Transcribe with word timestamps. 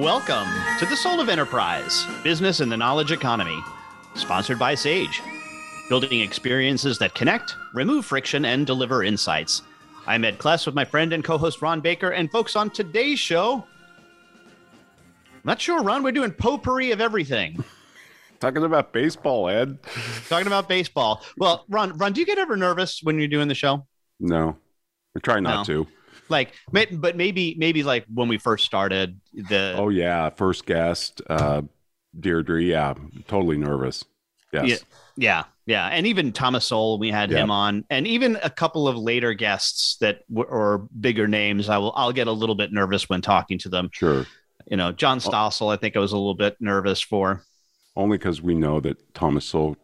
Welcome 0.00 0.48
to 0.78 0.86
the 0.86 0.96
Soul 0.96 1.20
of 1.20 1.28
Enterprise 1.28 2.06
Business 2.24 2.60
and 2.60 2.72
the 2.72 2.76
Knowledge 2.78 3.12
Economy, 3.12 3.62
sponsored 4.14 4.58
by 4.58 4.74
Sage, 4.74 5.20
building 5.90 6.22
experiences 6.22 6.96
that 6.98 7.14
connect, 7.14 7.54
remove 7.74 8.06
friction, 8.06 8.46
and 8.46 8.66
deliver 8.66 9.04
insights. 9.04 9.60
I'm 10.06 10.24
Ed 10.24 10.38
Kless 10.38 10.64
with 10.64 10.74
my 10.74 10.86
friend 10.86 11.12
and 11.12 11.22
co 11.22 11.36
host 11.36 11.60
Ron 11.60 11.80
Baker. 11.82 12.12
And 12.12 12.30
folks, 12.30 12.56
on 12.56 12.70
today's 12.70 13.18
show, 13.18 13.66
not 15.44 15.60
sure, 15.60 15.82
Ron, 15.82 16.02
we're 16.02 16.12
doing 16.12 16.30
potpourri 16.32 16.92
of 16.92 17.02
everything. 17.02 17.62
Talking 18.40 18.64
about 18.64 18.94
baseball, 18.94 19.50
Ed. 19.50 19.78
Talking 20.30 20.46
about 20.46 20.66
baseball. 20.66 21.22
Well, 21.36 21.66
Ron, 21.68 21.98
Ron, 21.98 22.14
do 22.14 22.20
you 22.20 22.26
get 22.26 22.38
ever 22.38 22.56
nervous 22.56 23.00
when 23.02 23.18
you're 23.18 23.28
doing 23.28 23.48
the 23.48 23.54
show? 23.54 23.86
No, 24.18 24.56
I 25.14 25.20
try 25.20 25.40
not 25.40 25.68
No. 25.68 25.84
to. 25.84 25.90
Like, 26.30 26.52
but 26.70 27.16
maybe, 27.16 27.54
maybe 27.58 27.82
like 27.82 28.04
when 28.12 28.28
we 28.28 28.38
first 28.38 28.64
started 28.64 29.20
the. 29.34 29.74
Oh 29.76 29.88
yeah, 29.88 30.30
first 30.30 30.64
guest, 30.64 31.20
uh, 31.28 31.62
Deirdre. 32.18 32.62
Yeah, 32.62 32.94
totally 33.28 33.58
nervous. 33.58 34.04
Yes. 34.52 34.68
Yeah, 34.68 34.76
yeah, 35.16 35.44
yeah, 35.66 35.86
and 35.86 36.06
even 36.06 36.32
Thomas 36.32 36.66
Sowell, 36.66 36.98
we 36.98 37.10
had 37.10 37.30
him 37.30 37.50
on, 37.50 37.84
and 37.90 38.06
even 38.06 38.36
a 38.42 38.50
couple 38.50 38.88
of 38.88 38.96
later 38.96 39.34
guests 39.34 39.96
that 39.98 40.22
were 40.28 40.44
or 40.44 40.88
bigger 40.98 41.28
names. 41.28 41.68
I 41.68 41.78
will, 41.78 41.92
I'll 41.94 42.12
get 42.12 42.26
a 42.26 42.32
little 42.32 42.56
bit 42.56 42.72
nervous 42.72 43.08
when 43.08 43.20
talking 43.20 43.58
to 43.58 43.68
them. 43.68 43.90
Sure. 43.92 44.26
You 44.66 44.76
know, 44.76 44.90
John 44.92 45.18
Stossel, 45.18 45.72
I 45.72 45.76
think 45.76 45.96
I 45.96 46.00
was 46.00 46.12
a 46.12 46.16
little 46.16 46.34
bit 46.34 46.56
nervous 46.60 47.00
for. 47.00 47.44
Only 47.96 48.18
because 48.18 48.40
we 48.40 48.54
know 48.54 48.80
that 48.80 49.14
Thomas 49.14 49.44
Sowell 49.44 49.76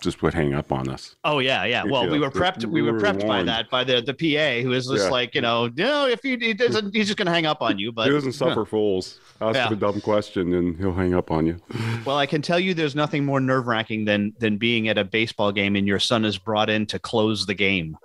just 0.00 0.22
would 0.22 0.34
hang 0.34 0.54
up 0.54 0.70
on 0.72 0.88
us. 0.88 1.16
Oh 1.24 1.38
yeah, 1.40 1.64
yeah. 1.64 1.82
Well, 1.84 2.08
we 2.08 2.18
were 2.18 2.30
prepped. 2.30 2.64
We 2.64 2.82
we 2.82 2.90
were 2.90 2.98
prepped 3.00 3.26
by 3.26 3.42
that 3.42 3.68
by 3.70 3.82
the 3.84 4.00
the 4.00 4.14
PA, 4.14 4.62
who 4.62 4.72
is 4.72 4.86
just 4.86 5.04
Yeah. 5.04 5.10
like, 5.10 5.34
you 5.34 5.40
know, 5.40 5.68
no, 5.76 6.06
if 6.06 6.20
he, 6.22 6.36
he 6.36 6.54
doesn't, 6.54 6.94
he's 6.94 7.06
just 7.06 7.16
going 7.18 7.26
to 7.26 7.32
hang 7.32 7.46
up 7.46 7.62
on 7.62 7.78
you. 7.78 7.90
But 7.92 8.06
he 8.06 8.12
doesn't 8.12 8.32
suffer 8.32 8.64
fools. 8.74 9.18
Ask 9.40 9.56
Yeah. 9.56 9.66
him 9.68 9.72
a 9.74 9.76
dumb 9.76 10.00
question 10.00 10.54
and 10.54 10.76
he'll 10.76 10.92
hang 10.92 11.14
up 11.14 11.30
on 11.30 11.46
you. 11.46 11.56
Well, 12.04 12.16
I 12.18 12.26
can 12.26 12.42
tell 12.42 12.58
you, 12.58 12.74
there's 12.74 12.96
nothing 12.96 13.24
more 13.24 13.38
nerve 13.40 13.66
wracking 13.68 14.04
than 14.04 14.32
than 14.38 14.56
being 14.56 14.88
at 14.88 14.98
a 14.98 15.04
baseball 15.04 15.52
game 15.52 15.76
and 15.76 15.86
your 15.86 15.98
son 16.00 16.24
is 16.24 16.36
brought 16.38 16.68
in 16.70 16.86
to 16.86 16.98
close 16.98 17.46
the 17.46 17.54
game. 17.54 17.96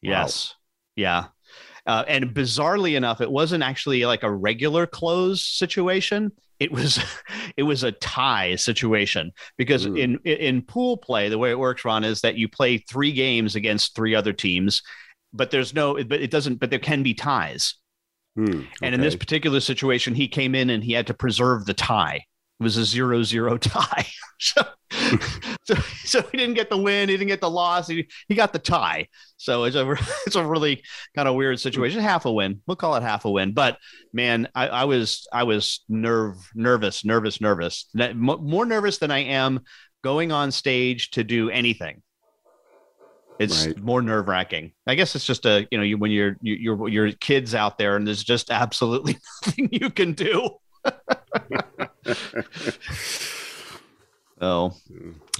Yes, 0.00 0.54
yeah, 0.96 1.26
uh, 1.86 2.04
and 2.06 2.26
bizarrely 2.34 2.96
enough, 2.96 3.20
it 3.20 3.30
wasn't 3.30 3.64
actually 3.64 4.04
like 4.04 4.22
a 4.22 4.30
regular 4.30 4.86
close 4.86 5.42
situation. 5.42 6.30
It 6.60 6.72
was, 6.72 6.98
it 7.56 7.62
was 7.62 7.82
a 7.84 7.92
tie 7.92 8.56
situation 8.56 9.32
because 9.56 9.86
Mm. 9.86 9.98
in 9.98 10.18
in 10.24 10.62
pool 10.62 10.96
play, 10.96 11.28
the 11.28 11.38
way 11.38 11.50
it 11.50 11.58
works, 11.58 11.84
Ron, 11.84 12.04
is 12.04 12.20
that 12.22 12.36
you 12.36 12.48
play 12.48 12.78
three 12.78 13.12
games 13.12 13.54
against 13.54 13.94
three 13.94 14.14
other 14.14 14.32
teams, 14.32 14.82
but 15.32 15.50
there's 15.50 15.74
no, 15.74 15.94
but 16.04 16.20
it 16.20 16.30
doesn't, 16.30 16.56
but 16.56 16.70
there 16.70 16.78
can 16.78 17.02
be 17.02 17.14
ties. 17.14 17.74
Hmm, 18.36 18.62
And 18.82 18.94
in 18.94 19.00
this 19.00 19.16
particular 19.16 19.60
situation, 19.60 20.14
he 20.14 20.28
came 20.28 20.54
in 20.54 20.70
and 20.70 20.82
he 20.84 20.92
had 20.92 21.06
to 21.08 21.14
preserve 21.14 21.66
the 21.66 21.74
tie. 21.74 22.24
It 22.60 22.62
was 22.64 22.76
a 22.76 22.84
zero 22.84 23.22
zero 23.22 23.56
tie. 23.56 24.06
so, 24.38 24.62
so, 25.64 25.74
so 26.04 26.22
he 26.32 26.38
didn't 26.38 26.54
get 26.54 26.70
the 26.70 26.76
win. 26.76 27.08
He 27.08 27.14
didn't 27.16 27.28
get 27.28 27.40
the 27.40 27.50
loss. 27.50 27.86
He, 27.88 28.08
he 28.28 28.34
got 28.34 28.52
the 28.52 28.58
tie. 28.58 29.08
So 29.36 29.64
it's 29.64 29.76
a, 29.76 29.90
it's 30.26 30.36
a 30.36 30.44
really 30.44 30.82
kind 31.14 31.28
of 31.28 31.34
weird 31.36 31.60
situation. 31.60 32.00
Half 32.00 32.24
a 32.24 32.32
win. 32.32 32.60
We'll 32.66 32.76
call 32.76 32.96
it 32.96 33.02
half 33.02 33.24
a 33.24 33.30
win. 33.30 33.52
But 33.52 33.78
man, 34.12 34.48
I, 34.54 34.68
I 34.68 34.84
was, 34.84 35.26
I 35.32 35.44
was 35.44 35.84
nerve, 35.88 36.36
nervous, 36.54 37.04
nervous, 37.04 37.40
nervous, 37.40 37.86
more 37.94 38.66
nervous 38.66 38.98
than 38.98 39.10
I 39.10 39.20
am 39.20 39.60
going 40.02 40.32
on 40.32 40.50
stage 40.50 41.10
to 41.12 41.24
do 41.24 41.50
anything. 41.50 42.02
It's 43.38 43.66
Right. 43.66 43.78
more 43.78 44.02
nerve 44.02 44.26
wracking. 44.26 44.72
I 44.86 44.96
guess 44.96 45.14
it's 45.14 45.24
just 45.24 45.46
a, 45.46 45.66
you 45.70 45.78
know, 45.78 45.84
you, 45.84 45.96
when 45.96 46.10
you're, 46.10 46.36
you, 46.42 46.54
you're, 46.54 46.88
you're 46.88 47.12
kids 47.12 47.54
out 47.54 47.78
there 47.78 47.94
and 47.94 48.04
there's 48.04 48.24
just 48.24 48.50
absolutely 48.50 49.16
nothing 49.46 49.68
you 49.70 49.90
can 49.90 50.12
do. 50.12 50.50
Oh, 54.40 54.72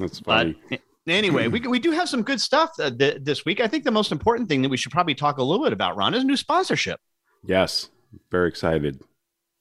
That's 0.01 0.19
but 0.21 0.57
funny. 0.69 0.81
anyway, 1.07 1.47
we, 1.47 1.61
we 1.61 1.79
do 1.79 1.93
have 1.93 2.09
some 2.09 2.23
good 2.23 2.41
stuff 2.41 2.71
uh, 2.81 2.91
th- 2.91 3.19
this 3.23 3.45
week. 3.45 3.61
I 3.61 3.69
think 3.69 3.85
the 3.85 3.93
most 3.93 4.11
important 4.11 4.49
thing 4.49 4.63
that 4.63 4.69
we 4.71 4.77
should 4.77 4.91
probably 4.91 5.15
talk 5.15 5.39
a 5.39 5.43
little 5.45 5.65
bit 5.65 5.73
about, 5.73 5.97
Ron, 5.97 6.15
is 6.15 6.25
new 6.25 6.37
sponsorship. 6.37 7.01
yes. 7.45 7.91
Very 8.31 8.49
excited 8.49 9.03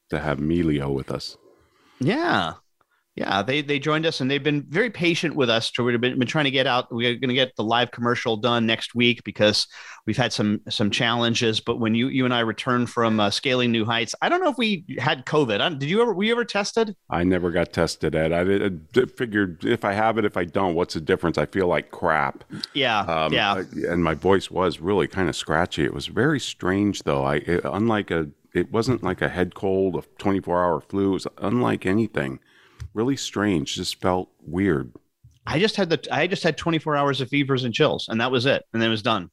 to 0.09 0.19
have 0.19 0.39
Melio 0.39 0.91
with 0.93 1.11
us. 1.11 1.35
Yeah. 1.99 2.53
Yeah, 3.17 3.41
they 3.41 3.61
they 3.63 3.79
joined 3.79 4.05
us 4.05 4.21
and 4.21 4.29
they've 4.29 4.43
been 4.43 4.63
very 4.69 4.91
patient 4.91 5.35
with 5.35 5.49
us. 5.49 5.71
To, 5.71 5.83
we've 5.83 5.99
been, 5.99 6.19
been 6.19 6.27
trying 6.27 6.45
to 6.45 6.51
get 6.51 6.67
out. 6.67 6.91
We're 6.91 7.15
going 7.15 7.29
to 7.29 7.33
get 7.33 7.55
the 7.55 7.63
live 7.63 7.89
commercial 7.89 8.37
done 8.37 8.67
next 8.67 8.93
week 8.93 9.23
because 9.23 9.65
we've 10.05 10.15
had 10.15 10.31
some 10.31 10.61
some 10.69 10.91
challenges. 10.91 11.59
But 11.59 11.79
when 11.79 11.95
you 11.95 12.09
you 12.09 12.25
and 12.25 12.33
I 12.33 12.41
returned 12.41 12.91
from 12.91 13.19
uh, 13.19 13.31
scaling 13.31 13.71
new 13.71 13.85
heights, 13.85 14.13
I 14.21 14.29
don't 14.29 14.39
know 14.39 14.51
if 14.51 14.57
we 14.59 14.85
had 14.99 15.25
COVID. 15.25 15.59
I, 15.61 15.69
did 15.69 15.89
you 15.89 15.99
ever? 15.99 16.13
Were 16.13 16.25
you 16.25 16.31
ever 16.31 16.45
tested? 16.45 16.95
I 17.09 17.23
never 17.23 17.49
got 17.49 17.73
tested, 17.73 18.13
Ed. 18.13 18.31
I, 18.31 18.43
did- 18.43 18.87
I 18.95 19.05
figured 19.07 19.65
if 19.65 19.83
I 19.83 19.93
have 19.93 20.19
it, 20.19 20.25
if 20.25 20.37
I 20.37 20.45
don't, 20.45 20.75
what's 20.75 20.93
the 20.93 21.01
difference? 21.01 21.39
I 21.39 21.47
feel 21.47 21.65
like 21.67 21.89
crap. 21.89 22.43
Yeah, 22.75 22.99
Um, 22.99 23.33
yeah. 23.33 23.63
And 23.89 24.03
my 24.03 24.13
voice 24.13 24.51
was 24.51 24.79
really 24.79 25.07
kind 25.07 25.27
of 25.27 25.35
scratchy. 25.35 25.83
It 25.83 25.93
was 25.93 26.05
very 26.05 26.39
strange, 26.39 27.01
though. 27.01 27.23
I 27.23 27.37
it, 27.37 27.61
unlike 27.63 28.11
a, 28.11 28.27
it 28.53 28.71
wasn't 28.71 29.01
like 29.01 29.23
a 29.23 29.29
head 29.29 29.55
cold, 29.55 29.95
a 29.95 30.03
24 30.19 30.63
hour 30.63 30.81
flu. 30.81 31.09
It 31.09 31.13
was 31.13 31.27
unlike 31.39 31.87
anything. 31.87 32.39
Really 32.93 33.15
strange. 33.15 33.75
Just 33.75 34.01
felt 34.01 34.29
weird. 34.41 34.93
I 35.45 35.59
just 35.59 35.75
had 35.77 35.89
the 35.89 36.07
I 36.11 36.27
just 36.27 36.43
had 36.43 36.57
24 36.57 36.95
hours 36.95 37.21
of 37.21 37.29
fevers 37.29 37.63
and 37.63 37.73
chills, 37.73 38.07
and 38.09 38.19
that 38.19 38.31
was 38.31 38.45
it, 38.45 38.63
and 38.73 38.81
then 38.81 38.89
it 38.89 38.91
was 38.91 39.01
done. 39.01 39.29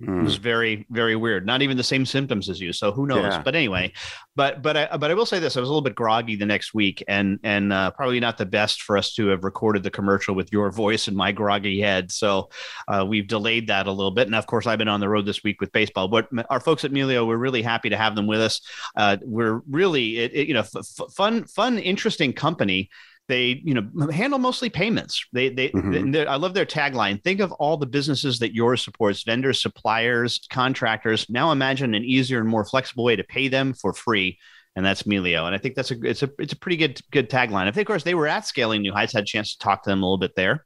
It 0.00 0.08
Mm. 0.08 0.22
was 0.22 0.36
very 0.36 0.86
very 0.90 1.16
weird. 1.16 1.44
Not 1.44 1.60
even 1.60 1.76
the 1.76 1.82
same 1.82 2.06
symptoms 2.06 2.48
as 2.48 2.60
you, 2.60 2.72
so 2.72 2.92
who 2.92 3.04
knows? 3.04 3.24
Yeah. 3.32 3.42
But 3.42 3.56
anyway, 3.56 3.92
but 4.36 4.62
but 4.62 4.76
I 4.76 4.96
but 4.96 5.10
I 5.10 5.14
will 5.14 5.26
say 5.26 5.40
this: 5.40 5.56
I 5.56 5.60
was 5.60 5.68
a 5.68 5.72
little 5.72 5.82
bit 5.82 5.96
groggy 5.96 6.36
the 6.36 6.46
next 6.46 6.72
week, 6.72 7.02
and 7.08 7.40
and 7.42 7.72
uh, 7.72 7.90
probably 7.90 8.20
not 8.20 8.38
the 8.38 8.46
best 8.46 8.82
for 8.82 8.96
us 8.96 9.12
to 9.14 9.26
have 9.28 9.42
recorded 9.42 9.82
the 9.82 9.90
commercial 9.90 10.36
with 10.36 10.52
your 10.52 10.70
voice 10.84 11.08
and 11.08 11.16
my 11.16 11.32
groggy 11.32 11.80
head. 11.80 12.12
So 12.12 12.50
uh, 12.86 13.04
we've 13.08 13.26
delayed 13.26 13.66
that 13.68 13.88
a 13.88 13.92
little 13.92 14.12
bit, 14.12 14.28
and 14.28 14.36
of 14.36 14.46
course 14.46 14.68
I've 14.68 14.78
been 14.78 14.86
on 14.86 15.00
the 15.00 15.08
road 15.08 15.26
this 15.26 15.42
week 15.42 15.60
with 15.60 15.72
baseball. 15.72 16.06
But 16.06 16.28
our 16.48 16.60
folks 16.60 16.84
at 16.84 16.92
Melio, 16.92 17.26
we're 17.26 17.36
really 17.36 17.62
happy 17.62 17.88
to 17.88 17.96
have 17.96 18.14
them 18.14 18.28
with 18.28 18.40
us. 18.40 18.60
Uh, 18.96 19.16
we're 19.24 19.62
really 19.68 20.18
it, 20.18 20.30
it, 20.32 20.46
you 20.46 20.54
know 20.54 20.60
f- 20.60 21.12
fun 21.16 21.42
fun 21.44 21.76
interesting 21.76 22.32
company 22.32 22.88
they 23.28 23.60
you 23.64 23.74
know 23.74 24.08
handle 24.10 24.38
mostly 24.38 24.68
payments 24.70 25.24
they 25.32 25.48
they, 25.50 25.68
Mhm. 25.70 26.12
they- 26.12 26.26
i 26.26 26.36
love 26.36 26.54
their 26.54 26.66
tagline 26.66 27.22
think 27.22 27.40
of 27.40 27.52
all 27.52 27.76
the 27.76 27.86
businesses 27.86 28.38
that 28.38 28.54
yours 28.54 28.82
supports 28.82 29.22
vendors 29.22 29.60
suppliers 29.62 30.46
contractors 30.50 31.26
now 31.28 31.52
imagine 31.52 31.94
an 31.94 32.04
easier 32.04 32.40
and 32.40 32.48
more 32.48 32.64
flexible 32.64 33.04
way 33.04 33.16
to 33.16 33.24
pay 33.24 33.48
them 33.48 33.72
for 33.74 33.92
free 33.92 34.38
and 34.76 34.86
that's 34.86 35.02
Melio. 35.04 35.46
And 35.46 35.56
I 35.56 35.58
think 35.58 35.74
that's 35.74 35.90
a 35.90 35.96
it's 36.04 36.22
a 36.22 36.30
it's 36.38 36.52
a 36.52 36.56
pretty 36.56 36.76
good 36.76 37.00
good 37.10 37.28
tagline. 37.28 37.66
I 37.66 37.72
think, 37.72 37.88
of 37.88 37.92
course, 37.92 38.04
they 38.04 38.14
were 38.14 38.28
at 38.28 38.46
Scaling 38.46 38.80
New 38.82 38.92
Heights. 38.92 39.12
Had 39.12 39.24
a 39.24 39.26
chance 39.26 39.52
to 39.54 39.58
talk 39.58 39.82
to 39.82 39.90
them 39.90 40.04
a 40.04 40.06
little 40.06 40.18
bit 40.18 40.36
there. 40.36 40.64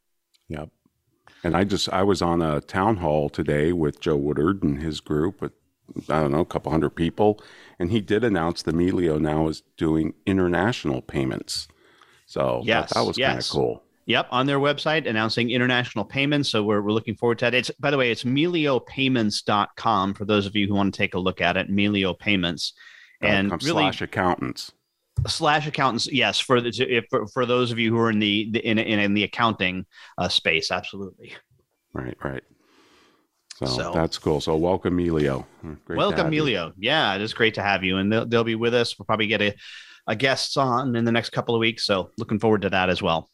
Yep. 0.49 0.69
And 1.45 1.57
I 1.57 1.65
just 1.65 1.89
I 1.91 2.03
was 2.03 2.21
on 2.21 2.43
a 2.43 2.61
town 2.61 2.99
hall 2.99 3.31
today 3.31 3.73
with 3.73 4.01
Joe 4.01 4.17
Woodard 4.17 4.63
and 4.65 4.83
his 4.83 5.01
group 5.01 5.41
with 5.41 5.53
I 6.11 6.21
don't 6.21 6.31
know 6.31 6.41
a 6.41 6.45
couple 6.45 6.71
hundred 6.71 6.91
people, 6.91 7.41
and 7.79 7.91
he 7.91 8.03
did 8.03 8.23
announce 8.23 8.61
that 8.63 8.75
Melio 8.75 9.19
now 9.19 9.49
is 9.49 9.63
doing 9.79 10.13
international 10.27 11.01
payments. 11.01 11.67
So 12.33 12.63
that- 12.63 12.67
Yes, 12.67 12.95
that, 12.95 13.05
was 13.05 13.19
kind 13.19 13.39
of 13.39 13.49
cool. 13.51 13.83
Yep, 14.07 14.29
on 14.31 14.47
their 14.47 14.59
website 14.59 15.07
announcing 15.09 15.51
international 15.51 16.05
payments. 16.05 16.49
So 16.49 16.65
we're, 16.65 16.81
we're 16.81 16.93
looking 16.93 17.15
forward 17.15 17.39
to 17.41 17.45
that. 17.45 17.55
It's 17.55 17.71
by 17.79 17.91
the 17.91 17.99
way, 17.99 18.11
it's 18.11 18.25
meliopayments.com 18.25 20.15
for 20.15 20.25
those 20.25 20.47
of 20.47 20.57
you 20.57 20.67
who 20.67 20.75
want 20.75 20.93
to 20.95 20.99
take 20.99 21.15
a 21.15 21.19
look 21.19 21.41
at 21.41 21.57
it. 21.57 21.71
Melio 21.71 22.19
Payments. 22.19 22.73
And 23.21 23.51
really 23.63 23.83
slash 23.83 24.01
accountants. 24.01 24.73
slash 25.29 25.67
accountants, 25.69 26.11
yes, 26.11 26.41
for 26.41 26.61
the 26.61 26.71
if, 26.89 27.05
for, 27.11 27.27
for 27.29 27.47
those 27.47 27.71
of 27.71 27.79
you 27.79 27.93
who 27.93 27.99
are 28.01 28.11
in 28.11 28.19
the, 28.19 28.49
the 28.51 28.59
in, 28.67 28.79
in 28.79 28.99
in 28.99 29.15
the 29.15 29.23
accounting 29.25 29.87
uh, 30.19 30.29
space, 30.29 30.73
absolutely. 30.73 31.35
Right, 31.93 32.17
right. 32.25 32.43
So, 33.59 33.67
So- 33.67 33.93
that's 33.93 34.19
cool. 34.19 34.41
So 34.41 34.57
welcome, 34.57 34.97
Melio. 34.97 35.45
Great 35.85 35.97
Welcome, 35.99 36.25
have 36.25 36.35
you. 36.35 36.43
Melio. 36.43 36.73
Yeah, 36.79 37.15
it 37.15 37.21
is 37.21 37.35
great 37.35 37.55
to 37.55 37.63
have 37.63 37.85
you, 37.85 37.99
and 37.99 38.11
they'll, 38.13 38.27
they'll 38.27 38.43
be 38.43 38.57
with 38.57 38.75
us. 38.75 38.99
We'll 38.99 39.07
probably 39.07 39.29
get 39.29 39.41
a, 39.43 39.55
a 40.07 40.17
guests 40.17 40.57
on 40.57 40.97
in 40.97 41.05
the 41.05 41.13
next 41.13 41.31
couple 41.31 41.55
of 41.55 41.61
weeks, 41.61 41.85
so 41.85 42.11
looking 42.19 42.39
forward 42.39 42.63
to 42.63 42.71
that 42.71 42.91
as 42.91 43.03
well. 43.03 43.31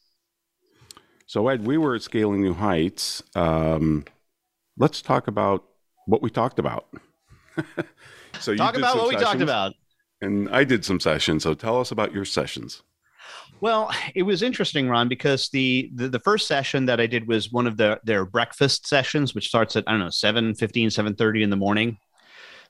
So 1.27 1.49
Ed, 1.49 1.67
we 1.67 1.77
were 1.77 1.95
at 1.95 2.03
Scaling 2.03 2.41
New 2.41 2.55
Heights. 2.55 3.23
Um, 3.35 4.05
let's 4.79 5.03
talk 5.03 5.29
about 5.29 5.65
what 6.07 6.23
we 6.23 6.31
talked 6.31 6.59
about. 6.59 6.89
so 8.41 8.55
talk 8.55 8.77
about 8.77 8.97
what 8.97 9.09
we 9.09 9.17
talked 9.17 9.43
about. 9.43 9.75
And 10.21 10.49
I 10.51 10.65
did 10.65 10.85
some 10.85 11.01
sessions. 11.01 11.43
So 11.43 11.55
tell 11.55 11.81
us 11.81 11.91
about 11.91 12.13
your 12.13 12.25
sessions. 12.25 12.83
Well, 13.61 13.91
it 14.15 14.23
was 14.23 14.43
interesting, 14.43 14.89
Ron, 14.89 15.09
because 15.09 15.49
the, 15.51 15.91
the, 15.95 16.09
the 16.09 16.21
first 16.21 16.47
session 16.47 16.87
that 16.87 17.01
I 17.01 17.07
did 17.07 17.27
was 17.27 17.53
one 17.53 17.67
of 17.67 17.77
the, 17.77 18.01
their 18.05 18.25
breakfast 18.25 18.87
sessions, 18.87 19.35
which 19.35 19.49
starts 19.49 19.75
at 19.77 19.85
I 19.87 19.93
don't 19.93 20.01
know 20.01 20.11
7, 20.11 20.55
15, 20.55 20.91
7 20.91 21.15
30 21.15 21.43
in 21.43 21.51
the 21.51 21.57
morning. 21.57 21.99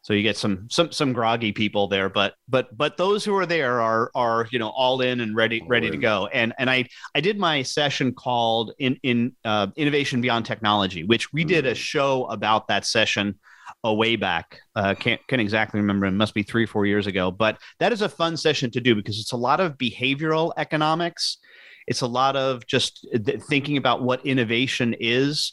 So 0.02 0.14
you 0.14 0.22
get 0.22 0.36
some 0.36 0.68
some 0.70 0.90
some 0.92 1.12
groggy 1.12 1.52
people 1.52 1.88
there, 1.88 2.08
but 2.08 2.34
but 2.48 2.74
but 2.76 2.96
those 2.96 3.24
who 3.24 3.34
are 3.36 3.46
there 3.46 3.80
are 3.80 4.10
are 4.14 4.48
you 4.50 4.58
know 4.58 4.68
all 4.68 5.00
in 5.00 5.20
and 5.20 5.36
ready 5.36 5.60
all 5.60 5.68
ready 5.68 5.88
in. 5.88 5.92
to 5.92 5.98
go. 5.98 6.28
And 6.28 6.54
and 6.58 6.70
I 6.70 6.86
I 7.14 7.20
did 7.20 7.38
my 7.38 7.62
session 7.62 8.14
called 8.14 8.72
in 8.78 8.98
in 9.02 9.32
uh, 9.44 9.68
innovation 9.76 10.20
beyond 10.20 10.46
technology, 10.46 11.04
which 11.04 11.32
we 11.32 11.44
did 11.44 11.66
a 11.66 11.72
mm. 11.72 11.76
show 11.76 12.24
about 12.26 12.68
that 12.68 12.86
session 12.86 13.38
a 13.84 13.94
way 13.94 14.16
back. 14.16 14.60
Uh, 14.74 14.94
can't 14.94 15.20
can't 15.28 15.42
exactly 15.42 15.80
remember. 15.80 16.06
It 16.06 16.12
must 16.12 16.34
be 16.34 16.42
three 16.42 16.66
four 16.66 16.86
years 16.86 17.06
ago. 17.06 17.30
But 17.30 17.58
that 17.78 17.92
is 17.92 18.02
a 18.02 18.08
fun 18.08 18.36
session 18.36 18.70
to 18.72 18.80
do 18.80 18.94
because 18.94 19.18
it's 19.18 19.32
a 19.32 19.36
lot 19.36 19.60
of 19.60 19.76
behavioral 19.78 20.52
economics. 20.56 21.38
It's 21.86 22.02
a 22.02 22.06
lot 22.06 22.36
of 22.36 22.66
just 22.66 23.06
thinking 23.48 23.76
about 23.76 24.02
what 24.02 24.24
innovation 24.24 24.94
is. 25.00 25.52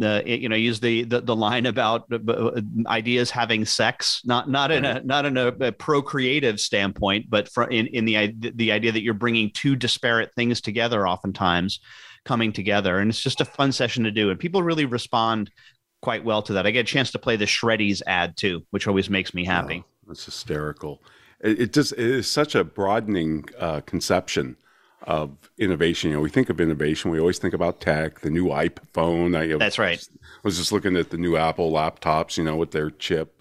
Uh, 0.00 0.22
you 0.24 0.48
know, 0.48 0.54
use 0.54 0.78
the, 0.78 1.02
the, 1.04 1.20
the 1.20 1.34
line 1.34 1.66
about 1.66 2.04
uh, 2.12 2.60
ideas 2.86 3.30
having 3.30 3.64
sex, 3.64 4.20
not 4.24 4.48
not 4.48 4.70
in 4.70 4.84
a 4.84 5.00
not 5.02 5.24
in 5.24 5.36
a, 5.36 5.46
a 5.46 5.72
procreative 5.72 6.60
standpoint, 6.60 7.26
but 7.28 7.48
for, 7.48 7.64
in 7.64 7.86
in 7.88 8.04
the 8.04 8.32
the 8.54 8.70
idea 8.70 8.92
that 8.92 9.02
you're 9.02 9.14
bringing 9.14 9.50
two 9.50 9.74
disparate 9.74 10.32
things 10.36 10.60
together, 10.60 11.08
oftentimes 11.08 11.80
coming 12.24 12.52
together, 12.52 12.98
and 12.98 13.10
it's 13.10 13.20
just 13.20 13.40
a 13.40 13.44
fun 13.44 13.72
session 13.72 14.04
to 14.04 14.10
do, 14.10 14.30
and 14.30 14.38
people 14.38 14.62
really 14.62 14.84
respond 14.84 15.50
quite 16.00 16.24
well 16.24 16.42
to 16.42 16.52
that. 16.52 16.66
I 16.66 16.70
get 16.70 16.80
a 16.80 16.84
chance 16.84 17.10
to 17.12 17.18
play 17.18 17.36
the 17.36 17.46
Shreddies 17.46 18.02
ad 18.06 18.36
too, 18.36 18.64
which 18.70 18.86
always 18.86 19.10
makes 19.10 19.34
me 19.34 19.44
happy. 19.44 19.82
Oh, 19.84 20.08
that's 20.08 20.24
hysterical. 20.24 21.02
It, 21.40 21.60
it, 21.60 21.72
just 21.72 21.92
it 21.92 21.98
is 21.98 22.30
such 22.30 22.54
a 22.54 22.62
broadening 22.62 23.46
uh, 23.58 23.80
conception 23.80 24.56
of 25.02 25.30
innovation. 25.58 26.10
You 26.10 26.16
know, 26.16 26.22
we 26.22 26.30
think 26.30 26.50
of 26.50 26.60
innovation, 26.60 27.10
we 27.10 27.20
always 27.20 27.38
think 27.38 27.54
about 27.54 27.80
tech, 27.80 28.20
the 28.20 28.30
new 28.30 28.46
iPhone. 28.46 29.36
I, 29.36 29.56
that's 29.58 29.78
right. 29.78 30.06
I 30.12 30.40
was 30.42 30.58
just 30.58 30.72
looking 30.72 30.96
at 30.96 31.10
the 31.10 31.18
new 31.18 31.36
Apple 31.36 31.72
laptops, 31.72 32.36
you 32.36 32.44
know, 32.44 32.56
with 32.56 32.72
their 32.72 32.90
chip. 32.90 33.34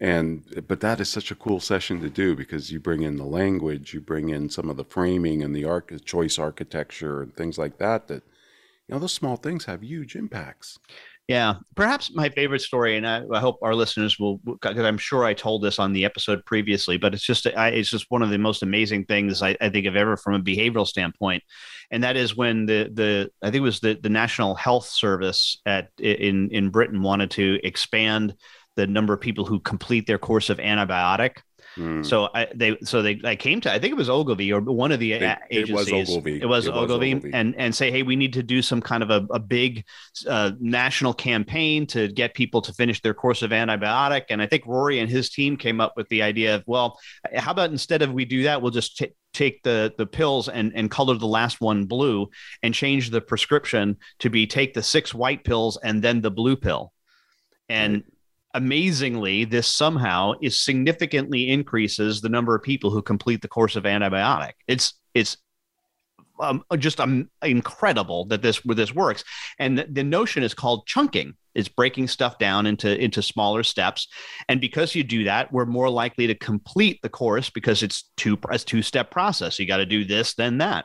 And 0.00 0.64
but 0.68 0.80
that 0.80 1.00
is 1.00 1.08
such 1.08 1.32
a 1.32 1.34
cool 1.34 1.58
session 1.58 2.00
to 2.02 2.08
do 2.08 2.36
because 2.36 2.70
you 2.70 2.78
bring 2.78 3.02
in 3.02 3.16
the 3.16 3.24
language, 3.24 3.94
you 3.94 4.00
bring 4.00 4.28
in 4.28 4.48
some 4.48 4.70
of 4.70 4.76
the 4.76 4.84
framing 4.84 5.42
and 5.42 5.54
the 5.54 5.64
arc 5.64 5.92
choice 6.04 6.38
architecture 6.38 7.20
and 7.20 7.34
things 7.34 7.58
like 7.58 7.78
that. 7.78 8.06
That 8.06 8.22
you 8.86 8.94
know, 8.94 9.00
those 9.00 9.12
small 9.12 9.36
things 9.36 9.64
have 9.64 9.82
huge 9.82 10.14
impacts. 10.14 10.78
Yeah, 11.28 11.56
perhaps 11.74 12.10
my 12.14 12.30
favorite 12.30 12.62
story, 12.62 12.96
and 12.96 13.06
I, 13.06 13.22
I 13.30 13.38
hope 13.38 13.58
our 13.60 13.74
listeners 13.74 14.18
will, 14.18 14.38
because 14.38 14.78
I'm 14.78 14.96
sure 14.96 15.24
I 15.24 15.34
told 15.34 15.62
this 15.62 15.78
on 15.78 15.92
the 15.92 16.06
episode 16.06 16.42
previously, 16.46 16.96
but 16.96 17.12
it's 17.12 17.22
just 17.22 17.46
I, 17.46 17.68
it's 17.68 17.90
just 17.90 18.06
one 18.08 18.22
of 18.22 18.30
the 18.30 18.38
most 18.38 18.62
amazing 18.62 19.04
things 19.04 19.42
I, 19.42 19.54
I 19.60 19.68
think 19.68 19.86
of 19.86 19.94
ever 19.94 20.16
from 20.16 20.32
a 20.32 20.40
behavioral 20.40 20.86
standpoint, 20.86 21.42
and 21.90 22.02
that 22.02 22.16
is 22.16 22.34
when 22.34 22.64
the 22.64 22.90
the 22.90 23.30
I 23.42 23.50
think 23.50 23.56
it 23.56 23.60
was 23.60 23.80
the 23.80 23.98
the 24.02 24.08
National 24.08 24.54
Health 24.54 24.86
Service 24.86 25.60
at 25.66 25.90
in 25.98 26.48
in 26.50 26.70
Britain 26.70 27.02
wanted 27.02 27.30
to 27.32 27.60
expand 27.62 28.34
the 28.76 28.86
number 28.86 29.12
of 29.12 29.20
people 29.20 29.44
who 29.44 29.60
complete 29.60 30.06
their 30.06 30.18
course 30.18 30.48
of 30.48 30.56
antibiotic 30.56 31.42
Mm. 31.76 32.04
So 32.04 32.28
I, 32.34 32.48
they 32.54 32.76
so 32.82 33.02
they 33.02 33.20
I 33.24 33.36
came 33.36 33.60
to 33.62 33.72
I 33.72 33.78
think 33.78 33.92
it 33.92 33.96
was 33.96 34.08
Ogilvy 34.08 34.52
or 34.52 34.60
one 34.60 34.90
of 34.90 35.00
the 35.00 35.12
they, 35.18 35.36
agencies. 35.50 35.68
It 35.68 35.72
was 35.72 35.92
Ogilvy. 35.92 36.40
It 36.40 36.46
was, 36.46 36.66
it 36.66 36.70
Ogilvy, 36.70 37.14
was 37.14 37.24
Ogilvy, 37.24 37.36
and 37.36 37.54
and 37.56 37.74
say 37.74 37.90
hey 37.90 38.02
we 38.02 38.16
need 38.16 38.32
to 38.32 38.42
do 38.42 38.62
some 38.62 38.80
kind 38.80 39.02
of 39.02 39.10
a, 39.10 39.26
a 39.30 39.38
big 39.38 39.84
uh, 40.26 40.52
national 40.58 41.14
campaign 41.14 41.86
to 41.88 42.08
get 42.08 42.34
people 42.34 42.60
to 42.62 42.72
finish 42.72 43.00
their 43.00 43.14
course 43.14 43.42
of 43.42 43.50
antibiotic. 43.50 44.24
And 44.30 44.42
I 44.42 44.46
think 44.46 44.66
Rory 44.66 44.98
and 44.98 45.10
his 45.10 45.30
team 45.30 45.56
came 45.56 45.80
up 45.80 45.94
with 45.96 46.08
the 46.08 46.22
idea 46.22 46.56
of 46.56 46.64
well 46.66 46.98
how 47.34 47.52
about 47.52 47.70
instead 47.70 48.02
of 48.02 48.12
we 48.12 48.24
do 48.24 48.44
that 48.44 48.60
we'll 48.60 48.70
just 48.70 48.96
t- 48.96 49.12
take 49.32 49.62
the 49.62 49.92
the 49.98 50.06
pills 50.06 50.48
and 50.48 50.72
and 50.74 50.90
color 50.90 51.14
the 51.14 51.26
last 51.26 51.60
one 51.60 51.84
blue 51.84 52.28
and 52.62 52.74
change 52.74 53.10
the 53.10 53.20
prescription 53.20 53.96
to 54.18 54.30
be 54.30 54.46
take 54.46 54.74
the 54.74 54.82
six 54.82 55.14
white 55.14 55.44
pills 55.44 55.78
and 55.82 56.02
then 56.02 56.20
the 56.20 56.30
blue 56.30 56.56
pill 56.56 56.92
and 57.68 58.02
amazingly, 58.54 59.44
this 59.44 59.68
somehow 59.68 60.32
is 60.40 60.58
significantly 60.58 61.50
increases 61.50 62.20
the 62.20 62.28
number 62.28 62.54
of 62.54 62.62
people 62.62 62.90
who 62.90 63.02
complete 63.02 63.42
the 63.42 63.48
course 63.48 63.76
of 63.76 63.84
antibiotic. 63.84 64.52
It's 64.66 64.94
it's 65.14 65.36
um, 66.40 66.62
just 66.78 67.00
um, 67.00 67.30
incredible 67.42 68.24
that 68.26 68.42
this 68.42 68.64
where 68.64 68.74
this 68.74 68.94
works. 68.94 69.24
And 69.58 69.78
the, 69.78 69.86
the 69.90 70.04
notion 70.04 70.42
is 70.42 70.54
called 70.54 70.86
chunking. 70.86 71.34
It's 71.54 71.68
breaking 71.68 72.08
stuff 72.08 72.38
down 72.38 72.66
into 72.66 72.96
into 73.02 73.22
smaller 73.22 73.62
steps, 73.62 74.08
and 74.48 74.60
because 74.60 74.94
you 74.94 75.02
do 75.02 75.24
that, 75.24 75.52
we're 75.52 75.66
more 75.66 75.90
likely 75.90 76.26
to 76.28 76.34
complete 76.34 77.00
the 77.02 77.08
course 77.08 77.50
because 77.50 77.82
it's 77.82 78.10
two 78.16 78.38
a 78.48 78.58
two 78.58 78.82
step 78.82 79.10
process. 79.10 79.58
You 79.58 79.66
got 79.66 79.78
to 79.78 79.86
do 79.86 80.04
this, 80.04 80.34
then 80.34 80.58
that. 80.58 80.84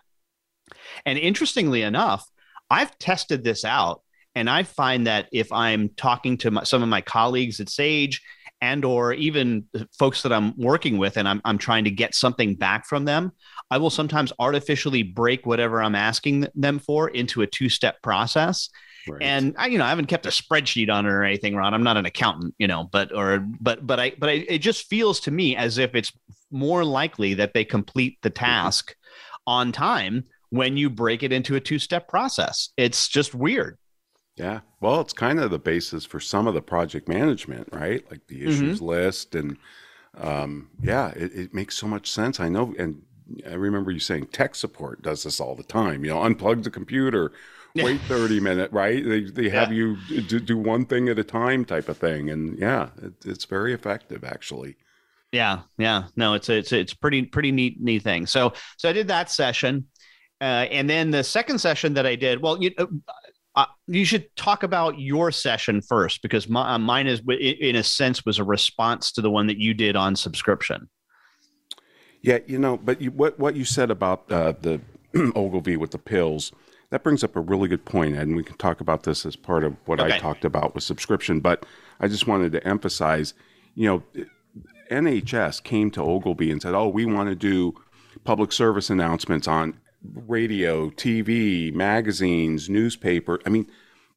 And 1.06 1.20
interestingly 1.20 1.84
enough, 1.84 2.26
I've 2.70 2.98
tested 2.98 3.44
this 3.44 3.64
out 3.64 4.02
and 4.36 4.50
I 4.50 4.64
find 4.64 5.08
that 5.08 5.28
if 5.32 5.52
I'm 5.52 5.90
talking 5.90 6.38
to 6.40 6.52
my, 6.52 6.64
some 6.64 6.84
of 6.84 6.90
my 6.90 7.02
colleagues 7.02 7.60
at 7.60 7.70
Sage 7.70 8.22
and 8.62 8.86
or 8.86 9.14
even 9.14 9.66
folks 9.98 10.24
that 10.24 10.32
I'm 10.32 10.54
working 10.58 10.98
with 10.98 11.18
and 11.18 11.28
I'm, 11.28 11.42
I'm 11.44 11.58
trying 11.58 11.84
to 11.84 11.92
get 11.92 12.16
something 12.16 12.56
back 12.56 12.86
from 12.88 13.06
them, 13.06 13.32
I 13.70 13.78
will 13.78 13.90
sometimes 13.90 14.32
artificially 14.40 15.04
break 15.04 15.46
whatever 15.46 15.82
I'm 15.82 15.96
asking 15.96 16.48
them 16.56 16.80
for 16.80 17.10
into 17.10 17.42
a 17.42 17.48
two-step 17.48 18.02
process. 18.02 18.70
Right. 19.08 19.22
And 19.22 19.54
I, 19.58 19.68
you 19.68 19.78
know, 19.78 19.84
I 19.84 19.90
haven't 19.90 20.06
kept 20.06 20.26
a 20.26 20.30
spreadsheet 20.30 20.90
on 20.90 21.06
it 21.06 21.10
or 21.10 21.26
anything, 21.26 21.56
Ron. 21.56 21.74
I'm 21.74 21.84
not 21.84 21.98
an 21.98 22.06
accountant, 22.06 22.56
you 22.58 22.68
know, 22.68 22.86
but 22.90 23.14
or 23.14 23.46
but 23.60 23.86
but 23.86 24.00
I 24.00 24.14
but 24.18 24.30
I, 24.30 24.46
it 24.48 24.60
just 24.60 24.88
feels 24.88 25.20
to 25.22 25.32
me 25.32 25.58
as 25.58 25.78
if 25.78 25.94
it's 25.94 26.14
more 26.52 26.86
likely 26.86 27.34
that 27.34 27.54
they 27.54 27.66
complete 27.66 28.18
the 28.22 28.30
mm-hmm. 28.30 28.46
task 28.46 28.92
mm-hmm. 28.92 29.40
on 29.48 29.72
time 29.74 30.24
when 30.52 30.78
you 30.78 30.90
break 30.90 31.22
it 31.22 31.34
into 31.34 31.58
a 31.58 31.60
two-step 31.60 32.08
process. 32.08 32.70
It's 32.78 33.10
just 33.10 33.36
weird. 33.36 33.78
Yeah. 34.36 34.62
Well, 34.82 35.02
it's 35.02 35.14
kind 35.14 35.40
of 35.40 35.52
the 35.52 35.60
basis 35.60 36.06
for 36.06 36.20
some 36.20 36.48
of 36.48 36.54
the 36.54 36.62
project 36.62 37.08
management, 37.08 37.70
right? 37.72 38.04
Like 38.10 38.28
the 38.28 38.44
issues 38.44 38.78
mm-hmm. 38.78 38.86
list. 38.86 39.36
And 39.36 39.58
um, 40.18 40.70
yeah, 40.82 41.10
it, 41.10 41.34
it, 41.34 41.54
makes 41.54 41.78
so 41.78 41.88
much 41.88 42.10
sense. 42.10 42.40
I 42.40 42.50
know. 42.50 42.74
And 42.80 43.04
I 43.48 43.54
remember 43.54 43.92
you 43.92 44.00
saying 44.00 44.28
tech 44.28 44.56
support 44.56 45.02
does 45.02 45.24
this 45.24 45.40
all 45.40 45.56
the 45.56 45.64
time. 45.64 46.04
You 46.04 46.12
know, 46.12 46.20
unplug 46.20 46.64
the 46.64 46.72
computer, 46.72 47.32
wait 47.76 48.02
30 48.02 48.40
minutes, 48.40 48.74
right? 48.74 49.04
They, 49.04 49.22
they 49.22 49.50
have 49.50 49.72
yeah. 49.72 49.96
you 50.12 50.22
do, 50.22 50.40
do, 50.40 50.58
one 50.58 50.86
thing 50.86 51.10
at 51.10 51.20
a 51.20 51.24
time 51.24 51.64
type 51.64 51.88
of 51.88 51.98
thing. 51.98 52.32
And 52.32 52.58
yeah, 52.58 52.90
it, 53.02 53.14
it's 53.26 53.46
very 53.46 53.74
effective 53.74 54.24
actually. 54.24 54.78
Yeah. 55.32 55.62
Yeah. 55.78 56.06
No, 56.16 56.34
it's, 56.34 56.50
a, 56.50 56.58
it's, 56.58 56.72
a, 56.72 56.80
it's 56.80 56.94
pretty, 56.94 57.24
pretty 57.24 57.52
neat, 57.52 57.82
neat 57.82 58.04
thing. 58.04 58.26
So, 58.26 58.54
so 58.78 58.90
I 58.90 58.94
did 58.94 59.08
that 59.10 59.32
session. 59.32 59.88
Uh, 60.42 60.68
and 60.72 60.90
then 60.90 61.10
the 61.10 61.24
second 61.24 61.58
session 61.58 61.94
that 61.94 62.06
I 62.06 62.16
did, 62.16 62.42
well, 62.42 62.62
you, 62.62 62.72
uh, 63.56 63.66
you 63.88 64.04
should 64.04 64.36
talk 64.36 64.64
about 64.64 65.00
your 65.00 65.32
session 65.32 65.82
first 65.82 66.22
because 66.22 66.50
my, 66.50 66.74
uh, 66.74 66.80
mine 66.80 67.08
is 67.08 67.22
in 67.40 67.76
a 67.76 67.84
sense 67.84 68.26
was 68.26 68.40
a 68.40 68.44
response 68.44 69.12
to 69.12 69.22
the 69.22 69.30
one 69.30 69.48
that 69.48 69.58
you 69.58 69.74
did 69.74 69.96
on 69.96 70.16
subscription 70.16 70.90
yeah 72.22 72.40
you 72.48 72.58
know 72.58 72.78
but 72.78 73.02
you, 73.02 73.12
what 73.12 73.38
what 73.40 73.56
you 73.56 73.64
said 73.66 73.92
about 73.92 74.30
uh, 74.32 74.54
the 74.62 74.82
ogilvy 75.36 75.78
with 75.78 75.92
the 75.92 75.98
pills 75.98 76.52
that 76.90 77.04
brings 77.04 77.24
up 77.24 77.36
a 77.36 77.40
really 77.40 77.68
good 77.68 77.86
point 77.86 78.16
and 78.16 78.36
we 78.36 78.44
can 78.44 78.58
talk 78.58 78.82
about 78.82 79.04
this 79.04 79.26
as 79.26 79.36
part 79.36 79.64
of 79.64 79.76
what 79.86 80.00
okay. 80.00 80.16
i 80.16 80.18
talked 80.18 80.46
about 80.46 80.74
with 80.74 80.84
subscription 80.84 81.40
but 81.40 81.66
i 82.00 82.08
just 82.08 82.28
wanted 82.28 82.52
to 82.52 82.66
emphasize 82.68 83.34
you 83.76 83.88
know 83.88 84.04
nhs 84.92 85.64
came 85.64 85.92
to 85.92 86.02
ogilvy 86.02 86.52
and 86.52 86.62
said 86.62 86.74
oh 86.74 86.88
we 86.88 87.06
want 87.06 87.30
to 87.30 87.36
do 87.36 87.74
public 88.24 88.52
service 88.52 88.90
announcements 88.90 89.48
on 89.48 89.78
radio, 90.04 90.90
TV, 90.90 91.74
magazines, 91.74 92.70
newspaper. 92.70 93.40
I 93.46 93.50
mean, 93.50 93.70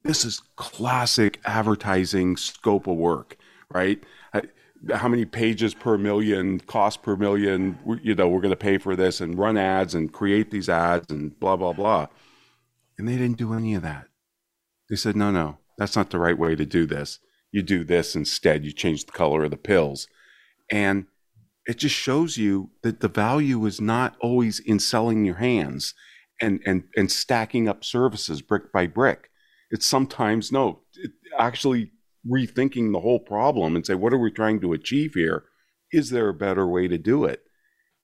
this 0.03 0.25
is 0.25 0.43
classic 0.57 1.41
advertising 1.45 2.37
scope 2.37 2.87
of 2.87 2.97
work, 2.97 3.37
right? 3.71 4.03
How 4.95 5.09
many 5.09 5.25
pages 5.25 5.75
per 5.75 5.99
million, 5.99 6.61
cost 6.61 7.03
per 7.03 7.17
million, 7.17 7.79
you 8.03 8.15
know, 8.15 8.29
we're 8.29 8.41
going 8.41 8.51
to 8.51 8.57
pay 8.57 8.79
for 8.79 8.95
this 8.95 9.21
and 9.21 9.39
run 9.39 9.57
ads 9.57 9.95
and 9.95 10.13
create 10.13 10.51
these 10.51 10.69
ads 10.69 11.11
and 11.11 11.39
blah, 11.41 11.57
blah, 11.57 11.73
blah. 11.73 12.07
And 12.99 13.09
they 13.09 13.17
didn't 13.17 13.39
do 13.39 13.53
any 13.53 13.75
of 13.75 13.83
that. 13.83 14.07
They 14.89 14.97
said, 14.97 15.17
no, 15.17 15.31
no, 15.31 15.59
that's 15.79 15.97
not 15.97 16.11
the 16.11 16.19
right 16.19 16.39
way 16.39 16.55
to 16.55 16.65
do 16.65 16.87
this. 16.87 17.19
You 17.51 17.63
do 17.63 17.85
this 17.85 18.15
instead. 18.15 18.65
You 18.65 18.73
change 18.73 19.07
the 19.07 19.13
color 19.13 19.45
of 19.45 19.51
the 19.51 19.57
pills. 19.57 20.09
And 20.71 21.07
it 21.67 21.79
just 21.79 21.95
shows 21.95 22.37
you 22.39 22.71
that 22.83 23.01
the 23.01 23.09
value 23.09 23.65
is 23.67 23.81
not 23.81 24.17
always 24.21 24.59
in 24.61 24.79
selling 24.79 25.25
your 25.25 25.37
hands 25.37 25.95
and 26.41 26.61
and 26.67 26.85
and 26.97 27.11
stacking 27.11 27.69
up 27.69 27.85
services 27.85 28.43
brick 28.43 28.73
by 28.73 28.87
brick. 28.87 29.31
It's 29.71 29.87
sometimes 29.87 30.53
no 30.53 30.83
it, 30.97 31.13
actually 31.39 31.93
rethinking 32.29 32.93
the 32.93 33.01
whole 33.01 33.21
problem 33.21 33.77
and 33.77 33.87
say 33.87 33.95
what 33.95 34.13
are 34.13 34.19
we 34.19 34.31
trying 34.31 34.61
to 34.61 34.73
achieve 34.73 35.13
here? 35.15 35.45
Is 35.93 36.11
there 36.11 36.29
a 36.29 36.35
better 36.35 36.67
way 36.67 36.89
to 36.89 36.99
do 36.99 37.25
it? 37.25 37.43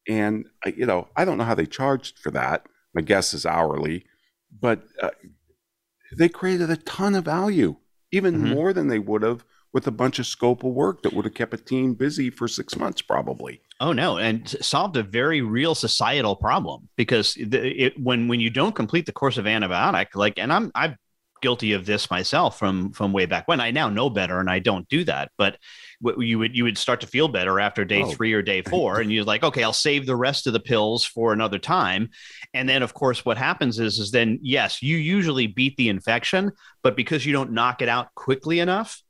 And 0.08 0.46
you 0.66 0.86
know 0.86 1.08
i 1.16 1.24
don't 1.24 1.38
know 1.38 1.44
how 1.44 1.54
they 1.54 1.66
charged 1.66 2.18
for 2.18 2.30
that. 2.32 2.66
My 2.94 3.02
guess 3.02 3.32
is 3.34 3.46
hourly 3.46 4.04
but 4.60 4.82
uh, 5.02 5.10
they 6.18 6.28
created 6.28 6.70
a 6.70 6.76
ton 6.76 7.14
of 7.14 7.24
value 7.24 7.76
even 8.10 8.34
Mhm. 8.36 8.50
more 8.54 8.72
than 8.72 8.88
they 8.88 8.98
would 8.98 9.22
have 9.22 9.44
with 9.72 9.86
a 9.86 9.90
bunch 9.90 10.18
of 10.18 10.26
scope 10.26 10.64
of 10.64 10.72
work 10.72 11.02
that 11.02 11.12
would 11.12 11.24
have 11.24 11.34
kept 11.34 11.54
a 11.54 11.56
team 11.56 11.94
busy 11.94 12.28
for 12.30 12.46
six 12.46 12.76
months, 12.76 13.00
probably. 13.02 13.60
Oh 13.80 13.92
no, 13.92 14.18
and 14.18 14.48
solved 14.60 14.96
a 14.96 15.02
very 15.02 15.40
real 15.40 15.74
societal 15.74 16.36
problem 16.36 16.88
because 16.96 17.34
the, 17.34 17.84
it, 17.86 18.00
when 18.00 18.28
when 18.28 18.40
you 18.40 18.50
don't 18.50 18.74
complete 18.74 19.06
the 19.06 19.12
course 19.12 19.38
of 19.38 19.46
antibiotic, 19.46 20.08
like, 20.14 20.38
and 20.38 20.52
I'm 20.52 20.70
I'm 20.74 20.96
guilty 21.40 21.72
of 21.72 21.84
this 21.86 22.08
myself 22.08 22.56
from 22.58 22.92
from 22.92 23.12
way 23.12 23.26
back 23.26 23.48
when. 23.48 23.60
I 23.60 23.72
now 23.72 23.88
know 23.88 24.08
better, 24.08 24.38
and 24.38 24.48
I 24.48 24.60
don't 24.60 24.88
do 24.88 25.02
that. 25.04 25.30
But 25.36 25.56
you 26.18 26.38
would 26.38 26.56
you 26.56 26.64
would 26.64 26.78
start 26.78 27.00
to 27.00 27.06
feel 27.06 27.26
better 27.28 27.58
after 27.58 27.84
day 27.84 28.02
Oh. 28.02 28.10
three 28.12 28.32
or 28.32 28.42
day 28.42 28.62
four, 28.62 29.00
and 29.00 29.10
you're 29.12 29.24
like, 29.24 29.42
okay, 29.42 29.62
I'll 29.64 29.72
save 29.72 30.06
the 30.06 30.16
rest 30.16 30.46
of 30.46 30.52
the 30.52 30.60
pills 30.60 31.04
for 31.04 31.32
another 31.32 31.58
time. 31.58 32.10
And 32.54 32.68
then, 32.68 32.82
of 32.82 32.94
course, 32.94 33.24
what 33.24 33.36
happens 33.38 33.78
is 33.80 33.98
is 33.98 34.10
then 34.10 34.38
yes, 34.42 34.82
you 34.82 34.96
usually 34.96 35.46
beat 35.48 35.76
the 35.76 35.88
infection, 35.88 36.52
but 36.82 36.94
because 36.96 37.24
you 37.26 37.32
don't 37.32 37.52
knock 37.52 37.82
it 37.82 37.88
out 37.88 38.14
quickly 38.14 38.60
enough. 38.60 39.02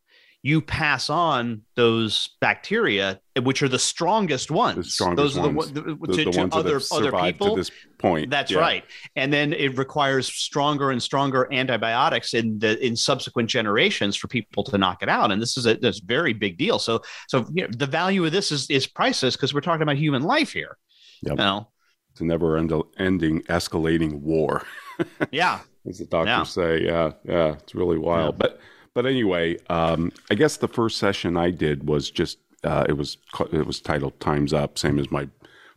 You 0.45 0.61
pass 0.61 1.09
on 1.09 1.63
those 1.77 2.31
bacteria, 2.41 3.21
which 3.41 3.63
are 3.63 3.69
the 3.69 3.79
strongest 3.79 4.51
ones. 4.51 4.77
The 4.77 4.85
strongest 4.85 5.17
those 5.17 5.39
are 5.39 5.43
the, 5.43 5.55
ones. 5.55 5.73
one- 5.73 5.75
the, 5.75 5.81
The, 6.07 6.13
to, 6.17 6.25
the 6.25 6.31
to 6.33 6.39
ones 6.41 6.53
other 6.57 6.79
that 6.81 6.89
other 6.93 7.13
people. 7.13 7.51
to 7.51 7.61
this 7.61 7.71
point. 7.99 8.29
That's 8.31 8.51
Yeah. 8.51 8.59
right. 8.59 8.85
And 9.15 9.33
then 9.33 9.53
it 9.53 9.79
requires 9.79 10.27
stronger 10.27 10.91
and 10.91 11.01
stronger 11.01 11.47
antibiotics 11.53 12.35
in 12.35 12.59
the 12.59 12.85
in 12.85 12.97
subsequent 12.97 13.51
generations 13.51 14.17
for 14.17 14.27
people 14.27 14.65
to 14.65 14.79
knock 14.79 15.03
it 15.05 15.09
out. 15.09 15.31
And 15.31 15.41
this 15.41 15.57
is 15.57 15.65
a 15.67 15.75
this 15.77 16.01
very 16.01 16.33
big 16.33 16.59
deal. 16.59 16.81
So 16.81 17.03
so 17.29 17.47
you 17.55 17.63
know, 17.63 17.69
the 17.71 17.87
value 17.87 18.25
of 18.25 18.33
this 18.33 18.51
is 18.51 18.69
is 18.69 18.87
priceless 18.87 19.37
because 19.37 19.55
we're 19.55 19.61
talking 19.61 19.83
about 19.83 19.97
human 19.97 20.23
life 20.23 20.53
here. 20.53 20.77
Yep. 21.23 21.31
You 21.33 21.37
know? 21.37 21.69
It's 22.11 22.21
a 22.21 22.25
never 22.25 22.57
end- 22.59 22.73
ending 22.99 23.43
escalating 23.43 24.15
war. 24.21 24.67
Yeah. 25.31 25.61
as 25.89 25.99
the 25.99 26.05
doctors 26.07 26.29
Yeah. 26.29 26.43
say. 26.45 26.83
Yeah, 26.85 27.13
yeah, 27.25 27.53
it's 27.55 27.75
really 27.77 27.99
wild. 27.99 28.39
But 28.39 28.59
but 28.95 29.07
anyway, 29.07 29.57
um, 29.69 30.13
I 30.31 30.35
guess 30.35 30.57
the 30.57 30.69
first 30.69 30.99
session 30.99 31.37
I 31.37 31.51
did 31.51 31.89
was 31.89 32.11
just 32.11 32.39
uh, 32.65 32.85
it 32.89 32.93
was 32.93 33.19
it 33.53 33.67
was 33.67 33.81
titled 33.81 34.19
"Times 34.21 34.53
Up," 34.53 34.79
same 34.79 34.99
as 34.99 35.11
my 35.11 35.29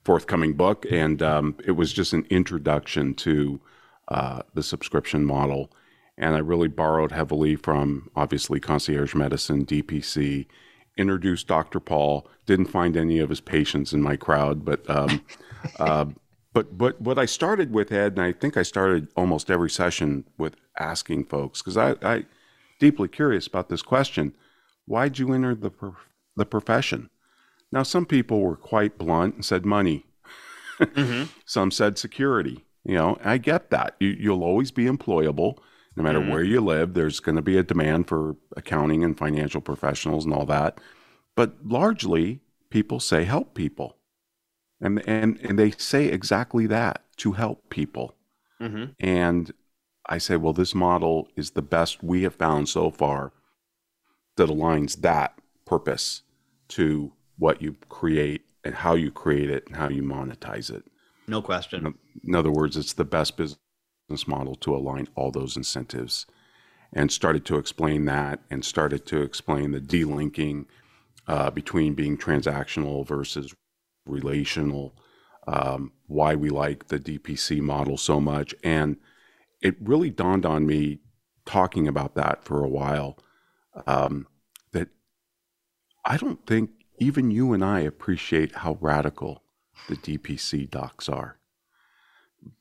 forthcoming 0.04 0.54
book, 0.54 0.86
and 0.90 1.22
um, 1.22 1.56
it 1.66 1.72
was 1.72 1.92
just 1.92 2.14
an 2.14 2.26
introduction 2.30 3.14
to 3.16 3.60
uh, 4.10 4.42
the 4.54 4.64
subscription 4.64 5.26
model. 5.26 5.72
And 6.18 6.36
I 6.36 6.40
really 6.40 6.70
borrowed 6.70 7.12
heavily 7.12 7.56
from 7.56 8.10
obviously 8.16 8.60
concierge 8.60 9.16
medicine, 9.16 9.66
DPC. 9.66 10.46
Introduced 10.98 11.48
Dr. 11.48 11.82
Paul. 11.82 12.30
Didn't 12.46 12.68
find 12.68 12.96
any 12.96 13.20
of 13.20 13.30
his 13.30 13.42
patients 13.42 13.92
in 13.92 14.02
my 14.02 14.16
crowd, 14.16 14.64
but 14.64 14.90
um, 14.90 15.26
uh, 15.80 16.06
but 16.54 16.78
but 16.78 17.02
what 17.02 17.20
I 17.20 17.26
started 17.26 17.74
with 17.74 17.92
Ed, 17.92 18.14
and 18.14 18.22
I 18.22 18.32
think 18.32 18.56
I 18.56 18.64
started 18.64 19.10
almost 19.18 19.52
every 19.52 19.70
session 19.70 20.24
with 20.38 20.56
asking 20.80 21.26
folks 21.26 21.62
because 21.62 21.76
I, 21.78 21.96
I 22.02 22.26
deeply 22.80 23.08
curious 23.08 23.48
about 23.48 23.70
this 23.70 23.82
question: 23.82 24.34
Why'd 24.86 25.20
you 25.20 25.34
enter 25.34 25.56
the 25.56 25.70
pro- 25.70 25.96
the 26.36 26.46
profession? 26.46 27.10
Now, 27.72 27.84
some 27.84 28.06
people 28.06 28.42
were 28.42 28.56
quite 28.56 28.98
blunt 28.98 29.36
and 29.36 29.46
said 29.46 29.66
money. 29.66 30.06
Mhm. 30.80 31.30
Some 31.46 31.72
said 31.72 31.98
security. 31.98 32.66
You 32.84 32.96
know, 32.96 33.18
I 33.24 33.38
get 33.38 33.70
that. 33.72 33.96
You, 34.00 34.10
you'll 34.10 34.44
always 34.44 34.72
be 34.72 34.86
employable, 34.86 35.58
no 35.96 36.04
matter 36.04 36.20
Mhm. 36.20 36.30
where 36.32 36.44
you 36.44 36.62
live. 36.62 36.94
There's 36.94 37.20
going 37.20 37.36
to 37.38 37.42
be 37.42 37.58
a 37.58 37.64
demand 37.64 38.08
for 38.08 38.36
accounting 38.56 39.04
and 39.04 39.18
financial 39.18 39.62
professionals 39.62 40.26
and 40.26 40.34
all 40.34 40.46
that. 40.46 40.80
But 41.36 41.56
largely, 41.66 42.42
people 42.70 43.00
say 43.00 43.24
help 43.24 43.56
people, 43.56 43.98
and 44.82 45.02
and 45.08 45.40
and 45.42 45.58
they 45.58 45.72
say 45.72 46.06
exactly 46.08 46.68
that 46.68 47.04
to 47.18 47.32
help 47.34 47.70
people. 47.70 48.16
Mhm. 48.62 48.96
And 49.00 49.52
I 50.08 50.18
say, 50.18 50.38
well, 50.38 50.54
this 50.54 50.76
model 50.76 51.30
is 51.36 51.52
the 51.52 51.62
best 51.62 52.04
we 52.04 52.24
have 52.24 52.36
found 52.36 52.70
so 52.70 52.92
far 52.92 53.32
that 54.38 54.50
aligns 54.50 55.02
that 55.02 55.40
purpose 55.66 56.22
to 56.70 57.12
what 57.38 57.62
you 57.62 57.76
create 57.90 58.46
and 58.64 58.76
how 58.76 58.94
you 58.96 59.12
create 59.12 59.50
it 59.50 59.68
and 59.68 59.76
how 59.76 59.90
you 59.90 60.04
monetize 60.04 60.72
it. 60.72 60.86
No 61.28 61.42
question. 61.42 61.96
In 62.24 62.36
other 62.36 62.52
words, 62.52 62.78
it's 62.78 62.94
the 62.94 63.06
best 63.06 63.38
business 63.38 64.28
model 64.28 64.56
to 64.56 64.76
align 64.76 65.08
all 65.16 65.32
those 65.32 65.58
incentives. 65.58 66.26
And 66.94 67.12
started 67.12 67.46
to 67.46 67.58
explain 67.58 68.06
that 68.06 68.40
and 68.50 68.64
started 68.64 69.06
to 69.08 69.22
explain 69.22 69.72
the 69.72 69.82
delinking 69.82 70.66
uh, 71.28 71.50
between 71.50 71.94
being 71.94 72.18
transactional 72.18 73.06
versus 73.06 73.54
relational, 74.06 74.96
um, 75.48 75.92
why 76.08 76.36
we 76.36 76.50
like 76.50 76.88
the 76.88 77.00
DPC 77.00 77.60
model 77.60 77.98
so 77.98 78.22
much. 78.22 78.54
And 78.64 78.98
it 79.66 79.76
really 79.82 80.12
dawned 80.12 80.46
on 80.46 80.68
me 80.68 81.00
talking 81.46 81.88
about 81.88 82.14
that 82.16 82.44
for 82.44 82.64
a 82.64 82.68
while 82.70 83.18
um, 83.88 84.28
that 84.74 84.90
I 86.06 86.18
don't 86.18 86.46
think 86.46 86.70
even 87.00 87.32
you 87.32 87.52
and 87.52 87.66
I 87.66 87.80
appreciate 87.80 88.54
how 88.58 88.78
radical 88.80 89.42
the 89.90 89.96
DPC 89.96 90.70
docs 90.70 91.10
are. 91.10 91.40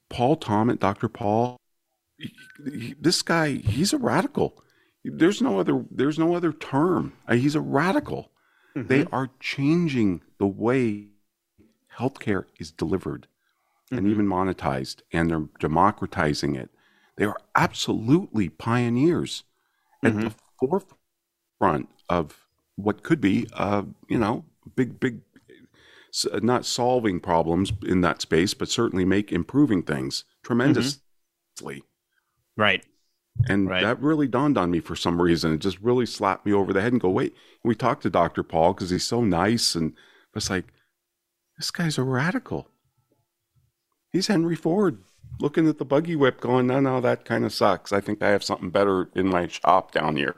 Paul 0.08 0.36
Thomas, 0.36 0.78
Dr. 0.78 1.08
Paul, 1.08 1.58
he- 2.16 2.34
he- 2.64 2.94
this 2.98 3.20
guy, 3.22 3.52
he's 3.52 3.92
a 3.92 3.98
radical. 3.98 4.62
There's 5.04 5.42
no 5.42 5.58
other 5.60 5.84
there's 5.90 6.18
no 6.18 6.34
other 6.34 6.52
term. 6.52 7.12
Uh, 7.28 7.34
He's 7.34 7.54
a 7.54 7.60
radical. 7.60 8.30
They 8.74 9.04
are 9.12 9.28
changing 9.38 10.22
the 10.38 10.46
way 10.46 11.08
healthcare 11.98 12.46
is 12.58 12.72
delivered 12.72 13.28
and 13.92 14.06
Mhm. 14.06 14.10
even 14.10 14.26
monetized, 14.26 15.02
and 15.12 15.30
they're 15.30 15.48
democratizing 15.60 16.56
it. 16.56 16.70
They 17.16 17.24
are 17.24 17.36
absolutely 17.54 18.48
pioneers 18.48 19.44
at 20.02 20.12
mm-hmm. 20.12 20.28
the 20.28 20.34
forefront 20.58 21.88
of 22.08 22.46
what 22.76 23.02
could 23.02 23.20
be, 23.20 23.46
uh, 23.54 23.82
you 24.08 24.18
know, 24.18 24.44
big, 24.74 24.98
big, 24.98 25.20
uh, 26.32 26.40
not 26.42 26.66
solving 26.66 27.20
problems 27.20 27.72
in 27.86 28.00
that 28.00 28.20
space, 28.20 28.52
but 28.54 28.68
certainly 28.68 29.04
make 29.04 29.32
improving 29.32 29.82
things 29.82 30.20
mm-hmm. 30.20 30.46
tremendously. 30.46 31.84
Right. 32.56 32.84
And 33.48 33.68
Right. 33.68 33.82
that 33.82 34.00
really 34.00 34.28
dawned 34.28 34.58
on 34.58 34.70
me 34.70 34.80
for 34.80 34.94
some 34.96 35.20
reason. 35.20 35.54
It 35.54 35.58
just 35.58 35.80
really 35.80 36.06
slapped 36.06 36.46
me 36.46 36.52
over 36.52 36.72
the 36.72 36.80
head 36.80 36.92
and 36.92 37.00
go, 37.00 37.10
wait, 37.10 37.34
we 37.62 37.74
talked 37.74 38.02
to 38.02 38.10
Dr. 38.10 38.42
Paul 38.42 38.74
because 38.74 38.90
he's 38.90 39.04
so 39.04 39.22
nice. 39.22 39.74
And 39.74 39.94
it's 40.34 40.50
like, 40.50 40.66
this 41.56 41.70
guy's 41.70 41.98
a 41.98 42.02
radical. 42.02 42.68
He's 44.12 44.28
Henry 44.28 44.56
Ford 44.56 44.98
looking 45.40 45.68
at 45.68 45.78
the 45.78 45.84
buggy 45.84 46.16
whip 46.16 46.40
going, 46.40 46.66
no, 46.66 46.80
no, 46.80 47.00
that 47.00 47.24
kind 47.24 47.44
of 47.44 47.52
sucks. 47.52 47.92
I 47.92 48.00
think 48.00 48.22
I 48.22 48.30
have 48.30 48.44
something 48.44 48.70
better 48.70 49.08
in 49.14 49.28
my 49.28 49.46
shop 49.48 49.92
down 49.92 50.16
here. 50.16 50.36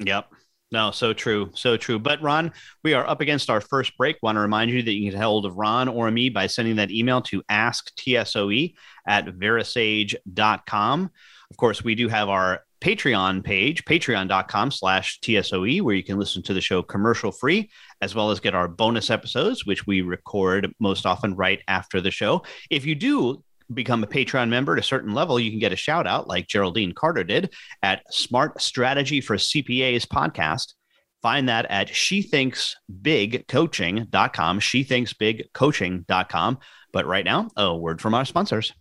Yep. 0.00 0.32
No, 0.70 0.90
so 0.90 1.14
true. 1.14 1.50
So 1.54 1.76
true. 1.78 1.98
But 1.98 2.20
Ron, 2.20 2.52
we 2.84 2.92
are 2.92 3.08
up 3.08 3.22
against 3.22 3.48
our 3.48 3.60
first 3.60 3.96
break. 3.96 4.18
Want 4.22 4.36
to 4.36 4.40
remind 4.40 4.70
you 4.70 4.82
that 4.82 4.92
you 4.92 5.10
can 5.10 5.18
get 5.18 5.24
hold 5.24 5.46
of 5.46 5.56
Ron 5.56 5.88
or 5.88 6.10
me 6.10 6.28
by 6.28 6.46
sending 6.46 6.76
that 6.76 6.90
email 6.90 7.22
to 7.22 7.42
asktsoe 7.50 8.74
at 9.06 9.26
verasage.com. 9.26 11.10
Of 11.50 11.56
course, 11.56 11.82
we 11.82 11.94
do 11.94 12.08
have 12.08 12.28
our 12.28 12.60
Patreon 12.80 13.42
page, 13.42 13.84
patreon.com 13.86 14.70
slash 14.70 15.18
TSOE, 15.20 15.80
where 15.80 15.94
you 15.94 16.04
can 16.04 16.18
listen 16.18 16.42
to 16.44 16.54
the 16.54 16.60
show 16.60 16.82
commercial 16.82 17.32
free, 17.32 17.70
as 18.02 18.14
well 18.14 18.30
as 18.30 18.38
get 18.38 18.54
our 18.54 18.68
bonus 18.68 19.10
episodes, 19.10 19.66
which 19.66 19.86
we 19.86 20.02
record 20.02 20.72
most 20.78 21.06
often 21.06 21.34
right 21.34 21.60
after 21.66 22.00
the 22.00 22.10
show. 22.10 22.42
If 22.70 22.86
you 22.86 22.94
do 22.94 23.42
become 23.72 24.02
a 24.02 24.06
Patreon 24.06 24.48
member 24.48 24.72
at 24.72 24.78
a 24.78 24.82
certain 24.82 25.14
level, 25.14 25.40
you 25.40 25.50
can 25.50 25.58
get 25.58 25.72
a 25.72 25.76
shout 25.76 26.06
out 26.06 26.28
like 26.28 26.46
Geraldine 26.46 26.92
Carter 26.92 27.24
did 27.24 27.54
at 27.82 28.02
Smart 28.12 28.60
Strategy 28.60 29.20
for 29.20 29.36
CPAs 29.36 30.06
podcast. 30.06 30.74
Find 31.22 31.48
that 31.48 31.66
at 31.66 31.88
shethinksbigcoaching.com, 31.88 34.60
shethinksbigcoaching.com. 34.60 36.58
But 36.92 37.06
right 37.06 37.24
now, 37.24 37.48
a 37.56 37.76
word 37.76 38.00
from 38.00 38.14
our 38.14 38.24
sponsors. 38.24 38.72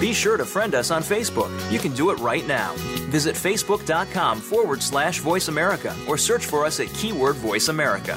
Be 0.00 0.14
sure 0.14 0.36
to 0.36 0.44
friend 0.44 0.74
us 0.74 0.90
on 0.90 1.02
Facebook. 1.02 1.50
You 1.70 1.78
can 1.78 1.94
do 1.94 2.10
it 2.10 2.18
right 2.18 2.46
now. 2.48 2.74
Visit 3.10 3.36
facebook.com 3.36 4.40
forward 4.40 4.82
slash 4.82 5.20
voice 5.20 5.48
America 5.48 5.94
or 6.08 6.18
search 6.18 6.46
for 6.46 6.64
us 6.64 6.80
at 6.80 6.92
keyword 6.94 7.36
voice 7.36 7.68
America. 7.68 8.16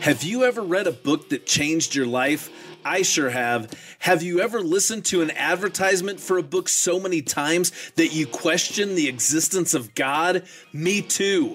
Have 0.00 0.22
you 0.22 0.44
ever 0.44 0.62
read 0.62 0.86
a 0.86 0.92
book 0.92 1.28
that 1.28 1.44
changed 1.44 1.94
your 1.94 2.06
life? 2.06 2.48
I 2.82 3.02
sure 3.02 3.28
have. 3.28 3.70
Have 3.98 4.22
you 4.22 4.40
ever 4.40 4.62
listened 4.62 5.04
to 5.06 5.20
an 5.20 5.30
advertisement 5.32 6.20
for 6.20 6.38
a 6.38 6.42
book 6.42 6.70
so 6.70 6.98
many 6.98 7.20
times 7.20 7.70
that 7.96 8.14
you 8.14 8.26
question 8.26 8.94
the 8.94 9.08
existence 9.08 9.74
of 9.74 9.94
God? 9.94 10.44
Me 10.72 11.02
too. 11.02 11.54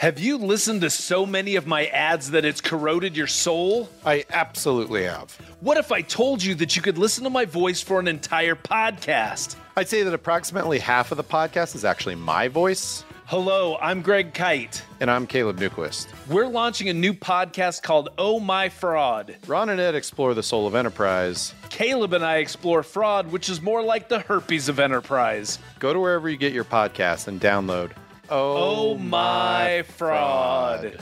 Have 0.00 0.18
you 0.18 0.38
listened 0.38 0.80
to 0.80 0.88
so 0.88 1.26
many 1.26 1.56
of 1.56 1.66
my 1.66 1.84
ads 1.88 2.30
that 2.30 2.46
it's 2.46 2.62
corroded 2.62 3.14
your 3.14 3.26
soul? 3.26 3.90
I 4.06 4.24
absolutely 4.30 5.04
have. 5.04 5.38
What 5.60 5.76
if 5.76 5.92
I 5.92 6.00
told 6.00 6.42
you 6.42 6.54
that 6.54 6.74
you 6.74 6.80
could 6.80 6.96
listen 6.96 7.22
to 7.24 7.28
my 7.28 7.44
voice 7.44 7.82
for 7.82 8.00
an 8.00 8.08
entire 8.08 8.56
podcast? 8.56 9.56
I'd 9.76 9.90
say 9.90 10.02
that 10.02 10.14
approximately 10.14 10.78
half 10.78 11.10
of 11.10 11.18
the 11.18 11.22
podcast 11.22 11.74
is 11.74 11.84
actually 11.84 12.14
my 12.14 12.48
voice. 12.48 13.04
Hello, 13.26 13.76
I'm 13.78 14.00
Greg 14.00 14.32
Kyte. 14.32 14.80
And 15.00 15.10
I'm 15.10 15.26
Caleb 15.26 15.58
Newquist. 15.58 16.06
We're 16.28 16.46
launching 16.46 16.88
a 16.88 16.94
new 16.94 17.12
podcast 17.12 17.82
called 17.82 18.08
Oh 18.16 18.40
My 18.40 18.70
Fraud. 18.70 19.36
Ron 19.46 19.68
and 19.68 19.78
Ed 19.78 19.94
explore 19.94 20.32
the 20.32 20.42
soul 20.42 20.66
of 20.66 20.74
enterprise. 20.74 21.52
Caleb 21.68 22.14
and 22.14 22.24
I 22.24 22.36
explore 22.36 22.82
fraud, 22.82 23.30
which 23.30 23.50
is 23.50 23.60
more 23.60 23.82
like 23.82 24.08
the 24.08 24.20
herpes 24.20 24.70
of 24.70 24.80
enterprise. 24.80 25.58
Go 25.78 25.92
to 25.92 26.00
wherever 26.00 26.30
you 26.30 26.38
get 26.38 26.54
your 26.54 26.64
podcast 26.64 27.28
and 27.28 27.38
download 27.38 27.90
Oh, 28.32 28.92
oh 28.92 28.98
my 28.98 29.82
fraud. 29.82 31.00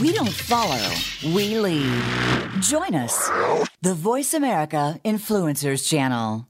We 0.00 0.12
don't 0.12 0.28
follow, 0.28 0.90
we 1.32 1.56
lead. 1.56 2.02
Join 2.60 2.96
us, 2.96 3.30
the 3.80 3.94
Voice 3.94 4.34
America 4.34 4.98
Influencers 5.04 5.88
Channel. 5.88 6.48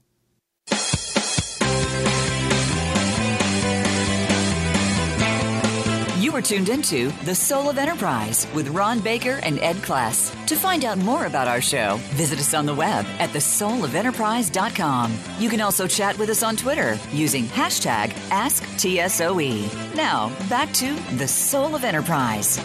Are 6.33 6.41
tuned 6.41 6.69
into 6.69 7.09
The 7.25 7.35
Soul 7.35 7.69
of 7.69 7.77
Enterprise 7.77 8.47
with 8.55 8.69
Ron 8.69 9.01
Baker 9.01 9.39
and 9.43 9.59
Ed 9.59 9.75
Kless. 9.75 10.33
To 10.47 10.55
find 10.55 10.83
out 10.83 10.97
more 10.97 11.27
about 11.27 11.47
our 11.47 11.61
show, 11.61 11.97
visit 12.13 12.39
us 12.39 12.55
on 12.55 12.65
the 12.65 12.73
web 12.73 13.05
at 13.19 13.29
thesoulofenterprise.com. 13.29 15.15
You 15.37 15.47
can 15.47 15.61
also 15.61 15.85
chat 15.85 16.17
with 16.17 16.31
us 16.31 16.41
on 16.41 16.57
Twitter 16.57 16.97
using 17.11 17.43
hashtag 17.43 18.13
AskTSOE. 18.29 19.93
Now, 19.95 20.35
back 20.49 20.73
to 20.73 20.95
The 21.17 21.27
Soul 21.27 21.75
of 21.75 21.83
Enterprise. 21.83 22.57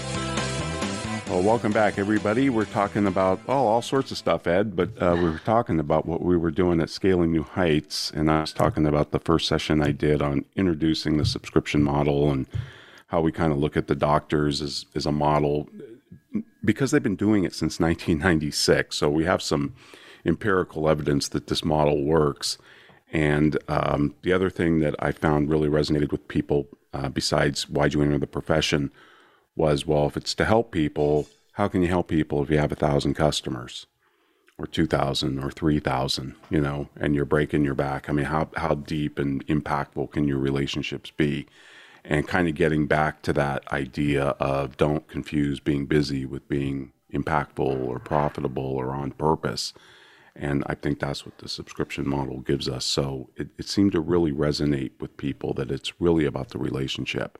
Well, 1.28 1.42
welcome 1.42 1.72
back, 1.72 1.98
everybody. 1.98 2.48
We're 2.48 2.64
talking 2.64 3.06
about 3.06 3.38
oh, 3.48 3.66
all 3.66 3.82
sorts 3.82 4.10
of 4.10 4.16
stuff, 4.16 4.46
Ed, 4.46 4.76
but 4.76 4.90
uh, 4.98 5.14
we 5.14 5.24
were 5.24 5.42
talking 5.44 5.78
about 5.78 6.06
what 6.06 6.22
we 6.22 6.38
were 6.38 6.50
doing 6.50 6.80
at 6.80 6.88
Scaling 6.88 7.32
New 7.32 7.42
Heights, 7.42 8.10
and 8.12 8.30
I 8.30 8.40
was 8.40 8.54
talking 8.54 8.86
about 8.86 9.10
the 9.10 9.20
first 9.20 9.46
session 9.46 9.82
I 9.82 9.92
did 9.92 10.22
on 10.22 10.46
introducing 10.56 11.18
the 11.18 11.26
subscription 11.26 11.82
model 11.82 12.30
and 12.30 12.46
how 13.08 13.20
we 13.20 13.32
kind 13.32 13.52
of 13.52 13.58
look 13.58 13.76
at 13.76 13.86
the 13.86 13.94
doctors 13.94 14.62
as, 14.62 14.86
as 14.94 15.06
a 15.06 15.12
model 15.12 15.68
because 16.64 16.90
they've 16.90 17.02
been 17.02 17.16
doing 17.16 17.44
it 17.44 17.54
since 17.54 17.80
1996. 17.80 18.96
So 18.96 19.08
we 19.08 19.24
have 19.24 19.42
some 19.42 19.74
empirical 20.24 20.88
evidence 20.88 21.28
that 21.28 21.46
this 21.46 21.64
model 21.64 22.04
works. 22.04 22.58
And 23.10 23.56
um, 23.68 24.14
the 24.22 24.32
other 24.32 24.50
thing 24.50 24.80
that 24.80 24.94
I 24.98 25.12
found 25.12 25.48
really 25.48 25.68
resonated 25.68 26.12
with 26.12 26.28
people, 26.28 26.68
uh, 26.92 27.08
besides 27.08 27.68
why'd 27.68 27.94
you 27.94 28.02
enter 28.02 28.18
the 28.18 28.26
profession, 28.26 28.90
was 29.56 29.86
well, 29.86 30.06
if 30.06 30.16
it's 30.16 30.34
to 30.34 30.44
help 30.44 30.70
people, 30.70 31.26
how 31.52 31.66
can 31.68 31.82
you 31.82 31.88
help 31.88 32.08
people 32.08 32.42
if 32.42 32.50
you 32.50 32.58
have 32.58 32.72
a 32.72 32.76
thousand 32.76 33.14
customers? 33.14 33.86
or 34.58 34.66
2000 34.66 35.38
or 35.38 35.50
3000 35.50 36.34
you 36.50 36.60
know 36.60 36.88
and 37.00 37.14
you're 37.14 37.24
breaking 37.24 37.64
your 37.64 37.74
back 37.74 38.08
i 38.08 38.12
mean 38.12 38.24
how 38.24 38.48
how 38.56 38.74
deep 38.74 39.18
and 39.18 39.46
impactful 39.46 40.10
can 40.10 40.26
your 40.26 40.38
relationships 40.38 41.10
be 41.12 41.46
and 42.08 42.26
kind 42.26 42.48
of 42.48 42.54
getting 42.54 42.86
back 42.86 43.20
to 43.20 43.34
that 43.34 43.70
idea 43.70 44.28
of 44.40 44.78
don't 44.78 45.06
confuse 45.08 45.60
being 45.60 45.84
busy 45.84 46.24
with 46.24 46.48
being 46.48 46.90
impactful 47.12 47.86
or 47.86 47.98
profitable 47.98 48.64
or 48.64 48.92
on 48.92 49.12
purpose. 49.12 49.74
And 50.34 50.64
I 50.66 50.74
think 50.74 51.00
that's 51.00 51.26
what 51.26 51.36
the 51.38 51.50
subscription 51.50 52.08
model 52.08 52.40
gives 52.40 52.66
us. 52.66 52.86
So 52.86 53.28
it, 53.36 53.48
it 53.58 53.68
seemed 53.68 53.92
to 53.92 54.00
really 54.00 54.32
resonate 54.32 54.92
with 55.00 55.18
people 55.18 55.52
that 55.54 55.70
it's 55.70 56.00
really 56.00 56.24
about 56.24 56.48
the 56.48 56.58
relationship. 56.58 57.38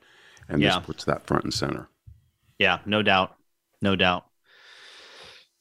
And 0.49 0.61
yeah. 0.61 0.77
this 0.77 0.87
puts 0.87 1.05
that 1.05 1.27
front 1.27 1.45
and 1.45 1.55
center. 1.55 1.89
Yeah, 2.59 2.81
no 2.85 3.03
doubt. 3.03 3.37
No 3.81 3.97
doubt. 3.97 4.27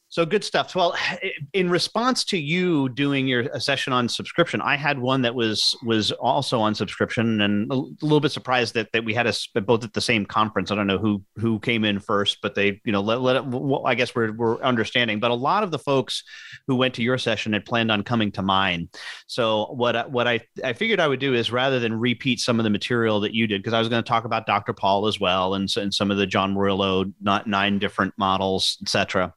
So 0.10 0.26
good 0.26 0.44
stuff. 0.44 0.74
Well, 0.74 0.96
eh, 1.22 1.30
in 1.52 1.70
response 1.70 2.24
to 2.26 2.38
you 2.38 2.88
doing 2.90 3.28
your 3.28 3.42
a 3.54 3.60
session 3.60 3.92
on 3.92 4.08
subscription, 4.08 4.62
I 4.62 4.78
had 4.78 5.00
one 5.00 5.22
that 5.24 5.36
was 5.36 5.76
was 5.84 6.14
also 6.14 6.62
on 6.62 6.76
subscription, 6.76 7.42
and 7.42 7.70
a 7.70 7.76
little 7.76 8.22
bit 8.22 8.32
surprised 8.32 8.74
that, 8.76 8.90
that 8.94 9.04
we 9.04 9.14
had 9.14 9.28
us 9.28 9.48
both 9.48 9.84
at 9.84 9.92
the 9.92 10.00
same 10.00 10.26
conference. 10.26 10.72
I 10.72 10.76
don't 10.76 10.88
know 10.88 10.98
who 10.98 11.24
who 11.36 11.60
came 11.60 11.84
in 11.84 12.00
first, 12.00 12.38
but 12.42 12.56
they 12.56 12.80
you 12.86 12.94
know 12.94 13.02
let, 13.02 13.20
let 13.20 13.36
it, 13.36 13.46
well, 13.48 13.86
I 13.86 13.96
guess 13.96 14.16
we're 14.16 14.32
we're 14.32 14.62
understanding. 14.62 15.20
But 15.20 15.32
a 15.32 15.36
lot 15.36 15.64
of 15.64 15.72
the 15.72 15.80
folks 15.80 16.24
who 16.68 16.78
went 16.78 16.94
to 16.96 17.04
your 17.04 17.18
session 17.18 17.52
had 17.52 17.66
planned 17.66 17.92
on 17.92 18.04
coming 18.04 18.32
to 18.34 18.42
mine. 18.42 18.88
So 19.28 19.66
what 19.74 20.10
what 20.10 20.26
I 20.26 20.40
I 20.64 20.72
figured 20.72 21.02
I 21.02 21.10
would 21.10 21.20
do 21.20 21.34
is 21.34 21.52
rather 21.52 21.82
than 21.82 21.94
repeat 21.94 22.40
some 22.40 22.62
of 22.62 22.64
the 22.64 22.70
material 22.70 23.20
that 23.22 23.34
you 23.34 23.46
did, 23.46 23.62
because 23.62 23.74
I 23.74 23.80
was 23.80 23.90
going 23.90 24.02
to 24.02 24.08
talk 24.08 24.24
about 24.24 24.46
Dr. 24.46 24.72
Paul 24.72 25.08
as 25.08 25.20
well, 25.20 25.54
and, 25.54 25.70
and 25.76 25.94
some 25.94 26.12
of 26.12 26.18
the 26.18 26.26
John 26.26 26.54
Murillo 26.54 27.06
not 27.20 27.46
nine 27.46 27.78
different 27.78 28.14
models, 28.18 28.78
etc 28.82 29.34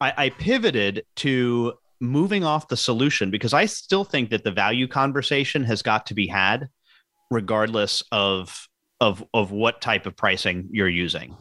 I, 0.00 0.12
I 0.16 0.30
pivoted 0.30 1.04
to 1.16 1.74
moving 2.00 2.44
off 2.44 2.68
the 2.68 2.76
solution 2.76 3.30
because 3.30 3.54
I 3.54 3.66
still 3.66 4.04
think 4.04 4.30
that 4.30 4.44
the 4.44 4.52
value 4.52 4.86
conversation 4.86 5.64
has 5.64 5.82
got 5.82 6.06
to 6.06 6.14
be 6.14 6.26
had 6.26 6.68
regardless 7.30 8.02
of 8.12 8.68
of 9.00 9.24
of 9.34 9.50
what 9.50 9.80
type 9.80 10.06
of 10.06 10.16
pricing 10.16 10.68
you're 10.70 10.88
using. 10.88 11.36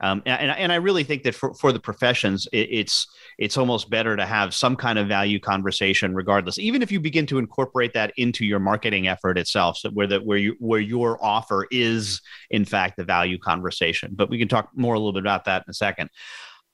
Um, 0.00 0.22
and, 0.26 0.52
and 0.52 0.70
I 0.70 0.76
really 0.76 1.02
think 1.02 1.24
that 1.24 1.34
for, 1.34 1.52
for 1.54 1.72
the 1.72 1.80
professions, 1.80 2.46
it, 2.52 2.68
it's 2.70 3.06
it's 3.36 3.56
almost 3.56 3.90
better 3.90 4.16
to 4.16 4.24
have 4.24 4.54
some 4.54 4.76
kind 4.76 4.96
of 4.96 5.08
value 5.08 5.40
conversation, 5.40 6.14
regardless. 6.14 6.58
Even 6.58 6.82
if 6.82 6.92
you 6.92 7.00
begin 7.00 7.26
to 7.26 7.38
incorporate 7.38 7.94
that 7.94 8.12
into 8.16 8.44
your 8.44 8.60
marketing 8.60 9.08
effort 9.08 9.38
itself, 9.38 9.78
so 9.78 9.90
where 9.90 10.06
the 10.06 10.20
where 10.20 10.38
you 10.38 10.54
where 10.60 10.80
your 10.80 11.22
offer 11.24 11.66
is 11.72 12.20
in 12.50 12.64
fact 12.64 12.96
the 12.96 13.04
value 13.04 13.38
conversation. 13.38 14.12
But 14.14 14.30
we 14.30 14.38
can 14.38 14.46
talk 14.46 14.70
more 14.74 14.94
a 14.94 14.98
little 14.98 15.12
bit 15.12 15.22
about 15.22 15.46
that 15.46 15.64
in 15.66 15.70
a 15.70 15.74
second. 15.74 16.10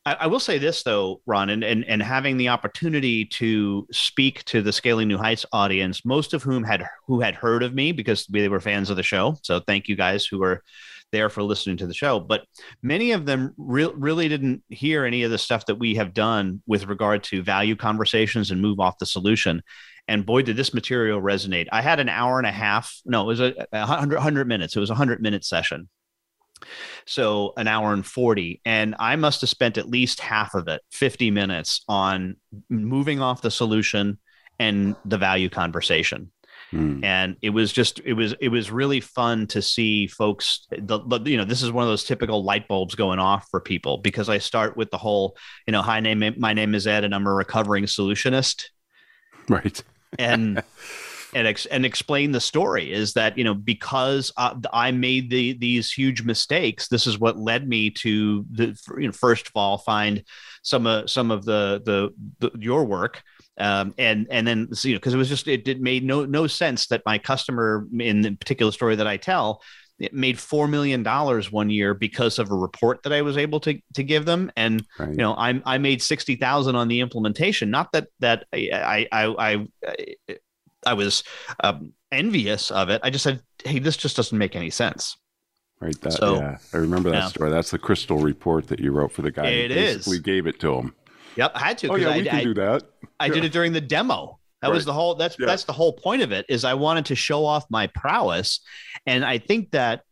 I, 0.07 0.15
I 0.15 0.27
will 0.27 0.41
say 0.41 0.59
this 0.59 0.83
though, 0.83 1.21
Ron, 1.27 1.51
and, 1.51 1.65
and 1.65 1.85
and 1.85 2.03
having 2.03 2.37
the 2.37 2.49
opportunity 2.49 3.25
to 3.27 3.87
speak 3.91 4.45
to 4.45 4.63
the 4.63 4.73
Scaling 4.73 5.09
New 5.09 5.19
Heights 5.19 5.47
audience, 5.53 6.05
most 6.05 6.35
of 6.35 6.43
whom 6.43 6.65
had 6.65 6.87
who 7.07 7.21
had 7.21 7.35
heard 7.35 7.63
of 7.63 7.75
me 7.75 7.93
because 7.93 8.27
they 8.27 8.49
were 8.49 8.61
fans 8.61 8.91
of 8.91 8.97
the 8.97 9.03
show. 9.03 9.37
So 9.43 9.61
thank 9.61 9.89
you 9.89 9.97
guys 9.97 10.27
who 10.27 10.39
were 10.39 10.63
there 11.13 11.29
for 11.29 11.43
listening 11.43 11.77
to 11.79 11.87
the 11.87 11.95
show. 11.95 12.19
But 12.19 12.45
many 12.83 13.13
of 13.13 13.25
them 13.25 13.55
re- 13.57 13.93
really 13.95 14.29
didn't 14.29 14.65
hear 14.69 15.05
any 15.05 15.23
of 15.23 15.31
the 15.31 15.39
stuff 15.39 15.67
that 15.67 15.79
we 15.79 15.95
have 15.95 16.13
done 16.13 16.61
with 16.67 16.87
regard 16.87 17.23
to 17.25 17.43
value 17.43 17.77
conversations 17.77 18.51
and 18.51 18.61
move 18.61 18.81
off 18.81 18.99
the 18.99 19.07
solution. 19.07 19.63
And 20.09 20.27
boy, 20.27 20.43
did 20.43 20.57
this 20.57 20.75
material 20.75 21.21
resonate. 21.21 21.69
I 21.73 21.83
had 21.83 22.01
an 22.01 22.09
hour 22.09 22.39
and 22.39 22.47
a 22.47 22.53
half. 22.53 22.95
No, 23.07 23.23
it 23.23 23.27
was 23.27 23.41
a, 23.41 23.67
a 23.73 23.87
hundred, 23.87 24.19
hundred 24.19 24.49
minutes. 24.49 24.77
It 24.77 24.81
was 24.81 24.91
a 24.91 24.95
hundred 24.95 25.23
minute 25.23 25.45
session 25.45 25.89
so 27.07 27.53
an 27.57 27.69
hour 27.69 27.93
and 27.93 28.05
40. 28.05 28.61
And 28.65 28.95
I 28.99 29.17
must 29.17 29.41
have 29.43 29.51
spent 29.51 29.79
at 29.79 29.89
least 29.89 30.21
half 30.21 30.55
of 30.55 30.69
it, 30.69 30.81
50 30.91 31.31
minutes, 31.31 31.85
on 31.89 32.37
moving 32.69 33.21
off 33.21 33.43
the 33.43 33.51
solution 33.51 34.19
and 34.59 34.97
the 35.05 35.19
value 35.19 35.49
conversation. 35.49 36.31
Hmm. 36.71 37.05
And 37.05 37.37
it 37.43 37.51
was 37.51 37.73
just 37.73 38.01
it 38.05 38.15
was 38.15 38.35
it 38.41 38.49
was 38.49 38.71
really 38.71 39.01
fun 39.01 39.47
to 39.49 39.63
see 39.63 40.07
folks. 40.07 40.67
The, 40.71 40.99
the, 41.07 41.21
you 41.31 41.37
know 41.37 41.45
this 41.45 41.63
is 41.63 41.71
one 41.71 41.85
of 41.85 41.89
those 41.91 42.05
typical 42.05 42.43
light 42.43 42.67
bulbs 42.69 42.95
going 42.95 43.19
off 43.19 43.47
for 43.51 43.61
people 43.61 43.99
because 43.99 44.29
I 44.29 44.39
start 44.39 44.77
with 44.77 44.91
the 44.91 44.99
whole 44.99 45.37
you 45.67 45.73
know 45.73 45.83
hi 45.83 46.01
name 46.01 46.35
my 46.39 46.53
name 46.53 46.75
is 46.75 46.87
Ed 46.87 47.05
and 47.05 47.15
I'm 47.15 47.27
a 47.27 47.35
recovering 47.35 47.85
solutionist, 47.85 48.65
right? 49.49 49.83
and 50.19 50.63
and 51.35 51.47
ex- 51.47 51.67
and 51.67 51.85
explain 51.85 52.33
the 52.33 52.41
story 52.41 52.93
is 52.93 53.13
that 53.15 53.37
you 53.37 53.45
know 53.45 53.55
because 53.55 54.33
uh, 54.37 54.55
I 54.73 54.91
made 54.91 55.31
the 55.31 55.55
these 55.55 55.93
huge 55.93 56.23
mistakes, 56.23 56.89
this 56.89 57.07
is 57.07 57.19
what 57.19 57.39
led 57.39 57.69
me 57.69 57.91
to 57.91 58.45
the 58.51 58.79
you 58.99 59.07
know, 59.07 59.13
first 59.13 59.47
of 59.47 59.53
all 59.55 59.79
find 59.79 60.25
some 60.63 60.87
uh, 60.87 61.07
some 61.07 61.31
of 61.31 61.45
the, 61.45 61.83
the 61.85 62.11
the 62.41 62.59
your 62.59 62.85
work 62.85 63.23
um, 63.59 63.95
and 63.99 64.27
and 64.31 64.47
then 64.47 64.69
you 64.83 64.95
know 64.95 64.99
because 64.99 65.15
it 65.15 65.19
was 65.19 65.29
just 65.29 65.47
it, 65.47 65.67
it 65.69 65.81
made 65.81 66.05
no 66.05 66.25
no 66.25 66.47
sense 66.47 66.87
that 66.89 67.03
my 67.07 67.19
customer 67.19 67.87
in 67.99 68.23
the 68.23 68.33
particular 68.33 68.73
story 68.73 68.97
that 68.97 69.07
I 69.07 69.17
tell 69.17 69.63
it 69.99 70.13
made 70.13 70.39
four 70.39 70.67
million 70.67 71.05
dollars 71.05 71.53
one 71.53 71.71
year 71.71 71.95
because 71.95 72.41
of 72.41 72.51
a 72.51 72.55
report 72.55 73.03
that 73.05 73.13
I 73.13 73.23
was 73.23 73.37
able 73.37 73.61
to 73.61 73.79
to 73.95 74.03
give 74.03 74.25
them, 74.25 74.51
and 74.57 74.85
right. 74.99 75.11
you 75.11 75.17
know 75.17 75.35
I 75.35 75.63
I 75.65 75.79
made 75.79 76.03
sixty 76.03 76.35
thousand 76.35 76.75
on 76.75 76.89
the 76.89 77.01
implementation. 77.01 77.71
Not 77.71 77.93
that 77.93 78.09
that 78.19 78.45
I 78.53 79.07
I 79.13 79.25
I 79.25 79.67
I, 79.87 80.37
was 80.93 81.25
um, 81.63 81.95
envious 82.13 82.71
of 82.71 82.91
it. 82.91 83.01
I 83.03 83.11
just 83.11 83.25
said, 83.25 83.41
hey, 83.65 83.79
this 83.79 83.97
just 83.97 84.17
doesn't 84.17 84.37
make 84.37 84.55
any 84.55 84.71
sense. 84.71 85.17
Right. 85.81 85.99
That 86.03 86.13
so, 86.13 86.37
yeah, 86.37 86.59
I 86.73 86.77
remember 86.77 87.11
that 87.11 87.17
yeah. 87.17 87.29
story. 87.29 87.51
That's 87.51 87.71
the 87.71 87.79
crystal 87.79 88.19
report 88.19 88.69
that 88.69 88.81
you 88.81 88.93
wrote 88.93 89.13
for 89.13 89.23
the 89.23 89.31
guy. 89.31 89.47
It 89.47 89.71
is. 89.71 90.07
We 90.07 90.19
gave 90.19 90.47
it 90.47 90.61
to 90.61 90.75
him. 90.75 90.95
Yep, 91.37 91.53
I 91.55 91.59
had 91.59 91.79
to. 91.79 91.89
Oh 91.89 91.97
yeah, 91.97 92.11
I, 92.11 92.19
we 92.19 92.25
can 92.25 92.37
I, 92.37 92.45
do 92.45 92.55
that. 92.55 92.85
I 93.19 93.27
yeah. 93.27 93.35
did 93.35 93.45
it 93.45 93.53
during 93.53 93.73
the 93.73 93.81
demo. 93.81 94.39
That 94.63 94.69
right. 94.69 94.75
was 94.75 94.85
the 94.85 94.93
whole. 94.93 95.15
That's 95.15 95.37
yeah. 95.39 95.47
that's 95.47 95.65
the 95.65 95.73
whole 95.73 95.93
point 95.93 96.23
of 96.23 96.33
it. 96.33 96.47
Is 96.49 96.65
I 96.65 96.75
wanted 96.75 97.07
to 97.07 97.15
show 97.15 97.45
off 97.45 97.65
my 97.71 97.89
prowess, 97.89 98.61
and 99.05 99.25
I 99.25 99.39
think 99.39 99.73
that 99.73 100.03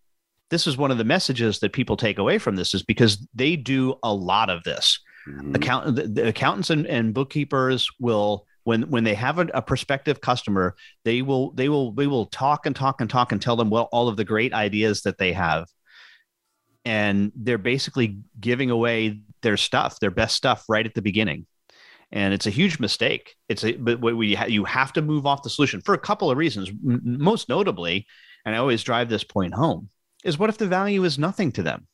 this 0.50 0.66
is 0.66 0.76
one 0.76 0.90
of 0.90 0.98
the 0.98 1.04
messages 1.04 1.60
that 1.60 1.72
people 1.72 1.96
take 1.96 2.18
away 2.18 2.38
from 2.38 2.56
this 2.56 2.74
is 2.74 2.82
because 2.82 3.26
they 3.34 3.56
do 3.56 3.94
a 4.02 4.12
lot 4.12 4.50
of 4.50 4.62
this. 4.64 5.00
Mm-hmm. 5.26 5.54
Account 5.54 5.96
the, 5.96 6.02
the 6.08 6.28
accountants 6.28 6.70
and, 6.70 6.86
and 6.86 7.14
bookkeepers 7.14 7.88
will 8.00 8.46
when 8.64 8.82
when 8.90 9.04
they 9.04 9.14
have 9.14 9.38
a, 9.38 9.46
a, 9.54 9.62
prospective 9.62 10.20
customer 10.20 10.74
they 11.04 11.22
will 11.22 11.52
they 11.52 11.68
will 11.68 11.92
they 11.92 12.06
will 12.06 12.26
talk 12.26 12.66
and 12.66 12.76
talk 12.76 13.00
and 13.00 13.10
talk 13.10 13.32
and 13.32 13.42
tell 13.42 13.56
them 13.56 13.70
well 13.70 13.88
all 13.92 14.08
of 14.08 14.16
the 14.16 14.24
great 14.24 14.52
ideas 14.52 15.02
that 15.02 15.18
they 15.18 15.32
have 15.32 15.66
and 16.84 17.32
they're 17.36 17.58
basically 17.58 18.18
giving 18.40 18.70
away 18.70 19.20
their 19.42 19.56
stuff, 19.56 20.00
their 20.00 20.10
best 20.10 20.36
stuff 20.36 20.64
right 20.68 20.86
at 20.86 20.94
the 20.94 21.02
beginning. 21.02 21.46
And 22.10 22.34
it's 22.34 22.46
a 22.46 22.50
huge 22.50 22.78
mistake. 22.78 23.34
It's 23.48 23.64
a, 23.64 23.72
but 23.72 24.00
we 24.00 24.34
ha- 24.34 24.46
you 24.46 24.64
have 24.64 24.92
to 24.94 25.02
move 25.02 25.26
off 25.26 25.42
the 25.42 25.50
solution 25.50 25.80
for 25.80 25.94
a 25.94 25.98
couple 25.98 26.30
of 26.30 26.36
reasons. 26.36 26.70
Most 26.82 27.48
notably, 27.48 28.06
and 28.44 28.54
I 28.54 28.58
always 28.58 28.82
drive 28.82 29.08
this 29.08 29.24
point 29.24 29.54
home, 29.54 29.88
is 30.24 30.38
what 30.38 30.50
if 30.50 30.58
the 30.58 30.66
value 30.66 31.04
is 31.04 31.18
nothing 31.18 31.52
to 31.52 31.62
them? 31.62 31.86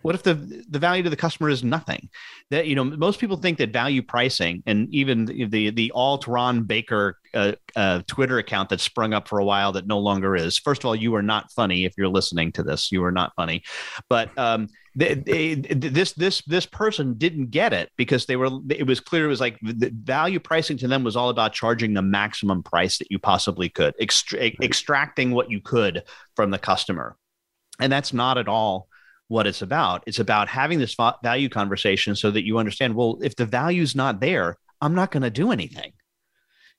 What 0.00 0.14
if 0.14 0.22
the 0.22 0.64
the 0.70 0.78
value 0.78 1.02
to 1.02 1.10
the 1.10 1.16
customer 1.16 1.50
is 1.50 1.62
nothing? 1.62 2.08
That 2.50 2.66
you 2.66 2.74
know, 2.74 2.84
most 2.84 3.20
people 3.20 3.36
think 3.36 3.58
that 3.58 3.72
value 3.72 4.02
pricing, 4.02 4.62
and 4.66 4.92
even 4.92 5.26
the 5.26 5.44
the, 5.44 5.70
the 5.70 5.92
alt 5.94 6.26
Ron 6.26 6.62
Baker 6.62 7.18
uh, 7.34 7.52
uh, 7.76 8.00
Twitter 8.06 8.38
account 8.38 8.70
that 8.70 8.80
sprung 8.80 9.12
up 9.12 9.28
for 9.28 9.38
a 9.38 9.44
while 9.44 9.72
that 9.72 9.86
no 9.86 9.98
longer 9.98 10.34
is. 10.34 10.56
First 10.56 10.82
of 10.82 10.86
all, 10.86 10.96
you 10.96 11.14
are 11.14 11.22
not 11.22 11.52
funny 11.52 11.84
if 11.84 11.92
you're 11.98 12.08
listening 12.08 12.52
to 12.52 12.62
this. 12.62 12.90
You 12.90 13.04
are 13.04 13.12
not 13.12 13.34
funny, 13.36 13.62
but 14.08 14.36
um, 14.38 14.68
they, 14.96 15.14
they, 15.14 15.54
this 15.56 16.12
this 16.12 16.40
this 16.46 16.64
person 16.64 17.14
didn't 17.18 17.50
get 17.50 17.74
it 17.74 17.90
because 17.98 18.24
they 18.24 18.36
were. 18.36 18.48
It 18.70 18.86
was 18.86 18.98
clear 18.98 19.26
it 19.26 19.28
was 19.28 19.40
like 19.40 19.58
value 19.60 20.40
pricing 20.40 20.78
to 20.78 20.88
them 20.88 21.04
was 21.04 21.16
all 21.16 21.28
about 21.28 21.52
charging 21.52 21.92
the 21.92 22.02
maximum 22.02 22.62
price 22.62 22.96
that 22.96 23.10
you 23.10 23.18
possibly 23.18 23.68
could, 23.68 23.94
extra- 24.00 24.52
extracting 24.62 25.32
what 25.32 25.50
you 25.50 25.60
could 25.60 26.02
from 26.34 26.50
the 26.50 26.58
customer, 26.58 27.18
and 27.78 27.92
that's 27.92 28.14
not 28.14 28.38
at 28.38 28.48
all 28.48 28.88
what 29.32 29.46
it's 29.46 29.62
about. 29.62 30.04
It's 30.06 30.18
about 30.18 30.46
having 30.48 30.78
this 30.78 30.94
value 31.22 31.48
conversation 31.48 32.14
so 32.14 32.30
that 32.30 32.44
you 32.44 32.58
understand, 32.58 32.94
well, 32.94 33.18
if 33.22 33.34
the 33.34 33.46
value's 33.46 33.96
not 33.96 34.20
there, 34.20 34.58
I'm 34.82 34.94
not 34.94 35.10
going 35.10 35.22
to 35.22 35.30
do 35.30 35.52
anything. 35.52 35.92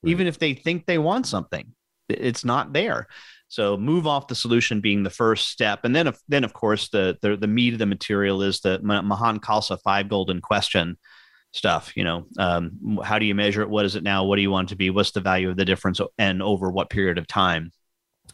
Right. 0.03 0.11
Even 0.11 0.27
if 0.27 0.37
they 0.37 0.53
think 0.53 0.85
they 0.85 0.99
want 0.99 1.25
something, 1.25 1.73
it's 2.09 2.45
not 2.45 2.71
there. 2.71 3.07
So 3.47 3.75
move 3.75 4.05
off 4.05 4.27
the 4.27 4.35
solution 4.35 4.81
being 4.81 5.01
the 5.01 5.09
first 5.09 5.49
step, 5.49 5.79
and 5.83 5.95
then, 5.95 6.13
then 6.27 6.43
of 6.43 6.53
course, 6.53 6.89
the, 6.89 7.17
the 7.21 7.37
the 7.37 7.47
meat 7.47 7.73
of 7.73 7.79
the 7.79 7.85
material 7.85 8.41
is 8.41 8.59
the 8.61 8.79
Mahan 8.81 9.39
Khalsa 9.39 9.77
five 9.83 10.09
golden 10.09 10.41
question 10.41 10.97
stuff. 11.53 11.91
You 11.95 12.03
know, 12.03 12.25
um, 12.37 12.99
how 13.03 13.19
do 13.19 13.25
you 13.25 13.35
measure 13.35 13.61
it? 13.61 13.69
What 13.69 13.85
is 13.85 13.95
it 13.95 14.03
now? 14.03 14.25
What 14.25 14.37
do 14.37 14.41
you 14.41 14.51
want 14.51 14.69
it 14.69 14.73
to 14.73 14.75
be? 14.75 14.89
What's 14.89 15.11
the 15.11 15.21
value 15.21 15.49
of 15.49 15.57
the 15.57 15.65
difference, 15.65 16.01
and 16.17 16.41
over 16.41 16.69
what 16.71 16.89
period 16.89 17.17
of 17.17 17.27
time? 17.27 17.71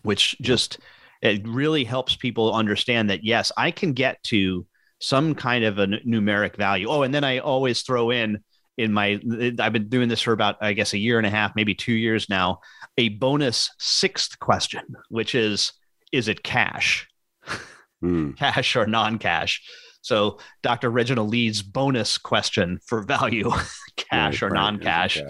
Which 0.04 0.38
just 0.42 0.80
it 1.22 1.48
really 1.48 1.84
helps 1.84 2.16
people 2.16 2.54
understand 2.54 3.10
that 3.10 3.24
yes 3.24 3.52
i 3.58 3.72
can 3.72 3.94
get 3.94 4.22
to 4.24 4.66
some 5.02 5.34
kind 5.34 5.64
of 5.64 5.80
a 5.80 5.84
n- 5.84 6.00
numeric 6.06 6.56
value. 6.58 6.88
Oh 6.90 7.04
and 7.04 7.14
then 7.14 7.24
i 7.24 7.40
always 7.40 7.82
throw 7.82 8.10
in 8.12 8.40
in 8.78 8.94
my 8.94 9.20
i've 9.60 9.74
been 9.74 9.90
doing 9.90 10.08
this 10.10 10.22
for 10.22 10.32
about 10.34 10.56
i 10.62 10.74
guess 10.74 10.94
a 10.94 10.98
year 10.98 11.18
and 11.18 11.28
a 11.28 11.30
half 11.30 11.56
maybe 11.56 11.76
two 11.76 11.94
years 11.94 12.30
now 12.30 12.60
a 12.98 13.10
bonus 13.10 13.70
sixth 13.80 14.40
question 14.40 14.82
which 15.10 15.36
is 15.36 15.74
is 16.12 16.28
it 16.28 16.44
cash? 16.44 17.08
Mm. 18.02 18.38
cash 18.38 18.78
or 18.78 18.88
non-cash? 18.88 19.62
So 20.02 20.40
dr 20.64 20.90
reginald 20.90 21.30
lee's 21.32 21.62
bonus 21.62 22.18
question 22.18 22.80
for 22.86 23.02
value 23.02 23.52
cash 23.98 24.42
right, 24.42 24.44
or 24.44 24.54
right, 24.54 24.62
non-cash? 24.62 25.22